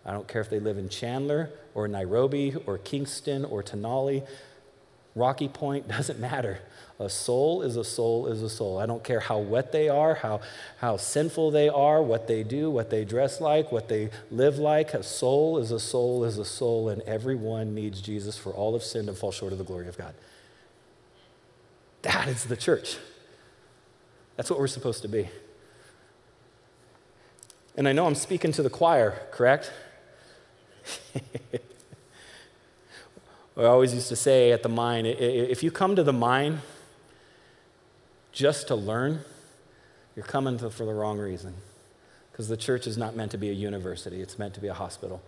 I 0.04 0.12
don't 0.12 0.28
care 0.28 0.42
if 0.42 0.50
they 0.50 0.60
live 0.60 0.76
in 0.76 0.88
Chandler 0.88 1.50
or 1.74 1.88
Nairobi 1.88 2.54
or 2.66 2.76
Kingston 2.78 3.44
or 3.44 3.62
Tenali, 3.62 4.26
Rocky 5.14 5.48
Point, 5.48 5.88
doesn't 5.96 6.20
matter. 6.20 6.60
A 7.00 7.08
soul 7.08 7.62
is 7.62 7.76
a 7.76 7.82
soul 7.82 8.28
is 8.28 8.42
a 8.42 8.48
soul. 8.48 8.78
I 8.78 8.86
don't 8.86 9.02
care 9.02 9.18
how 9.18 9.38
wet 9.38 9.72
they 9.72 9.88
are, 9.88 10.14
how, 10.14 10.40
how 10.78 10.96
sinful 10.96 11.50
they 11.50 11.68
are, 11.68 12.00
what 12.00 12.28
they 12.28 12.44
do, 12.44 12.70
what 12.70 12.90
they 12.90 13.04
dress 13.04 13.40
like, 13.40 13.72
what 13.72 13.88
they 13.88 14.10
live 14.30 14.58
like. 14.58 14.94
A 14.94 15.02
soul 15.02 15.58
is 15.58 15.72
a 15.72 15.80
soul 15.80 16.22
is 16.22 16.38
a 16.38 16.44
soul, 16.44 16.88
and 16.90 17.02
everyone 17.02 17.74
needs 17.74 18.00
Jesus 18.00 18.38
for 18.38 18.50
all 18.50 18.76
of 18.76 18.84
sin 18.84 19.08
and 19.08 19.18
fall 19.18 19.32
short 19.32 19.52
of 19.52 19.58
the 19.58 19.64
glory 19.64 19.88
of 19.88 19.98
God. 19.98 20.14
That 22.02 22.28
is 22.28 22.44
the 22.44 22.56
church. 22.56 22.98
That's 24.36 24.50
what 24.50 24.60
we're 24.60 24.66
supposed 24.68 25.02
to 25.02 25.08
be. 25.08 25.28
And 27.76 27.88
I 27.88 27.92
know 27.92 28.06
I'm 28.06 28.14
speaking 28.14 28.52
to 28.52 28.62
the 28.62 28.70
choir, 28.70 29.20
correct? 29.32 29.72
I 33.56 33.64
always 33.64 33.94
used 33.94 34.08
to 34.08 34.16
say 34.16 34.52
at 34.52 34.62
the 34.62 34.68
mine 34.68 35.06
if 35.06 35.62
you 35.62 35.70
come 35.70 35.96
to 35.96 36.02
the 36.02 36.12
mine 36.12 36.60
just 38.32 38.68
to 38.68 38.74
learn, 38.74 39.20
you're 40.16 40.24
coming 40.24 40.58
to, 40.58 40.70
for 40.70 40.84
the 40.84 40.92
wrong 40.92 41.18
reason. 41.18 41.54
Because 42.32 42.48
the 42.48 42.56
church 42.56 42.88
is 42.88 42.98
not 42.98 43.14
meant 43.14 43.30
to 43.30 43.38
be 43.38 43.48
a 43.48 43.52
university, 43.52 44.20
it's 44.20 44.38
meant 44.38 44.54
to 44.54 44.60
be 44.60 44.68
a 44.68 44.74
hospital. 44.74 45.22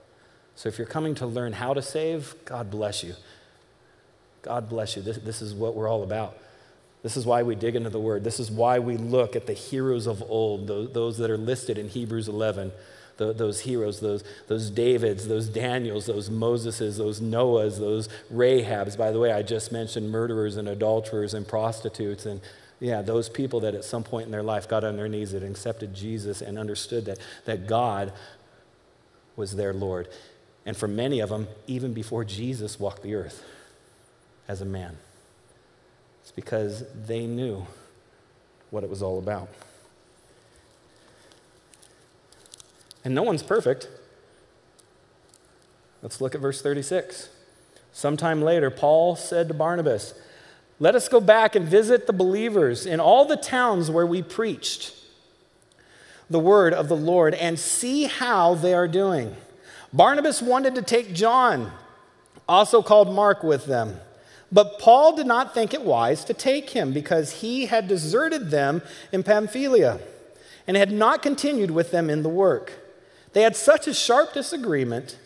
So 0.57 0.69
if 0.69 0.79
you're 0.79 0.89
coming 0.89 1.15
to 1.17 1.27
learn 1.27 1.53
how 1.53 1.75
to 1.75 1.83
save, 1.83 2.35
God 2.45 2.71
bless 2.71 3.05
you. 3.05 3.15
God 4.43 4.69
bless 4.69 4.97
you. 4.97 5.03
This, 5.03 5.19
this 5.19 5.43
is 5.43 5.55
what 5.55 5.75
we're 5.75 5.89
all 5.89 6.03
about. 6.03 6.37
This 7.07 7.17
is 7.17 7.25
why 7.25 7.45
we 7.45 7.55
dig 7.55 7.77
into 7.77 7.89
the 7.89 8.01
word. 8.01 8.25
This 8.25 8.41
is 8.41 8.51
why 8.51 8.81
we 8.81 8.97
look 8.97 9.37
at 9.37 9.47
the 9.47 9.53
heroes 9.53 10.09
of 10.09 10.25
old, 10.29 10.67
those, 10.67 11.19
that 11.19 11.31
are 11.31 11.39
listed 11.39 11.79
in 11.79 11.89
Hebrews 11.89 12.27
11. 12.27 12.73
The, 13.17 13.33
those 13.33 13.61
heroes, 13.61 14.01
those, 14.01 14.25
those 14.49 14.71
Davids, 14.71 15.29
those 15.29 15.49
Daniels, 15.49 16.07
those 16.07 16.29
Moseses, 16.29 16.99
those 16.99 17.21
Noahs, 17.21 17.79
those 17.79 18.09
Rahabs. 18.35 18.99
By 18.99 19.13
the 19.13 19.21
way, 19.21 19.31
I 19.31 19.43
just 19.43 19.71
mentioned 19.71 20.11
murderers 20.11 20.57
and 20.57 20.69
adulterers 20.69 21.33
and 21.33 21.47
prostitutes. 21.47 22.27
And 22.27 22.41
yeah, 22.81 23.03
those 23.03 23.29
people 23.29 23.61
that 23.61 23.77
at 23.77 23.85
some 23.85 24.03
point 24.03 24.27
in 24.27 24.33
their 24.33 24.43
life 24.43 24.69
got 24.69 24.83
on 24.83 24.97
their 24.97 25.09
knees 25.09 25.33
and 25.33 25.45
accepted 25.45 25.95
Jesus 25.95 26.43
and 26.43 26.59
understood 26.59 27.05
that, 27.05 27.19
that 27.45 27.69
God 27.69 28.13
was 29.37 29.55
their 29.55 29.73
Lord. 29.73 30.09
And 30.67 30.77
for 30.77 30.89
many 30.89 31.21
of 31.21 31.29
them, 31.29 31.47
even 31.69 31.93
before 31.93 32.25
Jesus 32.25 32.81
walked 32.81 33.05
the 33.05 33.15
earth 33.15 33.45
as 34.49 34.61
a 34.61 34.67
man. 34.67 34.97
It's 36.27 36.33
because 36.33 36.83
they 36.93 37.25
knew 37.25 37.69
what 38.71 38.83
it 38.83 38.91
was 38.91 39.01
all 39.01 39.21
about. 39.21 39.49
And 43.05 43.15
no 43.15 43.23
one's 43.23 43.45
perfect. 43.45 43.89
Let's 46.03 46.21
look 46.21 46.35
at 46.35 46.41
verse 46.41 46.61
36. 46.61 47.29
Sometime 47.93 48.43
later, 48.43 48.73
Paul 48.73 49.15
said 49.15 49.47
to 49.47 49.55
Barnabas, 49.55 50.15
Let 50.81 50.97
us 50.97 51.09
go 51.09 51.21
back 51.21 51.55
and 51.55 51.65
visit 51.65 52.09
the 52.09 52.13
believers 52.13 52.87
in 52.87 52.99
all 52.99 53.25
the 53.25 53.37
towns 53.37 53.89
where 53.89 54.05
we 54.05 54.21
preached 54.21 54.97
the 56.29 56.41
word 56.41 56.75
of 56.75 56.89
the 56.89 56.97
Lord 56.97 57.35
and 57.35 57.57
see 57.57 58.07
how 58.07 58.57
they 58.57 58.75
are 58.75 58.89
doing. 58.89 59.37
Barnabas 59.93 60.43
wanted 60.43 60.75
to 60.75 60.83
take 60.83 61.15
John, 61.15 61.71
also 62.49 62.83
called 62.83 63.15
Mark, 63.15 63.45
with 63.45 63.67
them. 63.67 64.01
But 64.53 64.79
Paul 64.79 65.17
did 65.17 65.27
not 65.27 65.55
think 65.55 65.75
it 65.75 65.83
wise 65.83 66.25
to 66.25 66.35
take 66.35 66.71
him 66.71 66.93
because 66.93 67.41
he 67.41 67.67
had 67.67 67.89
deserted 67.89 68.51
them 68.51 68.83
in 69.11 69.23
Pamphylia 69.23 69.99
and 70.67 70.77
had 70.77 70.93
not 70.93 71.23
continued 71.23 71.71
with 71.71 71.91
them 71.91 72.09
in 72.09 72.23
the 72.23 72.29
work. 72.29 72.73
They 73.33 73.43
had 73.43 73.57
such 73.57 73.87
a 73.87 73.95
sharp 73.95 74.33
disagreement 74.33 75.19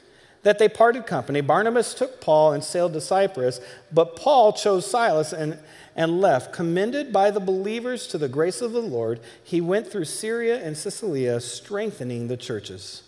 that 0.42 0.58
they 0.58 0.68
parted 0.68 1.06
company. 1.06 1.40
Barnabas 1.42 1.92
took 1.92 2.20
Paul 2.20 2.52
and 2.52 2.64
sailed 2.64 2.94
to 2.94 3.00
Cyprus, 3.00 3.60
but 3.92 4.16
Paul 4.16 4.54
chose 4.54 4.90
Silas 4.90 5.32
and, 5.32 5.58
and 5.94 6.20
left. 6.20 6.52
Commended 6.52 7.12
by 7.12 7.30
the 7.30 7.40
believers 7.40 8.06
to 8.08 8.18
the 8.18 8.28
grace 8.28 8.62
of 8.62 8.72
the 8.72 8.80
Lord, 8.80 9.20
he 9.44 9.60
went 9.60 9.86
through 9.86 10.06
Syria 10.06 10.58
and 10.64 10.76
Cilicia, 10.76 11.40
strengthening 11.40 12.28
the 12.28 12.38
churches. 12.38 13.02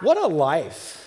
What 0.00 0.16
a 0.16 0.26
life! 0.26 1.03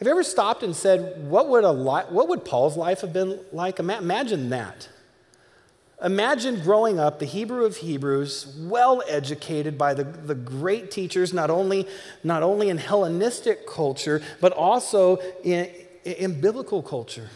Have 0.00 0.06
you 0.06 0.12
ever 0.12 0.22
stopped 0.22 0.62
and 0.62 0.74
said, 0.74 1.28
what 1.28 1.50
would, 1.50 1.62
a 1.62 1.72
li- 1.72 2.06
what 2.08 2.26
would 2.28 2.42
Paul's 2.42 2.74
life 2.74 3.02
have 3.02 3.12
been 3.12 3.38
like? 3.52 3.78
Imagine 3.78 4.48
that. 4.48 4.88
Imagine 6.02 6.62
growing 6.62 6.98
up, 6.98 7.18
the 7.18 7.26
Hebrew 7.26 7.66
of 7.66 7.76
Hebrews, 7.76 8.56
well 8.60 9.02
educated 9.06 9.76
by 9.76 9.92
the, 9.92 10.04
the 10.04 10.34
great 10.34 10.90
teachers, 10.90 11.34
not 11.34 11.50
only, 11.50 11.86
not 12.24 12.42
only 12.42 12.70
in 12.70 12.78
Hellenistic 12.78 13.66
culture, 13.66 14.22
but 14.40 14.52
also 14.52 15.18
in, 15.44 15.68
in 16.04 16.40
biblical 16.40 16.82
culture, 16.82 17.28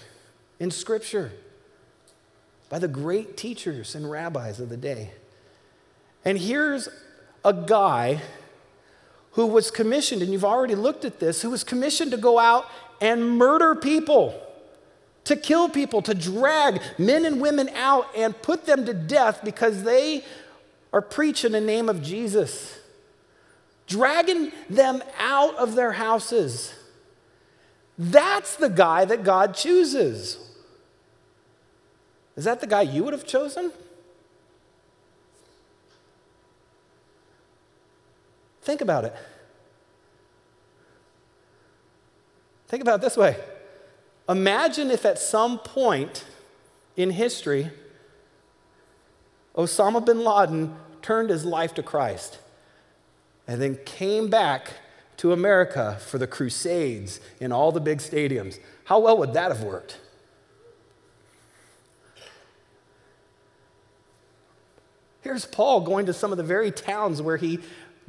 in 0.59 0.71
Scripture, 0.71 1.33
by 2.71 2.79
the 2.79 2.89
great 2.89 3.37
teachers 3.37 3.95
and 3.95 4.11
rabbis 4.11 4.59
of 4.59 4.71
the 4.71 4.79
day. 4.79 5.11
And 6.25 6.39
here's 6.39 6.89
a 7.45 7.53
guy 7.53 8.23
who 9.35 9.47
was 9.47 9.71
commissioned, 9.71 10.23
and 10.23 10.33
you've 10.33 10.45
already 10.45 10.75
looked 10.75 11.05
at 11.05 11.21
this, 11.21 11.43
who 11.43 11.51
was 11.51 11.65
commissioned 11.65 12.11
to 12.13 12.17
go 12.17 12.39
out 12.39 12.67
and 13.01 13.37
murder 13.37 13.75
people, 13.75 14.41
to 15.25 15.37
kill 15.37 15.69
people, 15.69 16.03
to 16.03 16.15
drag 16.15 16.81
men 16.99 17.25
and 17.25 17.41
women 17.41 17.69
out 17.71 18.07
and 18.17 18.41
put 18.43 18.67
them 18.67 18.87
to 18.87 18.95
death 18.95 19.41
because 19.45 19.83
they 19.83 20.25
are 20.93 21.03
preaching 21.03 21.53
the 21.53 21.61
name 21.61 21.89
of 21.89 22.01
Jesus, 22.01 22.79
dragging 23.89 24.53
them 24.71 25.03
out 25.19 25.57
of 25.57 25.75
their 25.75 25.93
houses. 25.93 26.73
That's 27.99 28.57
the 28.57 28.71
guy 28.71 29.05
that 29.05 29.25
God 29.25 29.55
chooses. 29.55 30.39
Is 32.37 32.45
that 32.45 32.61
the 32.61 32.67
guy 32.67 32.83
you 32.83 33.03
would 33.05 33.13
have 33.13 33.27
chosen? 33.27 33.73
Think 38.65 38.81
about 38.81 39.05
it. 39.05 39.15
Think 42.67 42.83
about 42.83 42.97
it 42.97 43.03
this 43.03 43.17
way 43.17 43.37
Imagine 44.29 44.91
if 44.91 45.05
at 45.05 45.19
some 45.19 45.59
point 45.59 46.25
in 46.97 47.11
history, 47.11 47.71
Osama 49.55 50.05
bin 50.05 50.25
Laden 50.25 50.75
turned 51.03 51.29
his 51.29 51.45
life 51.45 51.75
to 51.75 51.83
Christ 51.83 52.39
and 53.47 53.61
then 53.61 53.79
came 53.85 54.31
back 54.31 54.73
to 55.19 55.33
America 55.33 55.99
for 56.01 56.17
the 56.17 56.27
Crusades 56.27 57.21
in 57.39 57.53
all 57.53 57.71
the 57.71 57.81
big 57.81 57.99
stadiums. 57.99 58.59
How 58.85 58.99
well 58.99 59.19
would 59.19 59.35
that 59.35 59.53
have 59.53 59.63
worked? 59.63 59.99
Here's 65.21 65.47
Paul 65.47 65.81
going 65.81 66.07
to 66.07 66.13
some 66.13 66.33
of 66.33 66.39
the 66.39 66.45
very 66.45 66.71
towns 66.71 67.23
where 67.23 67.39
he 67.39 67.61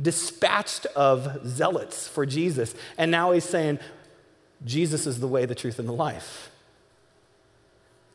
dispatched 0.02 0.86
of 0.88 1.48
zealots 1.48 2.08
for 2.08 2.26
Jesus. 2.26 2.76
And 2.98 3.12
now 3.12 3.32
he's 3.32 3.46
saying, 3.46 3.80
Jesus 4.64 5.08
is 5.08 5.20
the 5.20 5.28
way, 5.28 5.46
the 5.46 5.56
truth, 5.56 5.80
and 5.80 5.88
the 5.88 5.94
life. 5.94 6.50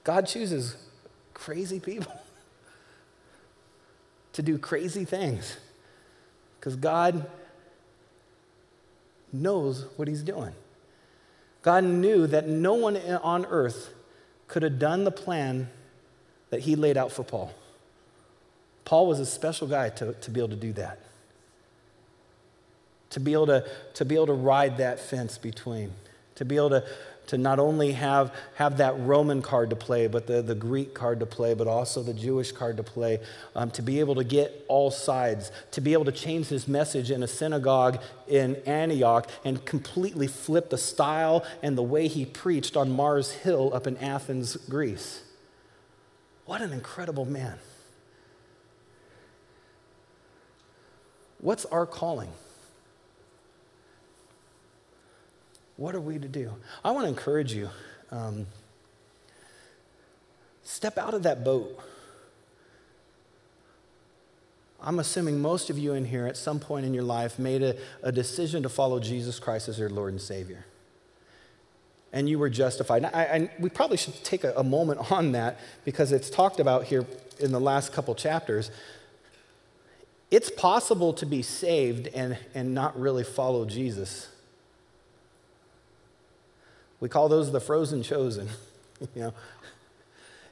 God 0.04 0.26
chooses 0.26 0.76
crazy 1.34 1.80
people 1.80 2.12
to 4.32 4.42
do 4.42 4.58
crazy 4.58 5.04
things 5.04 5.56
because 6.58 6.76
God 6.76 7.26
knows 9.32 9.86
what 9.96 10.08
he's 10.08 10.22
doing. 10.22 10.52
God 11.62 11.84
knew 11.84 12.26
that 12.26 12.48
no 12.48 12.74
one 12.74 12.96
on 12.96 13.44
earth 13.46 13.92
could 14.48 14.62
have 14.62 14.78
done 14.78 15.04
the 15.04 15.10
plan 15.10 15.68
that 16.48 16.60
he 16.60 16.74
laid 16.74 16.96
out 16.96 17.12
for 17.12 17.22
Paul. 17.22 17.52
Paul 18.84 19.06
was 19.06 19.20
a 19.20 19.26
special 19.26 19.68
guy 19.68 19.90
to, 19.90 20.14
to 20.14 20.30
be 20.30 20.40
able 20.40 20.48
to 20.48 20.56
do 20.56 20.72
that 20.72 20.98
to 23.10 23.20
be 23.20 23.32
able 23.32 23.46
to, 23.46 23.64
to 23.94 24.04
be 24.04 24.14
able 24.14 24.26
to 24.26 24.32
ride 24.32 24.78
that 24.78 24.98
fence 24.98 25.38
between, 25.38 25.92
to 26.36 26.44
be 26.44 26.56
able 26.56 26.70
to, 26.70 26.84
to 27.30 27.38
not 27.38 27.60
only 27.60 27.92
have, 27.92 28.34
have 28.56 28.78
that 28.78 28.98
Roman 28.98 29.40
card 29.40 29.70
to 29.70 29.76
play, 29.76 30.08
but 30.08 30.26
the, 30.26 30.42
the 30.42 30.54
Greek 30.54 30.94
card 30.94 31.20
to 31.20 31.26
play, 31.26 31.54
but 31.54 31.68
also 31.68 32.02
the 32.02 32.12
Jewish 32.12 32.50
card 32.50 32.76
to 32.78 32.82
play, 32.82 33.20
um, 33.54 33.70
to 33.70 33.82
be 33.82 34.00
able 34.00 34.16
to 34.16 34.24
get 34.24 34.64
all 34.66 34.90
sides, 34.90 35.52
to 35.70 35.80
be 35.80 35.92
able 35.92 36.06
to 36.06 36.12
change 36.12 36.48
his 36.48 36.66
message 36.66 37.08
in 37.08 37.22
a 37.22 37.28
synagogue 37.28 38.02
in 38.26 38.56
Antioch 38.66 39.28
and 39.44 39.64
completely 39.64 40.26
flip 40.26 40.70
the 40.70 40.78
style 40.78 41.44
and 41.62 41.78
the 41.78 41.84
way 41.84 42.08
he 42.08 42.26
preached 42.26 42.76
on 42.76 42.90
Mars 42.90 43.30
Hill 43.30 43.70
up 43.72 43.86
in 43.86 43.96
Athens, 43.98 44.56
Greece. 44.56 45.22
What 46.46 46.62
an 46.62 46.72
incredible 46.72 47.26
man. 47.26 47.58
What's 51.38 51.64
our 51.66 51.86
calling? 51.86 52.30
What 55.80 55.94
are 55.94 56.00
we 56.00 56.18
to 56.18 56.28
do? 56.28 56.52
I 56.84 56.90
want 56.90 57.06
to 57.06 57.08
encourage 57.08 57.54
you. 57.54 57.70
Um, 58.10 58.46
step 60.62 60.98
out 60.98 61.14
of 61.14 61.22
that 61.22 61.42
boat. 61.42 61.82
I'm 64.82 64.98
assuming 64.98 65.40
most 65.40 65.70
of 65.70 65.78
you 65.78 65.94
in 65.94 66.04
here 66.04 66.26
at 66.26 66.36
some 66.36 66.60
point 66.60 66.84
in 66.84 66.92
your 66.92 67.02
life 67.02 67.38
made 67.38 67.62
a, 67.62 67.76
a 68.02 68.12
decision 68.12 68.62
to 68.62 68.68
follow 68.68 69.00
Jesus 69.00 69.38
Christ 69.38 69.70
as 69.70 69.78
your 69.78 69.88
Lord 69.88 70.12
and 70.12 70.20
Savior. 70.20 70.66
And 72.12 72.28
you 72.28 72.38
were 72.38 72.50
justified. 72.50 73.06
I, 73.06 73.22
I, 73.22 73.50
we 73.58 73.70
probably 73.70 73.96
should 73.96 74.22
take 74.22 74.44
a, 74.44 74.52
a 74.58 74.62
moment 74.62 75.10
on 75.10 75.32
that 75.32 75.58
because 75.86 76.12
it's 76.12 76.28
talked 76.28 76.60
about 76.60 76.84
here 76.84 77.06
in 77.38 77.52
the 77.52 77.60
last 77.60 77.90
couple 77.90 78.14
chapters. 78.14 78.70
It's 80.30 80.50
possible 80.50 81.14
to 81.14 81.24
be 81.24 81.40
saved 81.40 82.08
and, 82.08 82.36
and 82.54 82.74
not 82.74 83.00
really 83.00 83.24
follow 83.24 83.64
Jesus. 83.64 84.28
We 87.00 87.08
call 87.08 87.28
those 87.28 87.50
the 87.50 87.60
frozen 87.60 88.02
chosen. 88.02 88.48
you 89.14 89.22
know, 89.22 89.34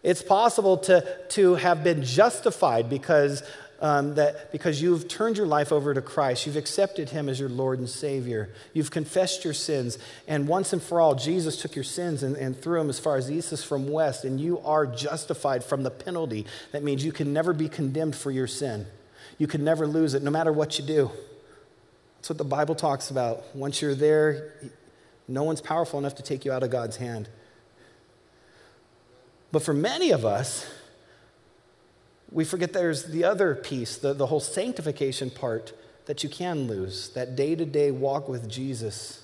it's 0.02 0.22
possible 0.22 0.78
to, 0.78 1.06
to 1.30 1.56
have 1.56 1.84
been 1.84 2.02
justified 2.02 2.88
because 2.88 3.42
um, 3.80 4.14
that 4.16 4.50
because 4.50 4.82
you've 4.82 5.06
turned 5.06 5.36
your 5.36 5.46
life 5.46 5.70
over 5.70 5.94
to 5.94 6.02
Christ, 6.02 6.46
you've 6.46 6.56
accepted 6.56 7.10
Him 7.10 7.28
as 7.28 7.38
your 7.38 7.48
Lord 7.48 7.78
and 7.78 7.88
Savior, 7.88 8.50
you've 8.72 8.90
confessed 8.90 9.44
your 9.44 9.54
sins, 9.54 9.98
and 10.26 10.48
once 10.48 10.72
and 10.72 10.82
for 10.82 11.00
all, 11.00 11.14
Jesus 11.14 11.60
took 11.60 11.76
your 11.76 11.84
sins 11.84 12.22
and, 12.22 12.36
and 12.36 12.60
threw 12.60 12.78
them 12.78 12.88
as 12.88 12.98
far 12.98 13.16
as 13.16 13.30
east 13.30 13.52
is 13.52 13.62
from 13.62 13.88
west, 13.88 14.24
and 14.24 14.40
you 14.40 14.58
are 14.60 14.86
justified 14.86 15.62
from 15.62 15.84
the 15.84 15.90
penalty. 15.90 16.46
That 16.72 16.82
means 16.82 17.04
you 17.04 17.12
can 17.12 17.32
never 17.32 17.52
be 17.52 17.68
condemned 17.68 18.16
for 18.16 18.30
your 18.30 18.48
sin. 18.48 18.86
You 19.38 19.46
can 19.46 19.62
never 19.62 19.86
lose 19.86 20.14
it, 20.14 20.22
no 20.22 20.30
matter 20.30 20.52
what 20.52 20.78
you 20.78 20.84
do. 20.84 21.10
That's 22.16 22.30
what 22.30 22.38
the 22.38 22.44
Bible 22.44 22.74
talks 22.74 23.10
about. 23.10 23.54
Once 23.54 23.80
you're 23.80 23.94
there, 23.94 24.54
no 25.28 25.42
one's 25.42 25.60
powerful 25.60 25.98
enough 25.98 26.14
to 26.16 26.22
take 26.22 26.44
you 26.44 26.52
out 26.52 26.62
of 26.62 26.70
God's 26.70 26.96
hand. 26.96 27.28
But 29.52 29.62
for 29.62 29.74
many 29.74 30.10
of 30.10 30.24
us, 30.24 30.68
we 32.30 32.44
forget 32.44 32.72
there's 32.72 33.04
the 33.04 33.24
other 33.24 33.54
piece, 33.54 33.96
the, 33.96 34.12
the 34.14 34.26
whole 34.26 34.40
sanctification 34.40 35.30
part 35.30 35.72
that 36.06 36.22
you 36.22 36.28
can 36.28 36.66
lose, 36.66 37.10
that 37.10 37.36
day 37.36 37.54
to 37.54 37.64
day 37.64 37.90
walk 37.90 38.28
with 38.28 38.48
Jesus. 38.48 39.22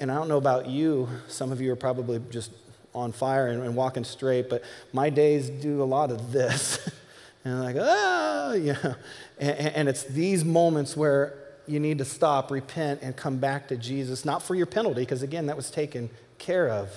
And 0.00 0.10
I 0.10 0.14
don't 0.16 0.28
know 0.28 0.38
about 0.38 0.66
you, 0.66 1.08
some 1.28 1.52
of 1.52 1.60
you 1.60 1.72
are 1.72 1.76
probably 1.76 2.20
just 2.30 2.50
on 2.94 3.12
fire 3.12 3.48
and, 3.48 3.62
and 3.62 3.76
walking 3.76 4.02
straight, 4.02 4.50
but 4.50 4.64
my 4.92 5.10
days 5.10 5.48
do 5.48 5.82
a 5.82 5.84
lot 5.84 6.10
of 6.10 6.32
this. 6.32 6.78
and 7.44 7.54
I'm 7.54 7.62
like, 7.62 7.76
ah, 7.78 8.52
yeah. 8.54 8.94
And, 9.38 9.58
and 9.58 9.88
it's 9.88 10.04
these 10.04 10.44
moments 10.44 10.96
where 10.96 11.49
you 11.70 11.80
need 11.80 11.98
to 11.98 12.04
stop, 12.04 12.50
repent, 12.50 13.00
and 13.02 13.16
come 13.16 13.38
back 13.38 13.68
to 13.68 13.76
Jesus, 13.76 14.24
not 14.24 14.42
for 14.42 14.54
your 14.54 14.66
penalty, 14.66 15.02
because 15.02 15.22
again, 15.22 15.46
that 15.46 15.56
was 15.56 15.70
taken 15.70 16.10
care 16.38 16.68
of, 16.68 16.90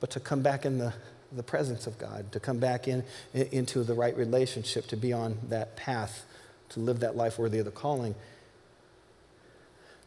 but 0.00 0.10
to 0.10 0.20
come 0.20 0.42
back 0.42 0.64
in 0.64 0.78
the 0.78 0.92
the 1.32 1.42
presence 1.42 1.86
of 1.86 1.98
God, 1.98 2.30
to 2.32 2.40
come 2.40 2.58
back 2.58 2.88
in, 2.88 3.04
into 3.34 3.82
the 3.82 3.94
right 3.94 4.16
relationship, 4.16 4.86
to 4.88 4.96
be 4.96 5.12
on 5.12 5.38
that 5.48 5.76
path, 5.76 6.24
to 6.70 6.80
live 6.80 7.00
that 7.00 7.16
life 7.16 7.38
worthy 7.38 7.58
of 7.58 7.64
the 7.64 7.70
calling. 7.70 8.14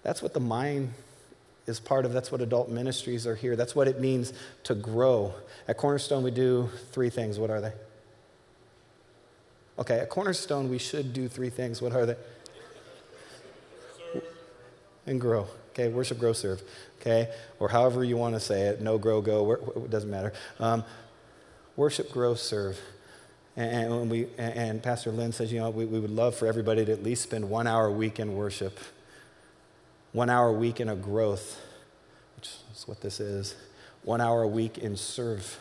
That's 0.03 0.21
what 0.21 0.33
the 0.33 0.39
mind 0.39 0.93
is 1.67 1.79
part 1.79 2.05
of. 2.05 2.13
That's 2.13 2.31
what 2.31 2.41
adult 2.41 2.69
ministries 2.69 3.27
are 3.27 3.35
here. 3.35 3.55
That's 3.55 3.75
what 3.75 3.87
it 3.87 3.99
means 3.99 4.33
to 4.63 4.75
grow. 4.75 5.33
At 5.67 5.77
Cornerstone, 5.77 6.23
we 6.23 6.31
do 6.31 6.69
three 6.91 7.09
things. 7.09 7.37
What 7.37 7.49
are 7.49 7.61
they? 7.61 7.73
Okay, 9.77 9.99
at 9.99 10.09
Cornerstone, 10.09 10.69
we 10.69 10.77
should 10.77 11.13
do 11.13 11.27
three 11.27 11.49
things. 11.49 11.81
What 11.81 11.93
are 11.93 12.05
they? 12.05 12.15
And 15.09 15.19
grow. 15.19 15.47
Okay, 15.71 15.87
worship, 15.87 16.19
grow, 16.19 16.33
serve. 16.33 16.61
Okay, 17.01 17.33
or 17.59 17.69
however 17.69 18.03
you 18.03 18.15
want 18.15 18.35
to 18.35 18.39
say 18.39 18.67
it. 18.67 18.79
No, 18.79 18.99
grow, 18.99 19.21
go. 19.21 19.53
It 19.53 19.89
doesn't 19.89 20.09
matter. 20.09 20.33
Um, 20.59 20.83
worship, 21.75 22.11
grow, 22.11 22.35
serve. 22.35 22.79
And, 23.55 23.89
when 23.89 24.07
we, 24.07 24.27
and 24.37 24.83
Pastor 24.83 25.11
Lynn 25.11 25.31
says, 25.31 25.51
you 25.51 25.59
know, 25.59 25.71
we, 25.71 25.85
we 25.85 25.99
would 25.99 26.11
love 26.11 26.35
for 26.35 26.45
everybody 26.45 26.85
to 26.85 26.91
at 26.91 27.01
least 27.01 27.23
spend 27.23 27.49
one 27.49 27.65
hour 27.65 27.87
a 27.87 27.91
week 27.91 28.19
in 28.19 28.35
worship, 28.35 28.77
one 30.11 30.29
hour 30.29 30.49
a 30.49 30.53
week 30.53 30.79
in 30.79 30.89
a 30.89 30.95
growth, 30.95 31.59
which 32.35 32.51
is 32.75 32.87
what 32.87 33.01
this 33.01 33.19
is, 33.19 33.55
one 34.03 34.21
hour 34.21 34.43
a 34.43 34.47
week 34.47 34.77
in 34.77 34.95
serve. 34.95 35.57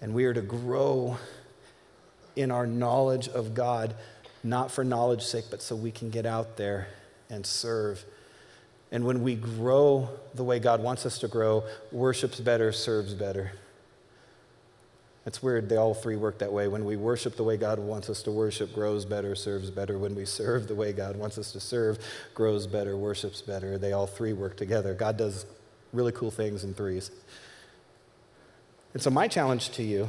And 0.00 0.14
we 0.14 0.26
are 0.26 0.32
to 0.32 0.42
grow 0.42 1.18
in 2.36 2.50
our 2.50 2.66
knowledge 2.66 3.28
of 3.28 3.54
God, 3.54 3.94
not 4.46 4.70
for 4.70 4.84
knowledge's 4.84 5.28
sake, 5.28 5.46
but 5.50 5.60
so 5.60 5.76
we 5.76 5.90
can 5.90 6.10
get 6.10 6.26
out 6.26 6.56
there 6.56 6.88
and 7.28 7.44
serve 7.44 8.04
and 8.92 9.04
when 9.04 9.22
we 9.22 9.34
grow 9.34 10.08
the 10.34 10.44
way 10.44 10.58
God 10.58 10.82
wants 10.82 11.06
us 11.06 11.18
to 11.18 11.28
grow, 11.28 11.64
worship's 11.90 12.40
better, 12.40 12.72
serves 12.72 13.14
better. 13.14 13.52
It's 15.24 15.42
weird, 15.42 15.68
they 15.68 15.76
all 15.76 15.92
three 15.92 16.14
work 16.14 16.38
that 16.38 16.52
way. 16.52 16.68
When 16.68 16.84
we 16.84 16.96
worship 16.96 17.36
the 17.36 17.42
way 17.42 17.56
God 17.56 17.80
wants 17.80 18.08
us 18.08 18.22
to 18.22 18.30
worship, 18.30 18.72
grows 18.72 19.04
better, 19.04 19.34
serves 19.34 19.72
better. 19.72 19.98
When 19.98 20.14
we 20.14 20.24
serve 20.24 20.68
the 20.68 20.76
way 20.76 20.92
God 20.92 21.16
wants 21.16 21.36
us 21.36 21.50
to 21.52 21.60
serve, 21.60 21.98
grows 22.32 22.68
better, 22.68 22.96
worships 22.96 23.42
better. 23.42 23.76
They 23.76 23.92
all 23.92 24.06
three 24.06 24.32
work 24.32 24.56
together. 24.56 24.94
God 24.94 25.16
does 25.16 25.44
really 25.92 26.12
cool 26.12 26.30
things 26.30 26.62
in 26.62 26.74
threes. 26.74 27.10
And 28.94 29.02
so, 29.02 29.10
my 29.10 29.26
challenge 29.26 29.70
to 29.70 29.82
you, 29.82 30.02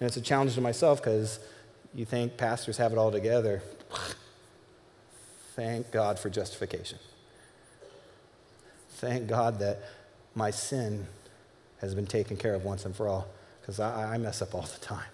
and 0.00 0.06
it's 0.08 0.16
a 0.16 0.22
challenge 0.22 0.54
to 0.54 0.62
myself 0.62 1.00
because 1.00 1.40
you 1.94 2.04
think 2.04 2.36
pastors 2.36 2.76
have 2.76 2.92
it 2.92 2.98
all 2.98 3.10
together. 3.10 3.62
Thank 5.54 5.90
God 5.90 6.18
for 6.18 6.30
justification. 6.30 6.98
Thank 8.90 9.26
God 9.26 9.58
that 9.60 9.82
my 10.34 10.50
sin 10.50 11.06
has 11.80 11.94
been 11.94 12.06
taken 12.06 12.36
care 12.36 12.54
of 12.54 12.64
once 12.64 12.84
and 12.84 12.94
for 12.94 13.08
all, 13.08 13.28
because 13.60 13.80
I, 13.80 14.14
I 14.14 14.18
mess 14.18 14.42
up 14.42 14.54
all 14.54 14.62
the 14.62 14.80
time. 14.80 15.08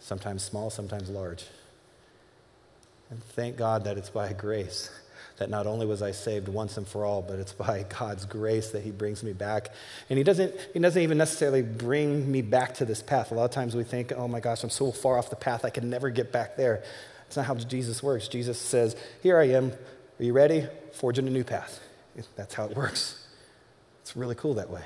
Sometimes 0.00 0.42
small, 0.42 0.70
sometimes 0.70 1.08
large. 1.08 1.44
And 3.10 3.22
thank 3.22 3.56
God 3.56 3.84
that 3.84 3.96
it's 3.96 4.10
by 4.10 4.32
grace 4.32 4.90
that 5.38 5.50
not 5.50 5.66
only 5.66 5.86
was 5.86 6.02
I 6.02 6.10
saved 6.10 6.48
once 6.48 6.76
and 6.76 6.86
for 6.86 7.04
all, 7.04 7.22
but 7.22 7.38
it's 7.38 7.52
by 7.52 7.84
God's 7.98 8.24
grace 8.24 8.70
that 8.70 8.82
He 8.82 8.90
brings 8.90 9.22
me 9.22 9.32
back. 9.32 9.70
And 10.10 10.18
He 10.18 10.24
doesn't, 10.24 10.54
he 10.72 10.78
doesn't 10.78 11.02
even 11.02 11.18
necessarily 11.18 11.62
bring 11.62 12.30
me 12.30 12.42
back 12.42 12.74
to 12.74 12.84
this 12.84 13.02
path. 13.02 13.30
A 13.30 13.34
lot 13.34 13.44
of 13.44 13.50
times 13.50 13.74
we 13.74 13.84
think, 13.84 14.12
oh 14.12 14.28
my 14.28 14.40
gosh, 14.40 14.62
I'm 14.62 14.70
so 14.70 14.92
far 14.92 15.18
off 15.18 15.30
the 15.30 15.36
path, 15.36 15.64
I 15.64 15.70
can 15.70 15.88
never 15.88 16.10
get 16.10 16.32
back 16.32 16.56
there. 16.56 16.82
It's 17.26 17.36
not 17.36 17.46
how 17.46 17.54
Jesus 17.54 18.02
works. 18.02 18.26
Jesus 18.26 18.58
says, 18.58 18.96
Here 19.22 19.38
I 19.38 19.48
am. 19.48 19.72
Are 20.18 20.24
you 20.24 20.32
ready? 20.32 20.66
Forging 20.92 21.26
a 21.28 21.30
new 21.30 21.44
path. 21.44 21.80
That's 22.36 22.54
how 22.54 22.64
it 22.64 22.76
works. 22.76 23.26
It's 24.00 24.16
really 24.16 24.34
cool 24.34 24.54
that 24.54 24.70
way. 24.70 24.82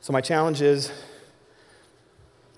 So, 0.00 0.12
my 0.12 0.22
challenge 0.22 0.62
is 0.62 0.90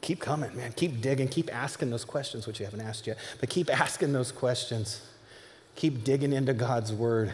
keep 0.00 0.20
coming, 0.20 0.54
man. 0.56 0.72
Keep 0.72 1.00
digging. 1.00 1.26
Keep 1.26 1.54
asking 1.54 1.90
those 1.90 2.04
questions, 2.04 2.46
which 2.46 2.60
you 2.60 2.64
haven't 2.64 2.80
asked 2.80 3.06
yet, 3.08 3.18
but 3.40 3.50
keep 3.50 3.68
asking 3.68 4.12
those 4.12 4.30
questions. 4.30 5.02
Keep 5.76 6.04
digging 6.04 6.32
into 6.32 6.52
God's 6.52 6.92
word. 6.92 7.32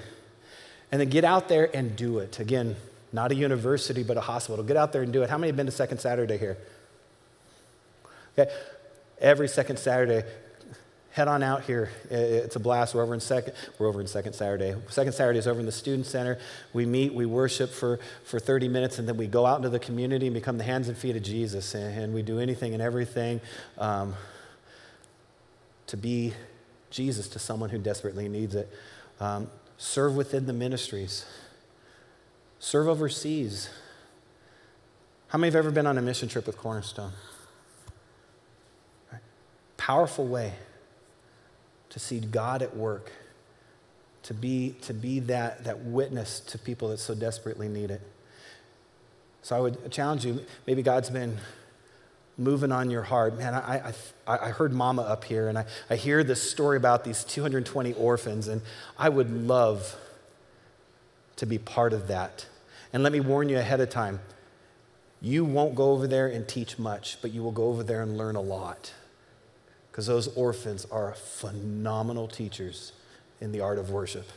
And 0.93 1.01
then 1.01 1.09
get 1.09 1.25
out 1.25 1.49
there 1.49 1.69
and 1.75 1.97
do 1.97 2.19
it. 2.19 2.39
Again, 2.39 2.77
not 3.13 3.33
a 3.33 3.35
university, 3.35 4.03
but 4.03 4.17
a 4.17 4.21
hospital. 4.21 4.65
Get 4.65 4.77
out 4.77 4.93
there 4.93 5.03
and 5.03 5.13
do 5.13 5.23
it. 5.23 5.31
How 5.31 5.39
many 5.39 5.49
have 5.49 5.57
been 5.57 5.67
to 5.67 5.73
Second 5.73 5.99
Saturday 5.99 6.39
here? 6.39 6.57
Okay. 8.39 8.53
Every 9.19 9.49
second 9.49 9.79
Saturday, 9.79 10.23
head 11.13 11.27
on 11.27 11.43
out 11.43 11.65
here. 11.65 11.91
It's 12.11 12.57
a 12.57 12.61
blast. 12.61 12.95
We're 12.95 13.03
over 13.03 13.15
in 13.15 13.21
second. 13.21 13.55
We're 13.79 13.87
over 13.87 14.03
in 14.03 14.07
second 14.07 14.35
Saturday. 14.35 14.75
Second 14.91 15.15
Saturday 15.15 15.39
is 15.39 15.47
over 15.47 15.59
in 15.59 15.65
the 15.65 15.73
student 15.73 16.05
center. 16.05 16.39
We 16.75 16.85
meet, 16.85 17.15
we 17.15 17.25
worship 17.25 17.71
for, 17.71 17.99
for 18.25 18.39
30 18.39 18.69
minutes, 18.69 18.99
and 18.99 19.09
then 19.09 19.17
we 19.17 19.27
go 19.27 19.47
out 19.47 19.57
into 19.57 19.71
the 19.71 19.79
community 19.79 20.27
and 20.27 20.35
become 20.35 20.59
the 20.59 20.65
hands 20.65 20.89
and 20.89 20.99
feet 20.99 21.17
of 21.17 21.23
Jesus. 21.23 21.75
And, 21.75 21.99
and 21.99 22.13
we 22.13 22.21
do 22.21 22.39
anything 22.39 22.75
and 22.75 22.83
everything 22.83 23.41
um, 23.79 24.15
to 25.87 25.97
be 25.97 26.35
Jesus 26.97 27.29
to 27.29 27.39
someone 27.39 27.69
who 27.69 27.79
desperately 27.79 28.29
needs 28.29 28.55
it. 28.55 28.73
Um, 29.21 29.51
serve 29.77 30.17
within 30.17 30.47
the 30.47 30.53
ministries. 30.53 31.27
Serve 32.59 32.89
overseas. 32.89 33.69
How 35.29 35.39
many 35.39 35.49
have 35.49 35.57
ever 35.57 35.71
been 35.71 35.87
on 35.87 35.99
a 35.99 36.03
mission 36.03 36.29
trip 36.29 36.47
with 36.47 36.57
Cornerstone? 36.57 37.13
Powerful 39.77 40.27
way 40.27 40.55
to 41.91 41.99
see 41.99 42.19
God 42.19 42.63
at 42.63 42.75
work, 42.75 43.13
to 44.25 44.35
be, 44.35 44.75
to 44.83 44.95
be 44.95 45.21
that, 45.21 45.65
that 45.65 45.81
witness 45.81 46.41
to 46.41 46.59
people 46.59 46.89
that 46.89 46.99
so 46.99 47.15
desperately 47.15 47.69
need 47.69 47.91
it. 47.91 48.01
So 49.43 49.55
I 49.55 49.61
would 49.61 49.93
challenge 49.93 50.25
you 50.25 50.45
maybe 50.67 50.83
God's 50.83 51.11
been 51.11 51.37
moving 52.39 52.73
on 52.73 52.91
your 52.91 53.03
heart. 53.03 53.39
Man, 53.39 53.55
I, 53.55 53.93
I, 54.27 54.39
I 54.39 54.49
heard 54.51 54.73
Mama 54.73 55.03
up 55.03 55.25
here, 55.25 55.49
and 55.49 55.59
I, 55.59 55.65
I 55.89 55.97
hear 55.97 56.23
this 56.23 56.43
story 56.43 56.77
about 56.77 57.05
these 57.05 57.25
220 57.25 57.95
orphans, 57.95 58.49
and 58.49 58.63
I 58.99 59.09
would 59.09 59.31
love 59.31 59.97
to 61.37 61.47
be 61.47 61.59
part 61.59 61.93
of 61.93 62.09
that. 62.09 62.47
And 62.93 63.03
let 63.03 63.13
me 63.13 63.21
warn 63.21 63.49
you 63.49 63.59
ahead 63.59 63.81
of 63.81 63.91
time 63.91 64.21
You 65.21 65.45
won't 65.45 65.75
go 65.75 65.93
over 65.93 66.07
there 66.07 66.29
and 66.29 66.47
teach 66.47 66.79
much, 66.79 67.19
but 67.23 67.33
you 67.33 67.43
will 67.43 67.53
go 67.53 67.69
over 67.69 67.83
there 67.83 68.03
and 68.03 68.17
learn 68.17 68.37
a 68.37 68.41
lot. 68.41 68.93
Because 69.91 70.07
those 70.07 70.29
orphans 70.37 70.87
are 70.91 71.15
phenomenal 71.15 72.29
teachers 72.29 72.93
in 73.41 73.53
the 73.53 73.61
art 73.61 73.79
of 73.79 73.91
worship. 73.91 74.31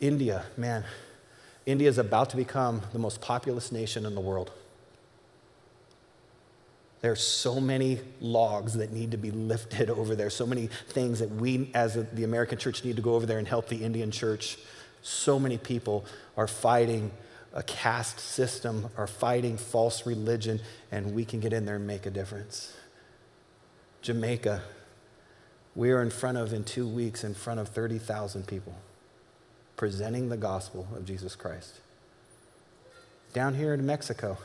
India, 0.00 0.44
man, 0.56 0.84
India 1.66 1.88
is 1.88 1.98
about 1.98 2.30
to 2.30 2.36
become 2.36 2.82
the 2.92 2.98
most 2.98 3.20
populous 3.20 3.72
nation 3.72 4.06
in 4.06 4.14
the 4.14 4.20
world. 4.20 4.52
There's 7.04 7.22
so 7.22 7.60
many 7.60 8.00
logs 8.22 8.78
that 8.78 8.90
need 8.90 9.10
to 9.10 9.18
be 9.18 9.30
lifted 9.30 9.90
over 9.90 10.16
there, 10.16 10.30
so 10.30 10.46
many 10.46 10.68
things 10.88 11.18
that 11.18 11.30
we, 11.30 11.70
as 11.74 12.02
the 12.14 12.24
American 12.24 12.56
church, 12.56 12.82
need 12.82 12.96
to 12.96 13.02
go 13.02 13.12
over 13.14 13.26
there 13.26 13.36
and 13.38 13.46
help 13.46 13.68
the 13.68 13.84
Indian 13.84 14.10
church. 14.10 14.56
So 15.02 15.38
many 15.38 15.58
people 15.58 16.06
are 16.34 16.48
fighting 16.48 17.10
a 17.52 17.62
caste 17.62 18.20
system, 18.20 18.88
are 18.96 19.06
fighting 19.06 19.58
false 19.58 20.06
religion, 20.06 20.60
and 20.90 21.14
we 21.14 21.26
can 21.26 21.40
get 21.40 21.52
in 21.52 21.66
there 21.66 21.76
and 21.76 21.86
make 21.86 22.06
a 22.06 22.10
difference. 22.10 22.74
Jamaica, 24.00 24.62
we 25.74 25.90
are 25.90 26.00
in 26.00 26.08
front 26.08 26.38
of, 26.38 26.54
in 26.54 26.64
two 26.64 26.88
weeks, 26.88 27.22
in 27.22 27.34
front 27.34 27.60
of 27.60 27.68
30,000 27.68 28.46
people 28.46 28.76
presenting 29.76 30.30
the 30.30 30.38
gospel 30.38 30.88
of 30.96 31.04
Jesus 31.04 31.36
Christ. 31.36 31.80
Down 33.34 33.56
here 33.56 33.74
in 33.74 33.84
Mexico, 33.84 34.38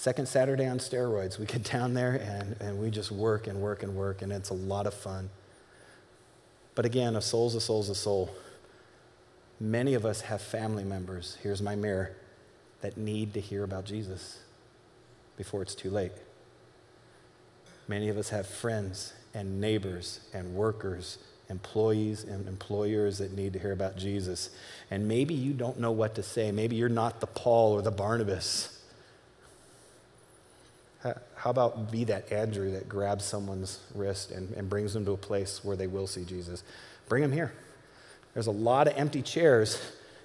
second 0.00 0.26
Saturday 0.26 0.66
on 0.66 0.78
steroids, 0.78 1.38
we 1.38 1.44
get 1.44 1.62
down 1.62 1.92
there 1.92 2.12
and, 2.12 2.56
and 2.58 2.80
we 2.80 2.90
just 2.90 3.12
work 3.12 3.46
and 3.46 3.60
work 3.60 3.82
and 3.82 3.94
work, 3.94 4.22
and 4.22 4.32
it's 4.32 4.48
a 4.48 4.54
lot 4.54 4.86
of 4.86 4.94
fun. 4.94 5.28
But 6.74 6.86
again, 6.86 7.16
a 7.16 7.20
soul's 7.20 7.54
a 7.54 7.60
soul's 7.60 7.90
a 7.90 7.94
soul. 7.94 8.34
Many 9.60 9.92
of 9.92 10.06
us 10.06 10.22
have 10.22 10.40
family 10.40 10.84
members, 10.84 11.36
here's 11.42 11.60
my 11.60 11.76
mirror, 11.76 12.16
that 12.80 12.96
need 12.96 13.34
to 13.34 13.40
hear 13.40 13.62
about 13.62 13.84
Jesus 13.84 14.38
before 15.36 15.60
it's 15.60 15.74
too 15.74 15.90
late. 15.90 16.12
Many 17.86 18.08
of 18.08 18.16
us 18.16 18.30
have 18.30 18.46
friends 18.46 19.12
and 19.34 19.60
neighbors 19.60 20.20
and 20.32 20.54
workers 20.54 21.18
employees 21.50 22.22
and 22.22 22.46
employers 22.46 23.18
that 23.18 23.32
need 23.32 23.52
to 23.52 23.58
hear 23.58 23.72
about 23.72 23.96
Jesus. 23.96 24.50
And 24.88 25.08
maybe 25.08 25.34
you 25.34 25.52
don't 25.52 25.80
know 25.80 25.90
what 25.90 26.14
to 26.14 26.22
say. 26.22 26.52
Maybe 26.52 26.76
you're 26.76 26.88
not 26.88 27.20
the 27.20 27.26
Paul 27.26 27.72
or 27.72 27.82
the 27.82 27.90
Barnabas. 27.90 28.79
How 31.02 31.50
about 31.50 31.90
be 31.90 32.04
that 32.04 32.30
Andrew 32.30 32.72
that 32.72 32.88
grabs 32.88 33.24
someone's 33.24 33.80
wrist 33.94 34.30
and, 34.30 34.52
and 34.54 34.68
brings 34.68 34.92
them 34.92 35.04
to 35.06 35.12
a 35.12 35.16
place 35.16 35.64
where 35.64 35.76
they 35.76 35.86
will 35.86 36.06
see 36.06 36.24
Jesus? 36.24 36.62
Bring 37.08 37.22
them 37.22 37.32
here. 37.32 37.52
There's 38.34 38.46
a 38.46 38.52
lot 38.52 38.86
of 38.86 38.94
empty 38.96 39.22
chairs, 39.22 39.80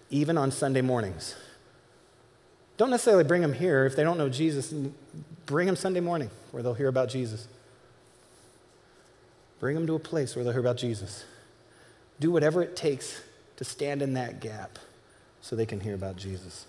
even 0.10 0.38
on 0.38 0.52
Sunday 0.52 0.82
mornings. 0.82 1.36
Don't 2.78 2.90
necessarily 2.90 3.24
bring 3.24 3.42
them 3.42 3.54
here 3.54 3.86
if 3.86 3.96
they 3.96 4.04
don't 4.04 4.18
know 4.18 4.30
Jesus. 4.30 4.74
Bring 5.46 5.68
them 5.68 5.78
Sunday 5.78 6.02
morning 6.02 6.30
where 6.52 6.62
they'll 6.62 6.74
hear 6.74 6.90
about 6.90 7.10
Jesus. 7.10 7.48
Bring 9.60 9.76
them 9.76 9.88
to 9.88 9.96
a 9.96 10.00
place 10.00 10.36
where 10.36 10.44
they'll 10.44 10.54
hear 10.54 10.62
about 10.62 10.78
Jesus. 10.78 11.24
Do 12.20 12.32
whatever 12.32 12.62
it 12.62 12.76
takes 12.76 13.22
to 13.56 13.64
stand 13.64 14.02
in 14.02 14.14
that 14.14 14.42
gap 14.42 14.78
so 15.42 15.56
they 15.56 15.66
can 15.66 15.80
hear 15.80 15.96
about 15.96 16.18
Jesus. 16.18 16.66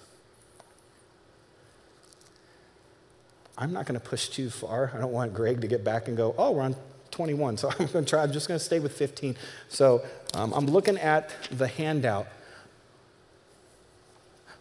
I'm 3.58 3.72
not 3.72 3.86
going 3.86 3.98
to 3.98 4.06
push 4.06 4.28
too 4.28 4.50
far. 4.50 4.92
I 4.94 4.98
don't 4.98 5.12
want 5.12 5.32
Greg 5.32 5.60
to 5.62 5.66
get 5.66 5.82
back 5.82 6.08
and 6.08 6.16
go, 6.16 6.34
oh, 6.36 6.52
we're 6.52 6.62
on 6.62 6.76
21. 7.10 7.56
So 7.56 7.70
I'm 7.78 7.86
going 7.86 8.04
to 8.04 8.10
try, 8.10 8.22
I'm 8.22 8.32
just 8.32 8.48
going 8.48 8.58
to 8.58 8.64
stay 8.64 8.78
with 8.78 8.92
15. 8.92 9.36
So 9.68 10.04
um, 10.34 10.52
I'm 10.52 10.66
looking 10.66 10.98
at 10.98 11.30
the 11.50 11.66
handout. 11.66 12.26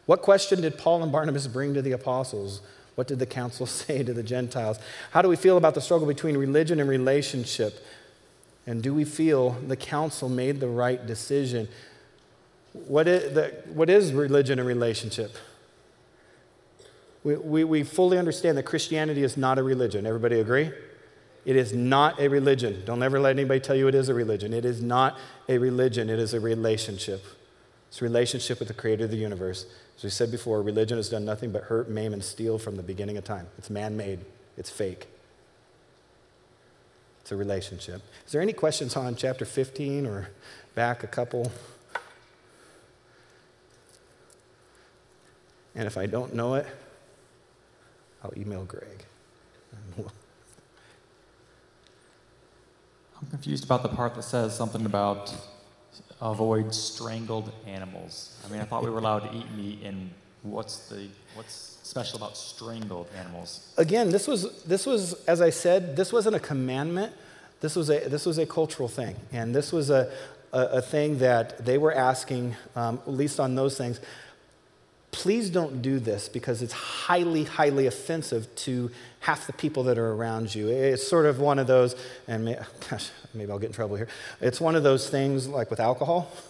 What 0.06 0.22
question 0.22 0.62
did 0.62 0.78
Paul 0.78 1.04
and 1.04 1.12
Barnabas 1.12 1.48
bring 1.48 1.74
to 1.74 1.82
the 1.82 1.92
apostles? 1.92 2.62
What 2.96 3.08
did 3.08 3.20
the 3.20 3.26
council 3.26 3.66
say 3.66 4.04
to 4.04 4.14
the 4.14 4.24
Gentiles? 4.24 4.80
How 5.12 5.22
do 5.22 5.30
we 5.30 5.36
feel 5.36 5.58
about 5.58 5.76
the 5.76 5.82
struggle 5.82 6.08
between 6.08 6.38
religion 6.38 6.80
and 6.80 6.90
relationship? 6.90 7.86
And 8.68 8.82
do 8.82 8.94
we 8.94 9.04
feel 9.04 9.52
the 9.52 9.76
council 9.76 10.30
made 10.30 10.60
the 10.60 10.68
right 10.68 11.06
decision? 11.06 11.68
What 12.74 13.08
is, 13.08 13.34
the, 13.34 13.54
what 13.74 13.90
is 13.90 14.12
religion 14.12 14.60
and 14.60 14.68
relationship? 14.68 15.36
We, 17.26 17.36
we, 17.38 17.64
we 17.64 17.84
fully 17.84 18.20
understand 18.20 18.56
that 18.60 18.64
Christianity 18.64 19.24
is 19.24 19.36
not 19.36 19.58
a 19.58 19.64
religion. 19.64 20.06
Everybody 20.06 20.40
agree? 20.40 20.72
It 21.44 21.56
is 21.56 21.74
not 21.74 22.20
a 22.20 22.28
religion. 22.28 22.84
Don't 22.86 23.02
ever 23.02 23.20
let 23.20 23.32
anybody 23.32 23.60
tell 23.60 23.76
you 23.76 23.88
it 23.88 23.96
is 23.96 24.10
a 24.10 24.14
religion. 24.14 24.54
It 24.54 24.64
is 24.64 24.80
not 24.80 25.18
a 25.50 25.58
religion, 25.58 26.10
it 26.10 26.20
is 26.20 26.36
a 26.36 26.40
relationship. 26.40 27.26
It's 27.88 28.00
a 28.00 28.06
relationship 28.06 28.60
with 28.60 28.68
the 28.68 28.76
creator 28.76 29.06
of 29.06 29.12
the 29.12 29.18
universe. 29.18 29.66
As 29.98 30.04
we 30.04 30.12
said 30.12 30.30
before, 30.30 30.62
religion 30.62 30.98
has 30.98 31.10
done 31.10 31.26
nothing 31.26 31.52
but 31.52 31.64
hurt, 31.64 31.90
maim, 31.90 32.14
and 32.14 32.24
steal 32.24 32.60
from 32.60 32.78
the 32.78 32.84
beginning 32.84 33.18
of 33.18 33.24
time. 33.24 33.48
It's 33.58 33.72
man 33.72 33.98
made, 33.98 34.20
it's 34.56 34.70
fake. 34.70 35.08
It's 37.22 37.32
a 37.32 37.36
relationship. 37.36 38.04
Is 38.28 38.34
there 38.34 38.42
any 38.42 38.54
questions 38.54 38.96
on 38.96 39.16
chapter 39.16 39.46
15 39.46 40.06
or 40.06 40.30
back 40.76 41.04
a 41.04 41.08
couple? 41.08 41.52
And 45.74 45.88
if 45.88 45.98
I 45.98 46.06
don't 46.06 46.36
know 46.36 46.54
it, 46.54 46.68
I'll 48.26 48.42
email 48.42 48.66
Greg. 48.66 49.06
I'm 53.22 53.28
confused 53.30 53.64
about 53.64 53.84
the 53.84 53.90
part 53.90 54.16
that 54.16 54.24
says 54.24 54.56
something 54.56 54.86
about 54.86 55.32
avoid 56.20 56.74
strangled 56.74 57.52
animals. 57.68 58.36
I 58.46 58.52
mean, 58.52 58.62
I 58.62 58.64
thought 58.64 58.84
we 58.84 58.90
were 58.90 58.98
allowed 58.98 59.32
to 59.32 59.38
eat 59.38 59.52
meat, 59.56 59.84
and 59.84 60.10
what's 60.42 60.90
the 60.90 61.08
what's 61.36 61.78
special 61.84 62.18
about 62.18 62.36
strangled 62.36 63.08
animals? 63.16 63.72
Again, 63.78 64.10
this 64.10 64.28
was, 64.28 64.64
this 64.64 64.88
was, 64.88 65.14
as 65.26 65.40
I 65.40 65.52
said, 65.52 65.96
this 65.96 66.12
wasn't 66.12 66.36
a 66.36 66.40
commandment. 66.40 67.14
This 67.62 67.76
was 67.76 67.92
a, 67.92 68.10
this 68.10 68.26
was 68.26 68.40
a 68.40 68.46
cultural 68.46 68.90
thing. 68.90 69.16
And 69.32 69.54
this 69.54 69.72
was 69.72 69.92
a, 69.92 70.12
a, 70.52 70.60
a 70.60 70.82
thing 70.82 71.20
that 71.20 71.64
they 71.64 71.78
were 71.78 71.94
asking, 71.94 72.56
um, 72.76 73.00
at 73.06 73.14
least 73.14 73.40
on 73.40 73.54
those 73.54 73.78
things. 73.78 74.00
Please 75.16 75.50
don't 75.50 75.82
do 75.82 75.98
this 75.98 76.28
because 76.28 76.62
it's 76.62 76.74
highly, 76.74 77.46
highly 77.46 77.88
offensive 77.88 78.54
to 78.56 78.92
half 79.22 79.48
the 79.48 79.54
people 79.54 79.84
that 79.84 79.98
are 79.98 80.12
around 80.12 80.54
you. 80.54 80.68
It's 80.68 81.08
sort 81.08 81.26
of 81.26 81.40
one 81.40 81.58
of 81.58 81.68
those, 81.68 81.96
and 82.28 82.44
may, 82.44 82.60
gosh, 82.90 83.12
maybe 83.34 83.50
I'll 83.50 83.58
get 83.58 83.68
in 83.68 83.74
trouble 83.74 83.96
here. 83.96 84.10
It's 84.42 84.60
one 84.60 84.76
of 84.76 84.84
those 84.84 85.10
things 85.10 85.48
like 85.48 85.70
with 85.70 85.80
alcohol. 85.80 86.30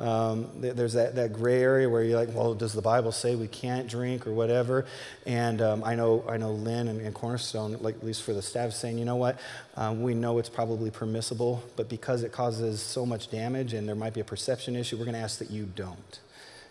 Um, 0.00 0.48
there's 0.58 0.94
that, 0.94 1.14
that 1.14 1.32
gray 1.32 1.62
area 1.62 1.88
where 1.88 2.02
you're 2.02 2.18
like, 2.18 2.34
well, 2.34 2.52
does 2.52 2.72
the 2.72 2.82
Bible 2.82 3.12
say 3.12 3.36
we 3.36 3.46
can't 3.46 3.88
drink 3.88 4.26
or 4.26 4.32
whatever? 4.32 4.86
And 5.24 5.62
um, 5.62 5.84
I, 5.84 5.94
know, 5.94 6.24
I 6.28 6.36
know 6.36 6.50
Lynn 6.50 6.88
and, 6.88 7.00
and, 7.00 7.14
Cornerstone, 7.14 7.78
like, 7.80 7.94
at 7.94 8.04
least 8.04 8.24
for 8.24 8.32
the 8.32 8.42
staff, 8.42 8.72
saying, 8.72 8.98
you 8.98 9.04
know 9.04 9.14
what, 9.14 9.38
um, 9.76 10.02
we 10.02 10.12
know 10.12 10.40
it's 10.40 10.48
probably 10.48 10.90
permissible, 10.90 11.62
but 11.76 11.88
because 11.88 12.24
it 12.24 12.32
causes 12.32 12.82
so 12.82 13.06
much 13.06 13.30
damage 13.30 13.72
and 13.72 13.86
there 13.86 13.94
might 13.94 14.14
be 14.14 14.20
a 14.20 14.24
perception 14.24 14.74
issue, 14.74 14.96
we're 14.96 15.04
going 15.04 15.14
to 15.14 15.20
ask 15.20 15.38
that 15.38 15.52
you 15.52 15.64
don't. 15.64 16.18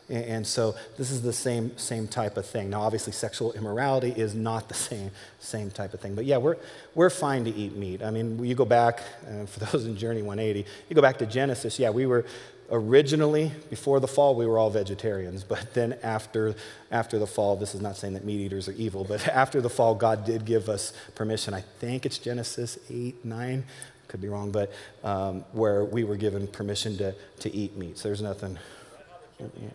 And, 0.10 0.46
so 0.46 0.76
this 0.98 1.12
is 1.12 1.22
the 1.22 1.34
same, 1.34 1.78
same 1.78 2.08
type 2.08 2.36
of 2.38 2.46
thing. 2.46 2.70
Now, 2.70 2.82
obviously, 2.82 3.14
sexual 3.14 3.54
immorality 3.54 4.12
is 4.12 4.36
not 4.36 4.68
the 4.68 4.74
same, 4.90 5.12
same 5.40 5.72
type 5.72 5.94
of 5.94 6.02
thing. 6.02 6.16
But 6.16 6.26
yeah, 6.26 6.38
we're, 6.38 6.58
we're 6.94 7.10
fine 7.10 7.46
to 7.46 7.52
eat 7.52 7.76
meat. 7.76 8.04
I 8.04 8.12
mean, 8.12 8.44
you 8.44 8.56
go 8.56 8.66
back, 8.66 9.02
uh, 9.28 9.46
for 9.46 9.60
those 9.66 9.86
in 9.86 9.96
Journey 9.96 10.22
180, 10.22 10.70
you 10.90 10.96
go 10.96 11.02
back 11.02 11.18
to 11.20 11.26
Genesis, 11.26 11.80
yeah, 11.80 11.90
we 11.90 12.06
were, 12.06 12.26
originally, 12.70 13.52
before 13.70 14.00
the 14.00 14.08
fall, 14.08 14.36
we 14.36 14.46
were 14.46 14.58
all 14.58 14.70
vegetarians. 14.70 15.44
But 15.54 15.74
then 15.74 15.98
after, 16.04 16.56
after 16.92 17.20
the 17.20 17.28
fall, 17.28 17.56
this 17.56 17.76
is 17.76 17.82
not 17.82 17.96
saying 17.96 18.14
that 18.16 18.26
meat 18.26 18.40
eaters 18.40 18.68
are 18.68 18.74
evil, 18.74 19.04
but 19.04 19.28
after 19.28 19.62
the 19.62 19.70
fall, 19.70 19.96
God 19.96 20.26
did 20.26 20.46
give 20.46 20.68
us 20.68 20.94
permission. 21.16 21.54
I 21.54 21.62
think 21.80 22.06
it's 22.06 22.18
Genesis 22.18 22.78
8, 22.90 23.24
9, 23.24 23.64
could 24.08 24.22
be 24.22 24.28
wrong, 24.28 24.52
but 24.52 24.72
um, 25.04 25.46
where 25.54 25.86
we 25.86 26.04
were 26.04 26.18
given 26.18 26.48
permission 26.48 26.98
to, 26.98 27.16
to 27.40 27.56
eat 27.56 27.78
meat. 27.78 27.98
So 27.98 28.10
there's 28.10 28.22
nothing 28.22 28.60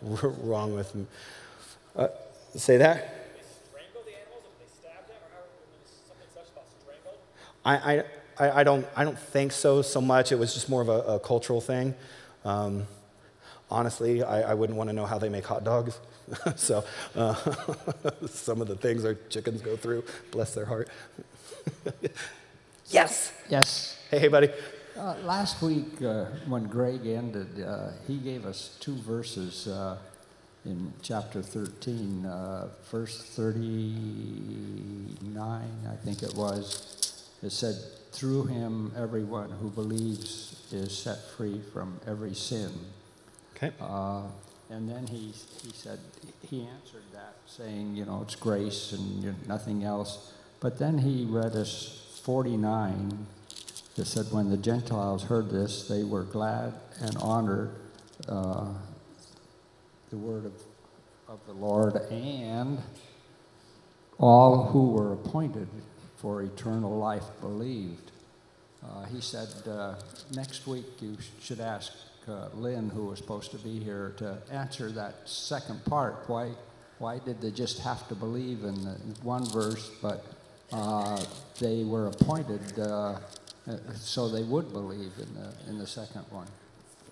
wrong 0.02 0.74
with 0.74 0.92
them. 0.92 1.08
Uh, 1.96 2.08
say 2.54 2.76
that? 2.78 3.14
I, 7.64 8.04
I, 8.38 8.60
I, 8.60 8.64
don't, 8.64 8.86
I 8.96 9.04
don't 9.04 9.18
think 9.18 9.52
so 9.52 9.82
so 9.82 10.00
much. 10.00 10.32
It 10.32 10.36
was 10.38 10.54
just 10.54 10.70
more 10.70 10.80
of 10.80 10.88
a, 10.88 11.00
a 11.00 11.20
cultural 11.20 11.60
thing. 11.60 11.94
Um, 12.44 12.86
honestly, 13.70 14.22
I, 14.22 14.52
I, 14.52 14.54
wouldn't 14.54 14.78
want 14.78 14.88
to 14.88 14.94
know 14.94 15.04
how 15.04 15.18
they 15.18 15.28
make 15.28 15.44
hot 15.44 15.64
dogs. 15.64 15.98
so 16.56 16.84
uh, 17.14 17.34
some 18.26 18.62
of 18.62 18.68
the 18.68 18.76
things 18.76 19.04
our 19.04 19.14
chickens 19.28 19.60
go 19.60 19.76
through, 19.76 20.04
bless 20.30 20.54
their 20.54 20.64
heart. 20.64 20.88
yes. 22.86 23.32
Yes. 23.50 24.00
Hey, 24.10 24.20
hey, 24.20 24.28
buddy. 24.28 24.50
Uh, 24.98 25.14
last 25.22 25.62
week, 25.62 26.02
uh, 26.02 26.24
when 26.48 26.66
Greg 26.66 27.06
ended, 27.06 27.64
uh, 27.64 27.90
he 28.08 28.16
gave 28.16 28.44
us 28.44 28.76
two 28.80 28.96
verses 28.96 29.68
uh, 29.68 29.96
in 30.64 30.92
chapter 31.02 31.40
13, 31.40 32.26
uh, 32.26 32.66
verse 32.90 33.22
39, 33.22 35.62
I 35.88 35.94
think 36.04 36.24
it 36.24 36.34
was. 36.34 37.30
It 37.44 37.52
said, 37.52 37.76
Through 38.10 38.46
him, 38.46 38.90
everyone 38.96 39.50
who 39.50 39.70
believes 39.70 40.66
is 40.72 40.98
set 40.98 41.18
free 41.36 41.60
from 41.72 42.00
every 42.04 42.34
sin. 42.34 42.72
Okay. 43.54 43.70
Uh, 43.80 44.22
and 44.68 44.88
then 44.88 45.06
he, 45.06 45.32
he 45.62 45.70
said, 45.74 46.00
he 46.42 46.66
answered 46.66 47.04
that 47.12 47.36
saying, 47.46 47.94
you 47.94 48.04
know, 48.04 48.22
it's 48.22 48.34
grace 48.34 48.90
and 48.90 49.46
nothing 49.46 49.84
else. 49.84 50.32
But 50.58 50.80
then 50.80 50.98
he 50.98 51.24
read 51.24 51.54
us 51.54 52.20
49 52.24 53.28
that 53.98 54.06
said, 54.06 54.26
when 54.30 54.48
the 54.48 54.56
Gentiles 54.56 55.24
heard 55.24 55.50
this, 55.50 55.88
they 55.88 56.04
were 56.04 56.22
glad 56.22 56.72
and 57.00 57.16
honored 57.18 57.74
uh, 58.28 58.68
the 60.10 60.16
word 60.16 60.46
of, 60.46 60.52
of 61.28 61.40
the 61.46 61.52
Lord, 61.52 61.96
and 62.10 62.78
all 64.18 64.66
who 64.66 64.90
were 64.90 65.12
appointed 65.12 65.68
for 66.16 66.42
eternal 66.42 66.96
life 66.96 67.24
believed. 67.40 68.12
Uh, 68.84 69.04
he 69.06 69.20
said, 69.20 69.48
uh, 69.68 69.96
next 70.32 70.68
week 70.68 70.86
you 71.00 71.16
should 71.40 71.60
ask 71.60 71.92
uh, 72.28 72.48
Lynn, 72.54 72.90
who 72.90 73.06
was 73.06 73.18
supposed 73.18 73.50
to 73.50 73.58
be 73.58 73.80
here, 73.80 74.14
to 74.18 74.38
answer 74.52 74.90
that 74.92 75.28
second 75.28 75.84
part. 75.84 76.22
Why, 76.28 76.52
why 76.98 77.18
did 77.18 77.40
they 77.40 77.50
just 77.50 77.80
have 77.80 78.06
to 78.08 78.14
believe 78.14 78.62
in 78.62 78.76
the 78.84 78.96
one 79.22 79.44
verse, 79.46 79.90
but 80.00 80.24
uh, 80.72 81.20
they 81.58 81.82
were 81.82 82.06
appointed 82.06 82.78
uh, 82.78 83.18
so 83.94 84.28
they 84.28 84.42
would 84.42 84.72
believe 84.72 85.12
in 85.18 85.34
the, 85.34 85.70
in 85.70 85.78
the 85.78 85.86
second 85.86 86.24
one? 86.30 86.46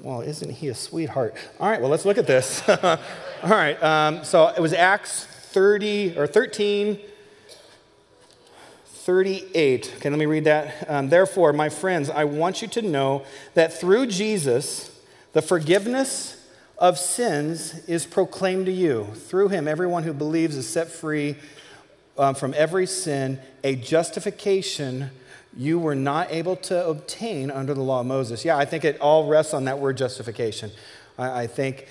Well, 0.02 0.20
isn't 0.20 0.50
he 0.50 0.68
a 0.68 0.74
sweetheart? 0.74 1.34
All 1.58 1.68
right, 1.68 1.80
well, 1.80 1.90
let's 1.90 2.04
look 2.04 2.18
at 2.18 2.26
this. 2.26 2.66
All 2.68 2.98
right, 3.42 3.82
um, 3.82 4.24
so 4.24 4.48
it 4.48 4.60
was 4.60 4.72
Acts 4.72 5.24
30 5.24 6.18
or 6.18 6.26
13. 6.26 6.98
38. 9.06 9.94
Okay, 9.98 10.10
let 10.10 10.18
me 10.18 10.26
read 10.26 10.42
that. 10.44 10.90
Um, 10.90 11.08
Therefore, 11.08 11.52
my 11.52 11.68
friends, 11.68 12.10
I 12.10 12.24
want 12.24 12.60
you 12.60 12.66
to 12.66 12.82
know 12.82 13.24
that 13.54 13.72
through 13.72 14.08
Jesus, 14.08 14.90
the 15.32 15.40
forgiveness 15.40 16.44
of 16.76 16.98
sins 16.98 17.84
is 17.86 18.04
proclaimed 18.04 18.66
to 18.66 18.72
you. 18.72 19.04
Through 19.14 19.50
him, 19.50 19.68
everyone 19.68 20.02
who 20.02 20.12
believes 20.12 20.56
is 20.56 20.68
set 20.68 20.88
free 20.88 21.36
um, 22.18 22.34
from 22.34 22.52
every 22.56 22.86
sin, 22.86 23.38
a 23.62 23.76
justification 23.76 25.10
you 25.56 25.78
were 25.78 25.94
not 25.94 26.30
able 26.30 26.56
to 26.56 26.86
obtain 26.86 27.50
under 27.50 27.72
the 27.72 27.80
law 27.80 28.00
of 28.00 28.06
Moses. 28.06 28.44
Yeah, 28.44 28.56
I 28.56 28.64
think 28.66 28.84
it 28.84 29.00
all 29.00 29.26
rests 29.26 29.54
on 29.54 29.64
that 29.64 29.78
word 29.78 29.96
justification. 29.96 30.70
I, 31.18 31.42
I 31.42 31.46
think 31.46 31.86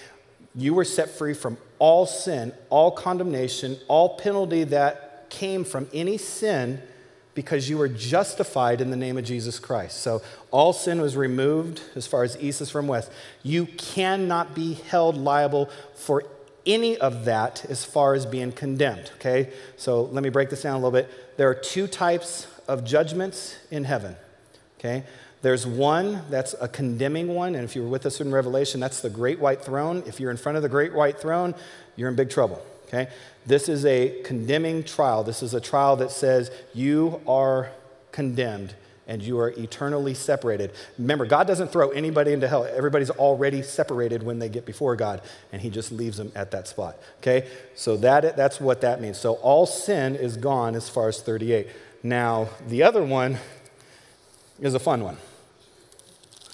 you 0.54 0.74
were 0.74 0.86
set 0.86 1.10
free 1.10 1.34
from 1.34 1.58
all 1.80 2.06
sin, 2.06 2.54
all 2.70 2.92
condemnation, 2.92 3.78
all 3.88 4.18
penalty 4.18 4.64
that 4.66 5.30
came 5.30 5.64
from 5.64 5.90
any 5.94 6.18
sin 6.18 6.82
because 7.34 7.70
you 7.70 7.78
were 7.78 7.90
justified 7.90 8.80
in 8.80 8.92
the 8.92 8.96
name 8.96 9.18
of 9.18 9.26
Jesus 9.26 9.60
Christ. 9.60 10.00
So 10.00 10.22
all 10.52 10.72
sin 10.72 11.02
was 11.02 11.18
removed 11.18 11.82
as 11.96 12.08
far 12.08 12.24
as 12.24 12.38
east 12.40 12.62
is 12.62 12.70
from 12.70 12.88
west. 12.88 13.12
You 13.44 13.66
cannot 13.66 14.56
be 14.56 14.76
held 14.76 15.18
liable 15.18 15.70
for 15.96 16.24
any 16.66 16.98
of 16.98 17.26
that 17.26 17.66
as 17.66 17.84
far 17.84 18.14
as 18.14 18.26
being 18.26 18.52
condemned, 18.52 19.12
okay? 19.16 19.52
So 19.76 20.04
let 20.04 20.24
me 20.24 20.30
break 20.30 20.50
this 20.50 20.62
down 20.62 20.74
a 20.74 20.78
little 20.78 20.92
bit. 20.92 21.38
There 21.38 21.50
are 21.50 21.54
two 21.54 21.88
types 21.88 22.48
of 22.68 22.84
judgments 22.84 23.58
in 23.72 23.84
heaven, 23.84 24.16
okay? 24.80 25.04
There's 25.42 25.68
one 25.68 26.24
that's 26.30 26.56
a 26.60 26.68
condemning 26.68 27.28
one, 27.28 27.56
and 27.56 27.64
if 27.64 27.76
you 27.76 27.84
were 27.84 27.90
with 27.90 28.06
us 28.06 28.20
in 28.20 28.32
Revelation, 28.32 28.80
that's 28.80 29.02
the 29.02 29.10
great 29.10 29.40
white 29.40 29.62
throne. 29.62 30.04
If 30.08 30.20
you're 30.20 30.32
in 30.32 30.38
front 30.38 30.56
of 30.56 30.64
the 30.64 30.70
great 30.70 30.94
white 30.94 31.20
throne, 31.20 31.54
you're 31.96 32.10
in 32.10 32.16
big 32.16 32.30
trouble, 32.30 32.66
okay? 32.88 33.10
This 33.46 33.70
is 33.70 33.86
a 33.86 34.22
condemning 34.24 34.84
trial. 34.84 35.24
This 35.24 35.44
is 35.44 35.54
a 35.54 35.62
trial 35.62 35.98
that 35.98 36.10
says 36.12 36.50
you 36.74 37.22
are 37.28 37.70
condemned 38.12 38.74
and 39.08 39.22
you 39.22 39.40
are 39.40 39.50
eternally 39.52 40.14
separated. 40.14 40.72
Remember, 40.98 41.26
God 41.26 41.46
doesn't 41.46 41.72
throw 41.72 41.90
anybody 41.90 42.34
into 42.34 42.48
hell. 42.48 42.66
Everybody's 42.66 43.12
already 43.12 43.62
separated 43.62 44.24
when 44.24 44.40
they 44.40 44.50
get 44.50 44.66
before 44.66 44.96
God, 44.96 45.22
and 45.52 45.62
He 45.62 45.70
just 45.70 45.92
leaves 45.92 46.18
them 46.18 46.32
at 46.36 46.52
that 46.52 46.68
spot. 46.68 46.98
Okay? 47.20 47.48
So 47.76 47.98
that, 47.98 48.36
that's 48.36 48.60
what 48.60 48.82
that 48.82 49.02
means. 49.02 49.20
So 49.20 49.34
all 49.36 49.66
sin 49.66 50.16
is 50.16 50.38
gone 50.38 50.76
as 50.76 50.90
far 50.90 51.08
as 51.08 51.22
38. 51.22 51.68
Now, 52.06 52.50
the 52.68 52.84
other 52.84 53.04
one 53.04 53.40
is 54.60 54.76
a 54.76 54.80
fun 54.80 55.04
one. 55.04 55.18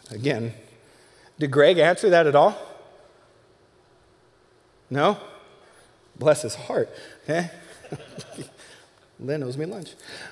Again, 0.10 0.54
did 1.40 1.52
Greg 1.52 1.78
answer 1.78 2.10
that 2.10 2.26
at 2.26 2.38
all? 2.38 2.58
No? 4.90 5.18
Bless 6.18 6.44
his 6.44 6.56
heart. 6.56 6.90
Okay? 7.26 7.50
Eh? 7.92 7.98
Lynn 9.20 9.44
owes 9.44 9.58
me 9.58 9.66
lunch. 9.66 9.90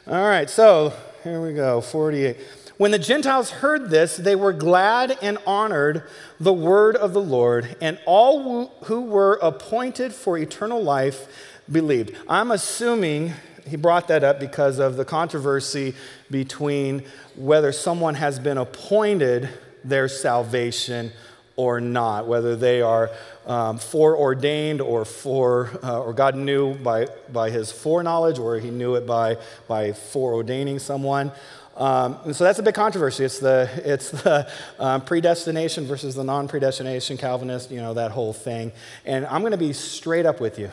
All 0.08 0.24
right, 0.24 0.50
so 0.50 0.94
here 1.26 1.46
we 1.46 1.52
go 1.52 1.82
48. 1.82 2.38
When 2.78 2.92
the 2.92 2.98
Gentiles 2.98 3.52
heard 3.52 3.90
this, 3.90 4.16
they 4.16 4.38
were 4.38 4.54
glad 4.54 5.18
and 5.22 5.38
honored 5.46 6.04
the 6.40 6.54
word 6.54 6.96
of 6.96 7.12
the 7.12 7.22
Lord, 7.22 7.76
and 7.82 8.00
all 8.06 8.68
who 8.86 9.02
were 9.02 9.38
appointed 9.42 10.14
for 10.14 10.38
eternal 10.38 10.82
life 10.82 11.28
believed. 11.70 12.16
I'm 12.30 12.52
assuming 12.52 13.34
he 13.68 13.76
brought 13.78 14.08
that 14.10 14.24
up 14.24 14.40
because 14.40 14.80
of 14.80 14.98
the 14.98 15.06
controversy 15.06 15.94
between 16.30 17.04
whether 17.36 17.72
someone 17.72 18.16
has 18.16 18.40
been 18.40 18.58
appointed 18.58 19.50
their 19.84 20.08
salvation 20.08 21.12
or 21.56 21.82
not, 21.82 22.28
whether 22.28 22.56
they 22.56 22.82
are 22.82 23.10
um, 23.46 23.78
foreordained 23.78 24.80
or 24.80 25.04
for, 25.04 25.70
uh, 25.84 26.02
or 26.02 26.14
God 26.14 26.36
knew 26.36 26.76
by, 26.76 27.08
by 27.34 27.50
his 27.50 27.72
foreknowledge 27.72 28.40
or 28.40 28.58
he 28.60 28.70
knew 28.70 28.96
it 28.96 29.06
by, 29.06 29.38
by 29.68 29.90
foreordaining 29.90 30.80
someone. 30.80 31.32
Um, 31.76 32.18
and 32.26 32.36
so 32.36 32.44
that's 32.44 32.60
a 32.60 32.64
big 32.64 32.76
controversy. 32.76 33.24
It's 33.24 33.40
the, 33.40 33.70
it's 33.84 34.12
the 34.24 34.50
um, 34.80 35.02
predestination 35.02 35.86
versus 35.86 36.16
the 36.16 36.24
non 36.24 36.48
predestination, 36.48 37.18
Calvinist, 37.18 37.72
you 37.72 37.82
know, 37.82 37.94
that 37.94 38.12
whole 38.12 38.34
thing. 38.34 38.72
And 39.06 39.26
I'm 39.26 39.42
going 39.42 39.52
to 39.52 39.58
be 39.58 39.74
straight 39.74 40.26
up 40.26 40.40
with 40.40 40.60
you. 40.60 40.72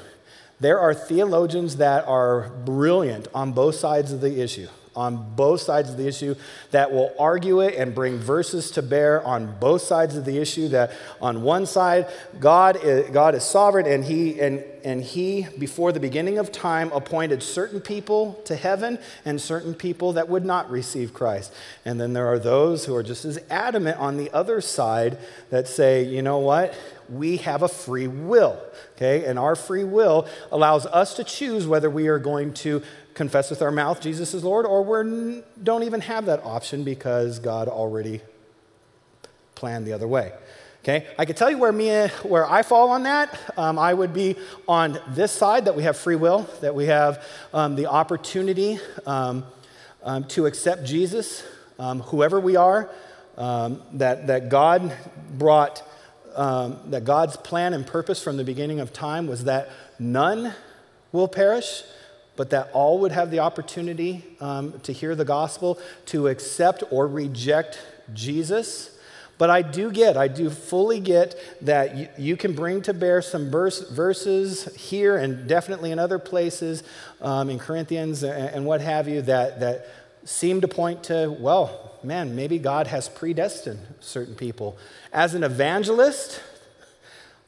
There 0.59 0.81
are 0.81 0.95
theologians 0.95 1.77
that 1.77 2.07
are 2.07 2.51
brilliant 2.65 3.29
on 3.35 3.53
both 3.53 3.75
sides 3.75 4.13
of 4.13 4.21
the 4.21 4.41
issue 4.41 4.69
on 4.97 5.35
both 5.37 5.61
sides 5.61 5.91
of 5.91 5.99
the 5.99 6.09
issue 6.09 6.35
that 6.71 6.91
will 6.91 7.13
argue 7.19 7.61
it 7.61 7.75
and 7.75 7.95
bring 7.95 8.17
verses 8.17 8.71
to 8.73 8.83
bear 8.83 9.25
on 9.25 9.55
both 9.61 9.83
sides 9.83 10.17
of 10.17 10.25
the 10.25 10.39
issue 10.39 10.69
that 10.69 10.91
on 11.21 11.43
one 11.43 11.67
side 11.67 12.09
god 12.41 12.83
is, 12.83 13.09
god 13.11 13.35
is 13.35 13.45
sovereign 13.45 13.87
and 13.87 14.05
he 14.05 14.41
and, 14.41 14.65
and 14.83 15.03
he 15.03 15.47
before 15.59 15.93
the 15.93 16.01
beginning 16.01 16.39
of 16.39 16.51
time 16.51 16.91
appointed 16.93 17.43
certain 17.43 17.81
people 17.81 18.41
to 18.47 18.57
heaven 18.57 18.99
and 19.27 19.39
certain 19.41 19.75
people 19.75 20.15
that 20.15 20.29
would 20.29 20.45
not 20.45 20.71
receive 20.71 21.13
christ. 21.13 21.53
And 21.85 22.01
then 22.01 22.15
there 22.15 22.27
are 22.27 22.39
those 22.39 22.87
who 22.87 22.95
are 22.95 23.03
just 23.03 23.27
as 23.27 23.39
adamant 23.51 23.99
on 23.99 24.17
the 24.17 24.31
other 24.33 24.63
side 24.63 25.19
that 25.51 25.69
say 25.69 26.03
you 26.03 26.23
know 26.23 26.39
what 26.39 26.75
we 27.11 27.39
have 27.39 27.63
a 27.63 27.69
free 27.69 28.07
will 28.07 28.61
okay 28.97 29.25
and 29.25 29.39
our 29.39 29.55
free 29.55 29.85
will 29.85 30.27
allows 30.51 30.87
us 30.87 31.15
to 31.15 31.25
choose 31.25 31.67
whether 31.67 31.91
we 31.91 32.09
are 32.09 32.19
going 32.19 32.53
to 32.53 32.83
confess 33.15 33.51
with 33.51 33.63
our 33.63 33.71
mouth 33.71 34.01
Jesus 34.01 34.35
is 34.35 34.45
Lord, 34.45 34.67
or 34.67 34.83
we 34.83 35.43
don't 35.63 35.83
even 35.83 36.03
have 36.03 36.27
that 36.27 36.45
option 36.45 36.85
because 36.85 37.39
God 37.39 37.67
already 37.67 38.21
planned 39.55 39.87
the 39.87 39.93
other 39.93 40.07
way. 40.07 40.33
Okay, 40.85 41.05
I 41.19 41.25
could 41.25 41.37
tell 41.37 41.51
you 41.51 41.59
where 41.59 41.73
me 41.73 42.07
where 42.23 42.49
I 42.49 42.63
fall 42.63 42.91
on 42.91 43.03
that. 43.03 43.37
Um, 43.57 43.77
I 43.77 43.93
would 43.93 44.15
be 44.15 44.37
on 44.69 45.01
this 45.09 45.33
side 45.33 45.65
that 45.65 45.75
we 45.75 45.83
have 45.83 45.97
free 45.97 46.15
will, 46.15 46.49
that 46.61 46.77
we 46.77 46.87
have 46.87 47.25
um, 47.53 47.75
the 47.75 47.87
opportunity 47.87 48.79
um, 49.05 49.45
um 50.05 50.25
to 50.29 50.47
accept 50.47 50.85
Jesus, 50.85 51.43
um, 51.81 52.01
whoever 52.01 52.39
we 52.39 52.55
are. 52.55 52.89
Um, 53.37 53.83
that 53.95 54.29
that 54.29 54.49
God 54.49 54.97
brought 55.37 55.83
that 56.37 57.05
God's 57.05 57.37
plan 57.37 57.73
and 57.75 57.87
purpose 57.87 58.23
from 58.23 58.37
the 58.37 58.45
beginning 58.45 58.81
of 58.81 58.93
time 58.93 59.27
was 59.27 59.45
that 59.45 59.69
none 59.99 60.53
will 61.13 61.29
perish, 61.29 61.83
but 62.37 62.51
that 62.51 62.71
all 62.73 62.99
would 63.01 63.13
have 63.13 63.31
the 63.31 63.41
opportunity 63.41 64.25
um, 64.41 64.79
to 64.81 64.93
hear 64.93 65.15
the 65.15 65.25
gospel, 65.25 65.79
to 66.07 66.29
accept 66.29 66.85
or 66.91 67.07
reject 67.07 67.81
Jesus. 68.13 68.91
But 69.39 69.51
I 69.51 69.63
do 69.63 69.91
get, 69.91 70.17
I 70.17 70.29
do 70.29 70.49
fully 70.49 71.01
get 71.01 71.35
that 71.63 71.97
you, 71.97 72.09
you 72.17 72.37
can 72.37 72.55
bring 72.55 72.81
to 72.83 72.95
bear 72.95 73.21
some 73.21 73.51
verse, 73.51 73.91
verses 73.91 74.75
here 74.77 75.19
and 75.19 75.47
definitely 75.47 75.91
in 75.91 75.99
other 75.99 76.19
places 76.19 76.83
um, 77.21 77.51
in 77.51 77.59
Corinthians 77.59 78.23
and, 78.23 78.49
and 78.55 78.67
what 78.67 78.81
have 78.81 79.09
you 79.09 79.23
that, 79.23 79.61
that 79.61 79.89
seem 80.25 80.61
to 80.63 80.69
point 80.69 81.05
to, 81.05 81.37
well, 81.39 81.96
man, 82.07 82.37
maybe 82.37 82.59
God 82.59 82.87
has 82.87 83.09
predestined 83.09 83.81
certain 84.01 84.35
people. 84.35 84.79
As 85.13 85.35
an 85.35 85.43
evangelist, 85.43 86.41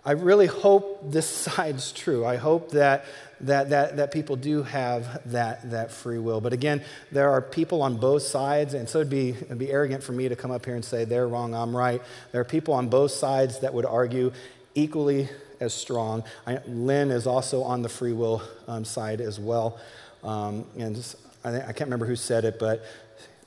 I 0.05 0.13
really 0.13 0.47
hope 0.47 1.13
this 1.13 1.29
side's 1.47 1.93
true. 1.93 2.25
I 2.25 2.37
hope 2.37 2.71
that 2.73 3.05
that, 3.41 3.71
that, 3.71 3.97
that 3.97 4.11
people 4.11 4.37
do 4.37 4.63
have 4.65 5.31
that, 5.31 5.71
that 5.71 5.93
free 5.93 6.19
will. 6.19 6.41
But 6.41 6.53
again, 6.53 6.83
there 7.13 7.31
are 7.31 7.41
people 7.41 7.83
on 7.83 7.97
both 7.97 8.23
sides, 8.23 8.75
and 8.75 8.89
so 8.89 8.99
it'd 8.99 9.11
be, 9.11 9.31
it'd 9.31 9.59
be 9.59 9.71
arrogant 9.71 10.03
for 10.03 10.13
me 10.13 10.29
to 10.29 10.37
come 10.37 10.51
up 10.51 10.65
here 10.65 10.75
and 10.75 10.85
say 10.85 11.05
they're 11.05 11.29
wrong, 11.29 11.55
I'm 11.55 11.77
right. 11.77 12.03
There 12.33 12.41
are 12.41 12.45
people 12.45 12.75
on 12.75 12.89
both 12.89 13.13
sides 13.13 13.61
that 13.61 13.73
would 13.75 13.87
argue 13.87 14.33
equally 14.75 15.29
as 15.61 15.75
strong. 15.75 16.25
I, 16.47 16.61
Lynn 16.67 17.11
is 17.11 17.27
also 17.27 17.63
on 17.63 17.83
the 17.83 17.89
free 17.89 18.13
will 18.13 18.43
um, 18.67 18.85
side 18.85 19.21
as 19.21 19.39
well. 19.39 19.79
Um, 20.23 20.65
and 20.77 20.97
just, 20.97 21.17
I, 21.45 21.57
I, 21.61 21.67
can't 21.67 21.83
remember 21.83 22.07
who 22.07 22.17
said 22.17 22.45
it, 22.45 22.59
but 22.59 22.85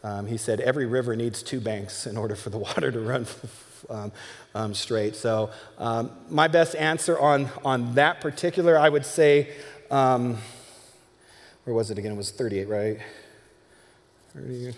um, 0.04 0.26
he 0.26 0.38
said 0.38 0.60
every 0.60 0.86
river 0.86 1.16
needs 1.16 1.44
two 1.44 1.60
banks 1.60 2.08
in 2.08 2.18
order 2.18 2.36
for 2.36 2.50
the 2.50 2.58
water 2.60 2.92
to 2.92 3.00
run 3.00 3.26
um, 3.90 4.12
um, 4.56 4.74
straight. 4.74 5.16
So, 5.16 5.52
um, 5.78 6.12
my 6.30 6.48
best 6.48 6.76
answer 6.76 7.20
on, 7.20 7.50
on 7.64 7.96
that 7.96 8.22
particular, 8.22 8.78
I 8.78 8.90
would 8.90 9.06
say, 9.06 9.50
um, 9.90 10.38
where 11.64 11.76
was 11.76 11.92
it 11.92 11.98
again? 11.98 12.14
It 12.14 12.18
was 12.18 12.32
38, 12.32 12.68
right? 12.68 13.00
30, 14.34 14.74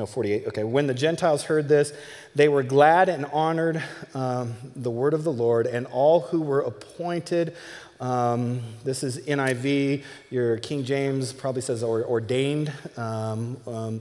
no, 0.00 0.06
48. 0.06 0.46
Okay. 0.46 0.64
When 0.64 0.86
the 0.86 0.94
Gentiles 0.94 1.44
heard 1.44 1.68
this, 1.68 1.92
they 2.34 2.48
were 2.48 2.62
glad 2.62 3.10
and 3.10 3.26
honored 3.26 3.82
um, 4.14 4.54
the 4.74 4.90
word 4.90 5.12
of 5.12 5.24
the 5.24 5.32
Lord, 5.32 5.66
and 5.66 5.86
all 5.88 6.20
who 6.20 6.40
were 6.40 6.60
appointed. 6.60 7.54
Um, 8.00 8.62
this 8.82 9.02
is 9.02 9.18
NIV. 9.18 10.04
Your 10.30 10.56
King 10.56 10.84
James 10.84 11.34
probably 11.34 11.60
says 11.60 11.82
or, 11.82 12.02
ordained. 12.02 12.72
Um, 12.96 13.58
um, 13.66 14.00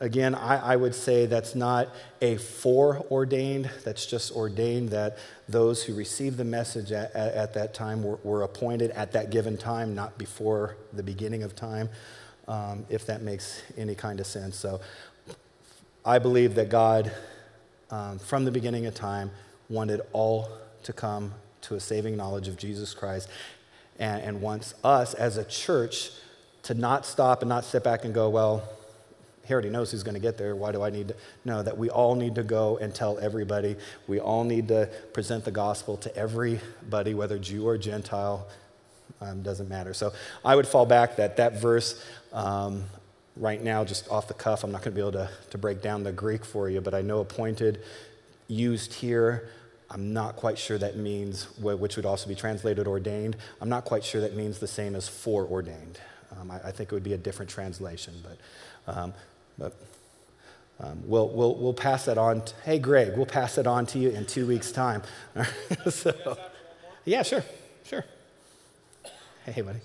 again, 0.00 0.34
I, 0.34 0.72
I, 0.72 0.76
would 0.76 0.94
say 0.94 1.26
that's 1.26 1.54
not 1.54 1.88
a 2.22 2.38
foreordained, 2.38 3.70
that's 3.84 4.06
just 4.06 4.32
ordained 4.32 4.88
that 4.90 5.18
those 5.50 5.82
who 5.82 5.94
received 5.94 6.38
the 6.38 6.46
message 6.46 6.92
at, 6.92 7.14
at, 7.14 7.34
at 7.34 7.54
that 7.54 7.74
time 7.74 8.02
were, 8.02 8.18
were, 8.24 8.42
appointed 8.42 8.90
at 8.92 9.12
that 9.12 9.30
given 9.30 9.58
time, 9.58 9.94
not 9.94 10.16
before 10.16 10.78
the 10.94 11.02
beginning 11.02 11.42
of 11.42 11.54
time, 11.54 11.90
um, 12.48 12.86
if 12.88 13.04
that 13.04 13.20
makes 13.20 13.62
any 13.76 13.94
kind 13.94 14.18
of 14.18 14.26
sense. 14.26 14.56
So 14.56 14.80
I 16.06 16.18
believe 16.18 16.54
that 16.54 16.70
God, 16.70 17.12
um, 17.90 18.18
from 18.18 18.46
the 18.46 18.50
beginning 18.50 18.86
of 18.86 18.94
time, 18.94 19.30
wanted 19.68 20.00
all 20.14 20.48
to 20.84 20.94
come 20.94 21.34
to 21.62 21.74
a 21.74 21.80
saving 21.80 22.16
knowledge 22.16 22.48
of 22.48 22.56
Jesus 22.56 22.94
Christ 22.94 23.28
and, 23.98 24.22
and 24.22 24.40
wants 24.40 24.74
us 24.82 25.14
as 25.14 25.36
a 25.36 25.44
church 25.44 26.10
to 26.64 26.74
not 26.74 27.06
stop 27.06 27.42
and 27.42 27.48
not 27.48 27.64
sit 27.64 27.84
back 27.84 28.04
and 28.04 28.14
go, 28.14 28.28
well, 28.28 28.62
he 29.44 29.52
already 29.52 29.70
knows 29.70 29.90
who's 29.90 30.02
going 30.02 30.14
to 30.14 30.20
get 30.20 30.38
there. 30.38 30.54
Why 30.54 30.70
do 30.70 30.82
I 30.82 30.90
need 30.90 31.08
to? 31.08 31.16
No, 31.44 31.62
that 31.62 31.76
we 31.76 31.90
all 31.90 32.14
need 32.14 32.36
to 32.36 32.44
go 32.44 32.76
and 32.78 32.94
tell 32.94 33.18
everybody. 33.18 33.76
We 34.06 34.20
all 34.20 34.44
need 34.44 34.68
to 34.68 34.88
present 35.12 35.44
the 35.44 35.50
gospel 35.50 35.96
to 35.98 36.16
everybody, 36.16 37.14
whether 37.14 37.38
Jew 37.38 37.66
or 37.66 37.76
Gentile, 37.76 38.46
um, 39.20 39.42
doesn't 39.42 39.68
matter. 39.68 39.92
So 39.92 40.12
I 40.44 40.54
would 40.54 40.68
fall 40.68 40.86
back 40.86 41.16
that 41.16 41.36
that 41.38 41.60
verse, 41.60 42.00
um, 42.32 42.84
right 43.36 43.62
now, 43.62 43.84
just 43.84 44.08
off 44.08 44.28
the 44.28 44.34
cuff, 44.34 44.62
I'm 44.62 44.70
not 44.70 44.82
going 44.82 44.92
to 44.92 44.94
be 44.94 45.00
able 45.00 45.12
to, 45.12 45.30
to 45.50 45.58
break 45.58 45.82
down 45.82 46.04
the 46.04 46.12
Greek 46.12 46.44
for 46.44 46.70
you, 46.70 46.80
but 46.80 46.94
I 46.94 47.02
know 47.02 47.18
appointed 47.18 47.82
used 48.46 48.94
here. 48.94 49.48
I'm 49.90 50.12
not 50.12 50.36
quite 50.36 50.58
sure 50.58 50.78
that 50.78 50.96
means, 50.96 51.48
which 51.58 51.96
would 51.96 52.06
also 52.06 52.28
be 52.28 52.34
translated 52.34 52.86
ordained. 52.86 53.36
I'm 53.60 53.68
not 53.68 53.84
quite 53.84 54.04
sure 54.04 54.20
that 54.20 54.36
means 54.36 54.58
the 54.58 54.68
same 54.68 54.94
as 54.94 55.08
foreordained. 55.08 56.00
Um, 56.38 56.50
I, 56.50 56.56
I, 56.68 56.70
think 56.70 56.92
it 56.92 56.92
would 56.92 57.02
be 57.02 57.14
a 57.14 57.18
different 57.18 57.50
translation, 57.50 58.14
but, 58.22 58.96
um, 58.96 59.12
but 59.58 59.74
um, 60.78 61.02
we'll, 61.04 61.28
we'll, 61.28 61.56
we'll 61.56 61.74
pass 61.74 62.04
that 62.04 62.18
on. 62.18 62.44
To, 62.44 62.54
hey, 62.64 62.78
Greg, 62.78 63.16
we'll 63.16 63.26
pass 63.26 63.58
it 63.58 63.66
on 63.66 63.84
to 63.86 63.98
you 63.98 64.10
in 64.10 64.26
two 64.26 64.46
weeks' 64.46 64.70
time. 64.70 65.02
so, 65.90 66.38
yeah, 67.04 67.24
sure, 67.24 67.44
sure. 67.84 68.04
Hey, 69.44 69.62
buddy 69.62 69.80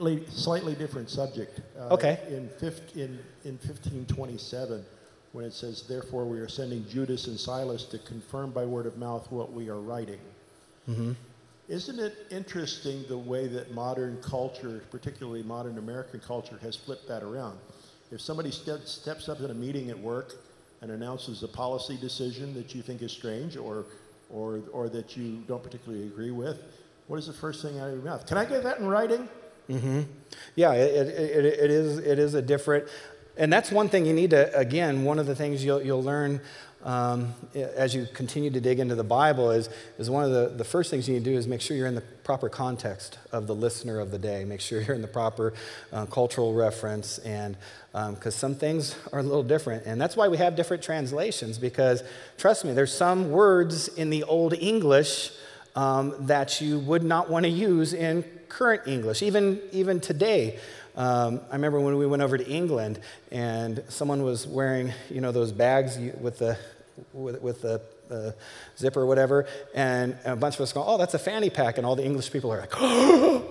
slightly, 0.00 0.26
slightly 0.30 0.74
different 0.74 1.10
subject. 1.10 1.60
Uh, 1.78 1.94
okay. 1.94 2.18
In, 2.28 2.48
15, 2.58 3.02
in, 3.02 3.18
in 3.44 3.52
1527, 3.58 4.84
when 5.32 5.44
it 5.44 5.52
says, 5.52 5.82
Therefore 5.82 6.24
we 6.24 6.38
are 6.38 6.48
sending 6.48 6.86
Judas 6.88 7.26
and 7.26 7.38
Silas 7.38 7.84
to 7.86 7.98
confirm 7.98 8.50
by 8.50 8.64
word 8.64 8.86
of 8.86 8.98
mouth 8.98 9.30
what 9.30 9.52
we 9.52 9.68
are 9.68 9.80
writing. 9.80 10.20
Mm-hmm. 10.88 11.12
Isn't 11.68 12.00
it 12.00 12.26
interesting 12.30 13.04
the 13.08 13.16
way 13.16 13.46
that 13.46 13.72
modern 13.72 14.20
culture, 14.22 14.82
particularly 14.90 15.44
modern 15.44 15.78
American 15.78 16.18
culture, 16.18 16.58
has 16.62 16.74
flipped 16.74 17.06
that 17.06 17.22
around? 17.22 17.58
If 18.10 18.20
somebody 18.20 18.50
step, 18.50 18.80
steps 18.86 19.28
up 19.28 19.38
in 19.38 19.50
a 19.50 19.54
meeting 19.54 19.88
at 19.88 19.98
work 19.98 20.34
and 20.82 20.90
announces 20.90 21.44
a 21.44 21.48
policy 21.48 21.96
decision 21.96 22.54
that 22.54 22.74
you 22.74 22.82
think 22.82 23.02
is 23.02 23.12
strange 23.12 23.56
or, 23.56 23.84
or, 24.30 24.62
or 24.72 24.88
that 24.88 25.16
you 25.16 25.44
don't 25.46 25.62
particularly 25.62 26.06
agree 26.06 26.32
with, 26.32 26.60
what 27.06 27.18
is 27.18 27.28
the 27.28 27.32
first 27.32 27.62
thing 27.62 27.78
out 27.78 27.88
of 27.88 27.94
your 27.94 28.02
mouth? 28.02 28.26
Can 28.26 28.36
I 28.36 28.44
get 28.44 28.64
that 28.64 28.78
in 28.78 28.86
writing? 28.86 29.28
Mm-hmm. 29.68 30.00
Yeah, 30.56 30.72
it, 30.72 31.06
it, 31.06 31.44
it, 31.44 31.70
is, 31.70 31.98
it 31.98 32.18
is 32.18 32.34
a 32.34 32.42
different, 32.42 32.88
and 33.36 33.52
that's 33.52 33.70
one 33.70 33.88
thing 33.88 34.06
you 34.06 34.12
need 34.12 34.30
to, 34.30 34.56
again, 34.56 35.04
one 35.04 35.18
of 35.18 35.26
the 35.26 35.34
things 35.34 35.64
you'll, 35.64 35.82
you'll 35.82 36.02
learn 36.02 36.40
um, 36.82 37.34
as 37.54 37.94
you 37.94 38.06
continue 38.14 38.50
to 38.50 38.60
dig 38.60 38.78
into 38.78 38.94
the 38.94 39.04
Bible 39.04 39.50
is, 39.50 39.68
is 39.98 40.08
one 40.08 40.24
of 40.24 40.30
the, 40.30 40.48
the 40.56 40.64
first 40.64 40.90
things 40.90 41.06
you 41.06 41.14
need 41.14 41.24
to 41.24 41.30
do 41.30 41.36
is 41.36 41.46
make 41.46 41.60
sure 41.60 41.76
you're 41.76 41.86
in 41.86 41.94
the 41.94 42.00
proper 42.00 42.48
context 42.48 43.18
of 43.32 43.46
the 43.46 43.54
listener 43.54 44.00
of 44.00 44.10
the 44.10 44.18
day. 44.18 44.44
Make 44.44 44.60
sure 44.60 44.80
you're 44.80 44.94
in 44.94 45.02
the 45.02 45.08
proper 45.08 45.52
uh, 45.92 46.06
cultural 46.06 46.54
reference, 46.54 47.18
and 47.18 47.56
because 47.92 48.34
um, 48.34 48.52
some 48.52 48.54
things 48.54 48.96
are 49.12 49.18
a 49.18 49.22
little 49.22 49.42
different. 49.42 49.84
And 49.84 50.00
that's 50.00 50.16
why 50.16 50.28
we 50.28 50.38
have 50.38 50.56
different 50.56 50.82
translations, 50.82 51.58
because 51.58 52.02
trust 52.38 52.64
me, 52.64 52.72
there's 52.72 52.94
some 52.94 53.30
words 53.30 53.88
in 53.88 54.08
the 54.08 54.24
Old 54.24 54.54
English 54.54 55.32
um, 55.76 56.14
that 56.20 56.60
you 56.60 56.78
would 56.78 57.02
not 57.02 57.28
want 57.28 57.44
to 57.44 57.50
use 57.50 57.92
in 57.92 58.24
current 58.48 58.82
English, 58.86 59.22
even, 59.22 59.60
even 59.72 60.00
today. 60.00 60.58
Um, 61.00 61.40
I 61.50 61.54
remember 61.54 61.80
when 61.80 61.96
we 61.96 62.04
went 62.04 62.22
over 62.22 62.36
to 62.36 62.46
England 62.46 63.00
and 63.30 63.82
someone 63.88 64.22
was 64.22 64.46
wearing, 64.46 64.92
you 65.08 65.22
know, 65.22 65.32
those 65.32 65.50
bags 65.50 65.96
with 66.20 66.38
the, 66.38 66.58
with, 67.14 67.40
with 67.40 67.62
the 67.62 67.80
uh, 68.10 68.32
zipper 68.76 69.00
or 69.00 69.06
whatever, 69.06 69.46
and 69.74 70.14
a 70.26 70.36
bunch 70.36 70.56
of 70.56 70.60
us 70.60 70.74
go, 70.74 70.84
oh, 70.86 70.98
that's 70.98 71.14
a 71.14 71.18
fanny 71.18 71.48
pack, 71.48 71.78
and 71.78 71.86
all 71.86 71.96
the 71.96 72.04
English 72.04 72.30
people 72.30 72.52
are 72.52 72.60
like, 72.60 72.74
oh! 72.74 73.42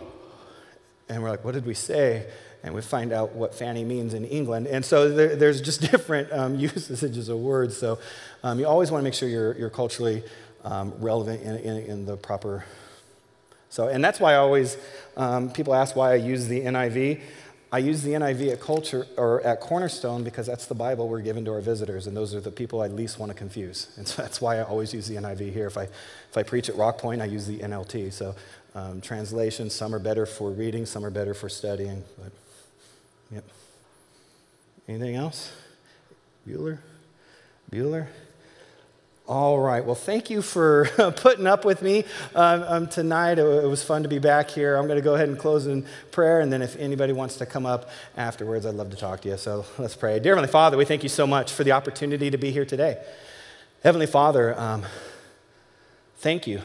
and 1.10 1.24
we're 1.24 1.32
like, 1.32 1.44
what 1.44 1.56
did 1.56 1.66
we 1.66 1.74
say? 1.74 2.28
And 2.62 2.76
we 2.76 2.84
find 2.84 3.12
out 3.12 3.34
what 3.34 3.56
fanny 3.56 3.84
means 3.84 4.14
in 4.14 4.26
England. 4.26 4.68
And 4.68 4.86
so 4.86 5.10
there, 5.10 5.36
there's 5.36 5.60
just 5.60 5.82
different 5.92 6.32
um, 6.32 6.54
usages 6.60 7.30
of 7.30 7.40
words. 7.40 7.76
So 7.76 7.98
um, 8.44 8.60
you 8.60 8.68
always 8.68 8.92
want 8.92 9.02
to 9.02 9.04
make 9.04 9.16
sure 9.16 9.28
you're, 9.28 9.58
you're 9.58 9.72
culturally 9.72 10.22
um, 10.64 10.94
relevant 11.00 11.42
in, 11.42 11.56
in, 11.56 11.78
in, 11.78 12.06
the 12.06 12.16
proper. 12.16 12.64
So, 13.70 13.88
and 13.88 14.04
that's 14.04 14.20
why 14.20 14.34
I 14.34 14.38
always, 14.38 14.78
um, 15.16 15.52
people 15.52 15.76
ask 15.76 15.96
why 15.96 16.12
I 16.12 16.16
use 16.16 16.48
the 16.48 16.62
NIV. 16.62 17.22
I 17.72 17.78
use 17.78 18.02
the 18.02 18.14
NIV 18.14 18.54
at 18.54 18.62
culture 18.62 19.06
or 19.16 19.42
at 19.42 19.60
Cornerstone 19.60 20.24
because 20.24 20.48
that's 20.48 20.66
the 20.66 20.74
Bible 20.74 21.08
we're 21.08 21.22
given 21.22 21.46
to 21.46 21.52
our 21.52 21.62
visitors, 21.62 22.08
and 22.08 22.18
those 22.18 22.34
are 22.34 22.42
the 22.42 22.50
people 22.50 22.82
I 22.82 22.88
least 22.88 23.20
want 23.20 23.32
to 23.32 23.38
confuse. 23.38 23.94
And 23.98 24.08
so 24.08 24.22
that's 24.22 24.42
why 24.42 24.58
I 24.58 24.64
always 24.64 24.94
use 24.94 25.08
the 25.08 25.16
NIV 25.16 25.54
here. 25.54 25.68
If 25.68 25.78
I, 25.78 25.84
if 25.84 26.38
I 26.38 26.44
preach 26.44 26.68
at 26.68 26.76
Rock 26.76 26.98
Point, 26.98 27.22
I 27.22 27.26
use 27.26 27.46
the 27.46 27.60
NLT. 27.60 28.12
So 28.12 28.36
um, 28.74 29.02
translations, 29.02 29.74
some 29.76 29.94
are 29.94 30.00
better 30.00 30.26
for 30.26 30.50
reading, 30.50 30.86
some 30.86 31.06
are 31.06 31.12
better 31.12 31.36
for 31.36 31.48
studying. 31.48 32.04
But, 32.18 32.32
yep. 33.32 33.44
Anything 34.88 35.16
else? 35.16 35.52
Bueller? 36.48 36.80
Bueller? 37.72 38.08
All 39.30 39.60
right. 39.60 39.86
Well, 39.86 39.94
thank 39.94 40.32
you 40.32 40.42
for 40.42 40.90
putting 41.18 41.46
up 41.46 41.64
with 41.64 41.84
me 41.84 42.04
um, 42.34 42.64
um, 42.64 42.88
tonight. 42.88 43.38
It, 43.38 43.46
it, 43.46 43.68
was 43.68 43.84
fun 43.84 44.02
to 44.02 44.10
be 44.10 44.18
back 44.18 44.50
here. 44.50 44.76
I'm 44.76 44.88
going 44.88 44.98
to 44.98 45.04
go 45.04 45.14
ahead 45.14 45.30
and 45.30 45.38
close 45.38 45.68
in 45.68 45.86
prayer, 46.10 46.40
and 46.40 46.52
then 46.52 46.64
if 46.64 46.76
anybody 46.78 47.14
wants 47.14 47.38
to 47.38 47.46
come 47.46 47.64
up 47.64 47.92
afterwards, 48.18 48.66
I'd 48.66 48.74
love 48.74 48.90
to 48.90 48.98
talk 48.98 49.22
to 49.22 49.30
you. 49.30 49.38
So 49.38 49.66
let's 49.78 49.96
pray. 49.96 50.18
Dear 50.18 50.34
Heavenly 50.34 50.52
Father, 50.52 50.78
we 50.78 50.86
thank 50.86 51.04
you 51.04 51.10
so 51.10 51.28
much 51.28 51.52
for 51.52 51.64
the 51.64 51.74
opportunity 51.74 52.32
to 52.32 52.40
be 52.40 52.50
here 52.50 52.66
today. 52.66 52.98
Heavenly 53.84 54.08
Father, 54.08 54.60
um, 54.60 54.84
thank 56.18 56.48
you 56.48 56.62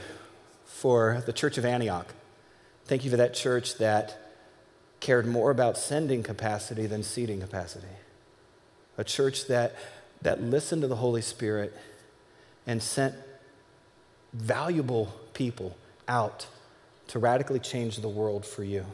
for 0.65 1.23
the 1.27 1.35
Church 1.35 1.59
of 1.59 1.67
Antioch. 1.67 2.15
Thank 2.87 3.05
you 3.05 3.11
for 3.11 3.19
that 3.19 3.35
church 3.35 3.77
that 3.77 4.19
cared 5.01 5.27
more 5.27 5.51
about 5.51 5.77
sending 5.77 6.23
capacity 6.23 6.87
than 6.87 7.03
seating 7.03 7.43
capacity. 7.43 7.89
A 8.97 9.05
church 9.05 9.49
that, 9.49 9.75
that 10.23 10.43
listened 10.43 10.81
to 10.81 10.89
the 10.89 10.97
Holy 10.97 11.21
Spirit 11.21 11.77
and 12.67 12.83
sent 12.83 13.15
valuable 14.33 15.15
people 15.33 15.77
out 16.09 16.47
to 17.09 17.19
radically 17.19 17.59
change 17.59 17.99
the 17.99 18.09
world 18.09 18.45
for 18.47 18.65
you. 18.65 18.85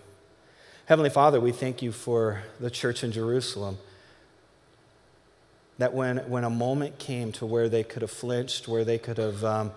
Heavenly 0.87 1.11
Father, 1.11 1.41
we 1.41 1.53
thank 1.53 1.83
you 1.83 1.93
for 1.93 2.43
the 2.59 2.71
church 2.71 3.05
in 3.05 3.12
Jerusalem. 3.12 3.79
That 5.79 5.95
when, 5.95 6.18
when 6.29 6.45
a 6.45 6.51
moment 6.51 6.99
came 6.99 7.33
to 7.33 7.47
where 7.47 7.68
they 7.68 7.85
could 7.85 8.03
have 8.03 8.11
flinched, 8.11 8.68
where 8.68 8.85
they 8.85 8.99
could 8.99 9.16
have 9.16 9.45
um, 9.45 9.73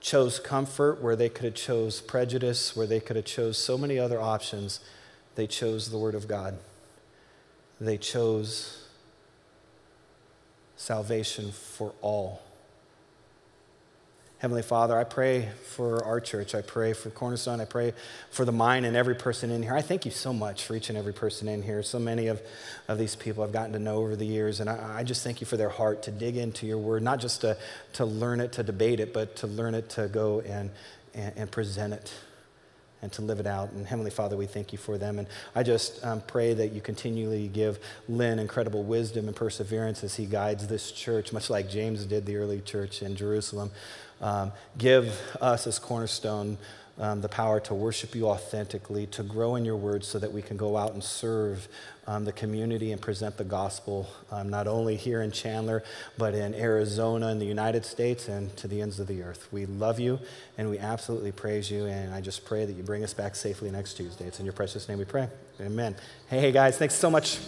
chose 0.00 0.38
comfort, 0.38 1.02
where 1.02 1.16
they 1.16 1.28
could 1.28 1.44
have 1.44 1.54
chose 1.54 2.00
prejudice, 2.00 2.76
where 2.76 2.86
they 2.86 3.00
could 3.00 3.16
have 3.16 3.24
chose 3.24 3.58
so 3.58 3.76
many 3.76 3.98
other 3.98 4.20
options, 4.20 4.80
they 5.34 5.46
chose 5.46 5.90
the 5.90 5.98
Word 5.98 6.14
of 6.14 6.28
God. 6.28 6.58
They 7.80 7.96
chose 7.96 8.86
salvation 10.76 11.52
for 11.52 11.92
all. 12.02 12.42
Heavenly 14.40 14.62
Father, 14.62 14.98
I 14.98 15.04
pray 15.04 15.50
for 15.64 16.02
our 16.02 16.18
church. 16.18 16.54
I 16.54 16.62
pray 16.62 16.94
for 16.94 17.10
Cornerstone. 17.10 17.60
I 17.60 17.66
pray 17.66 17.92
for 18.30 18.46
the 18.46 18.52
mine 18.52 18.86
and 18.86 18.96
every 18.96 19.14
person 19.14 19.50
in 19.50 19.62
here. 19.62 19.74
I 19.74 19.82
thank 19.82 20.06
you 20.06 20.10
so 20.10 20.32
much 20.32 20.64
for 20.64 20.74
each 20.74 20.88
and 20.88 20.96
every 20.96 21.12
person 21.12 21.46
in 21.46 21.60
here. 21.60 21.82
So 21.82 21.98
many 21.98 22.28
of, 22.28 22.40
of 22.88 22.96
these 22.96 23.14
people 23.14 23.44
I've 23.44 23.52
gotten 23.52 23.74
to 23.74 23.78
know 23.78 23.98
over 23.98 24.16
the 24.16 24.24
years. 24.24 24.60
And 24.60 24.70
I, 24.70 25.00
I 25.00 25.04
just 25.04 25.22
thank 25.22 25.42
you 25.42 25.46
for 25.46 25.58
their 25.58 25.68
heart 25.68 26.04
to 26.04 26.10
dig 26.10 26.38
into 26.38 26.66
your 26.66 26.78
word, 26.78 27.02
not 27.02 27.20
just 27.20 27.42
to, 27.42 27.58
to 27.92 28.06
learn 28.06 28.40
it, 28.40 28.52
to 28.52 28.62
debate 28.62 28.98
it, 28.98 29.12
but 29.12 29.36
to 29.36 29.46
learn 29.46 29.74
it, 29.74 29.90
to 29.90 30.08
go 30.08 30.40
and, 30.40 30.70
and, 31.12 31.34
and 31.36 31.50
present 31.50 31.92
it. 31.92 32.10
and 33.02 33.12
to 33.12 33.22
live 33.22 33.40
it 33.40 33.46
out. 33.46 33.72
And 33.72 33.86
Heavenly 33.86 34.10
Father, 34.10 34.38
we 34.38 34.46
thank 34.46 34.72
you 34.72 34.78
for 34.78 34.96
them. 34.96 35.18
And 35.18 35.28
I 35.54 35.62
just 35.62 36.02
um, 36.02 36.22
pray 36.26 36.54
that 36.54 36.72
you 36.72 36.80
continually 36.80 37.48
give 37.48 37.78
Lynn 38.08 38.38
incredible 38.38 38.84
wisdom 38.84 39.26
and 39.26 39.36
perseverance 39.36 40.02
as 40.02 40.16
he 40.16 40.24
guides 40.24 40.66
this 40.66 40.92
church, 40.92 41.30
much 41.30 41.50
like 41.50 41.68
James 41.68 42.06
did 42.06 42.24
the 42.24 42.36
early 42.36 42.60
church 42.60 43.02
in 43.02 43.16
Jerusalem. 43.16 43.70
Um, 44.20 44.52
give 44.76 45.18
us 45.40 45.66
as 45.66 45.78
Cornerstone 45.78 46.58
um, 47.00 47.22
the 47.22 47.28
power 47.28 47.60
to 47.60 47.74
worship 47.74 48.14
you 48.14 48.28
authentically, 48.28 49.06
to 49.06 49.22
grow 49.22 49.56
in 49.56 49.64
your 49.64 49.76
word 49.76 50.04
so 50.04 50.18
that 50.18 50.30
we 50.30 50.42
can 50.42 50.56
go 50.58 50.76
out 50.76 50.92
and 50.92 51.02
serve 51.02 51.66
um, 52.06 52.24
the 52.24 52.32
community 52.32 52.92
and 52.92 53.00
present 53.00 53.38
the 53.38 53.44
gospel, 53.44 54.06
um, 54.30 54.50
not 54.50 54.66
only 54.66 54.96
here 54.96 55.22
in 55.22 55.30
Chandler, 55.30 55.82
but 56.18 56.34
in 56.34 56.54
Arizona 56.54 57.28
in 57.28 57.38
the 57.38 57.46
United 57.46 57.86
States 57.86 58.28
and 58.28 58.54
to 58.58 58.68
the 58.68 58.82
ends 58.82 59.00
of 59.00 59.06
the 59.06 59.22
earth. 59.22 59.48
We 59.50 59.64
love 59.64 59.98
you 59.98 60.18
and 60.58 60.68
we 60.68 60.78
absolutely 60.78 61.32
praise 61.32 61.70
you. 61.70 61.86
And 61.86 62.12
I 62.12 62.20
just 62.20 62.44
pray 62.44 62.66
that 62.66 62.72
you 62.72 62.82
bring 62.82 63.02
us 63.02 63.14
back 63.14 63.34
safely 63.34 63.70
next 63.70 63.94
Tuesday. 63.94 64.26
It's 64.26 64.38
in 64.38 64.44
your 64.44 64.52
precious 64.52 64.88
name 64.88 64.98
we 64.98 65.04
pray. 65.06 65.28
Amen. 65.60 65.96
Hey, 66.28 66.40
hey 66.40 66.52
guys, 66.52 66.76
thanks 66.76 66.94
so 66.94 67.10
much. 67.10 67.38